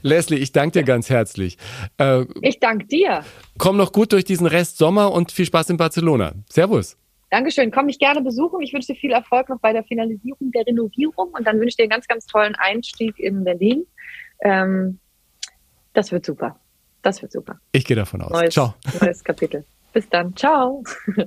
Leslie, 0.04 0.38
ich 0.38 0.52
danke 0.52 0.80
dir 0.80 0.86
ganz 0.86 1.10
herzlich. 1.10 1.58
Äh, 1.98 2.26
ich 2.42 2.60
danke 2.60 2.86
dir. 2.86 3.24
Komm 3.58 3.78
noch 3.78 3.92
gut 3.92 4.14
durch 4.14 4.24
diesen 4.24 4.48
Rest 4.48 4.78
Sommer 4.78 5.12
und 5.12 5.32
viel 5.32 5.46
Spaß 5.46 5.72
in 5.72 5.78
Barcelona. 5.78 6.34
Servus. 6.50 6.98
Dankeschön. 7.30 7.72
Komm 7.72 7.88
mich 7.88 8.00
gerne 8.00 8.22
besuchen. 8.22 8.62
Ich 8.62 8.74
wünsche 8.74 8.94
dir 8.94 9.00
viel 9.00 9.12
Erfolg 9.12 9.50
noch 9.50 9.60
bei 9.60 9.74
der 9.74 9.84
Finalisierung 9.84 10.52
der 10.52 10.66
Renovierung 10.66 11.30
und 11.30 11.46
dann 11.46 11.58
wünsche 11.58 11.70
ich 11.70 11.76
dir 11.76 11.84
einen 11.84 11.90
ganz, 11.90 12.08
ganz 12.08 12.26
tollen 12.26 12.56
Einstieg 12.56 13.20
in 13.20 13.44
Berlin. 13.44 13.86
Ähm, 14.42 15.00
das 15.94 16.12
wird 16.12 16.26
super. 16.26 16.60
Das 17.02 17.22
wird 17.22 17.32
super. 17.32 17.60
Ich 17.72 17.86
gehe 17.86 17.96
davon 17.96 18.22
aus. 18.22 18.32
Neues, 18.32 18.54
Ciao. 18.54 18.76
Neues 19.02 19.24
Kapitel. 19.24 19.66
Bis 19.94 20.10
dann. 20.10 20.36
Ciao. 20.36 20.84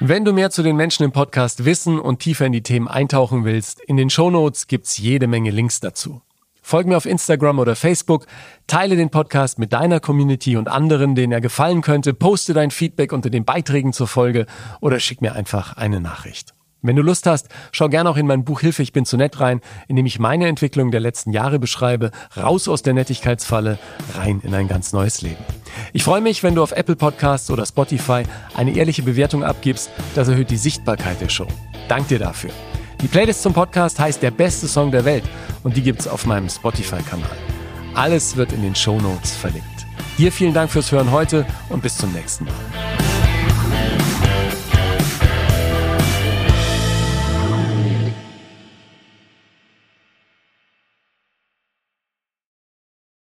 Wenn 0.00 0.24
du 0.24 0.32
mehr 0.32 0.50
zu 0.50 0.62
den 0.62 0.76
Menschen 0.76 1.04
im 1.04 1.12
Podcast 1.12 1.64
wissen 1.64 1.98
und 2.00 2.18
tiefer 2.18 2.46
in 2.46 2.52
die 2.52 2.62
Themen 2.62 2.88
eintauchen 2.88 3.44
willst, 3.44 3.80
in 3.80 3.96
den 3.96 4.10
Shownotes 4.10 4.66
gibt's 4.66 4.98
jede 4.98 5.26
Menge 5.26 5.50
Links 5.50 5.80
dazu. 5.80 6.22
Folg 6.68 6.88
mir 6.88 6.96
auf 6.96 7.06
Instagram 7.06 7.60
oder 7.60 7.76
Facebook, 7.76 8.26
teile 8.66 8.96
den 8.96 9.08
Podcast 9.08 9.60
mit 9.60 9.72
deiner 9.72 10.00
Community 10.00 10.56
und 10.56 10.66
anderen, 10.66 11.14
denen 11.14 11.32
er 11.32 11.40
gefallen 11.40 11.80
könnte, 11.80 12.12
poste 12.12 12.54
dein 12.54 12.72
Feedback 12.72 13.12
unter 13.12 13.30
den 13.30 13.44
Beiträgen 13.44 13.92
zur 13.92 14.08
Folge 14.08 14.46
oder 14.80 14.98
schick 14.98 15.20
mir 15.20 15.34
einfach 15.34 15.76
eine 15.76 16.00
Nachricht. 16.00 16.54
Wenn 16.82 16.96
du 16.96 17.02
Lust 17.02 17.26
hast, 17.26 17.50
schau 17.70 17.88
gerne 17.88 18.10
auch 18.10 18.16
in 18.16 18.26
mein 18.26 18.44
Buch 18.44 18.62
Hilfe, 18.62 18.82
ich 18.82 18.92
bin 18.92 19.06
zu 19.06 19.16
nett 19.16 19.38
rein, 19.38 19.60
in 19.86 19.94
dem 19.94 20.06
ich 20.06 20.18
meine 20.18 20.48
Entwicklung 20.48 20.90
der 20.90 20.98
letzten 20.98 21.30
Jahre 21.30 21.60
beschreibe, 21.60 22.10
raus 22.36 22.66
aus 22.66 22.82
der 22.82 22.94
Nettigkeitsfalle, 22.94 23.78
rein 24.16 24.40
in 24.42 24.52
ein 24.52 24.66
ganz 24.66 24.92
neues 24.92 25.22
Leben. 25.22 25.44
Ich 25.92 26.02
freue 26.02 26.20
mich, 26.20 26.42
wenn 26.42 26.56
du 26.56 26.64
auf 26.64 26.72
Apple 26.72 26.96
Podcasts 26.96 27.48
oder 27.48 27.64
Spotify 27.64 28.24
eine 28.56 28.74
ehrliche 28.74 29.04
Bewertung 29.04 29.44
abgibst, 29.44 29.88
das 30.16 30.26
erhöht 30.26 30.50
die 30.50 30.56
Sichtbarkeit 30.56 31.20
der 31.20 31.28
Show. 31.28 31.46
Dank 31.86 32.08
dir 32.08 32.18
dafür. 32.18 32.50
Die 33.02 33.08
Playlist 33.08 33.42
zum 33.42 33.52
Podcast 33.52 34.00
heißt 34.00 34.22
Der 34.22 34.30
beste 34.30 34.66
Song 34.66 34.90
der 34.90 35.04
Welt 35.04 35.24
und 35.62 35.76
die 35.76 35.82
gibt's 35.82 36.08
auf 36.08 36.24
meinem 36.24 36.48
Spotify-Kanal. 36.48 37.36
Alles 37.94 38.36
wird 38.36 38.52
in 38.52 38.62
den 38.62 38.74
Show 38.74 38.98
Notes 38.98 39.36
verlinkt. 39.36 39.86
Dir 40.16 40.32
vielen 40.32 40.54
Dank 40.54 40.70
fürs 40.70 40.90
Hören 40.90 41.10
heute 41.10 41.46
und 41.68 41.82
bis 41.82 41.98
zum 41.98 42.12
nächsten 42.12 42.46
Mal. 42.46 42.54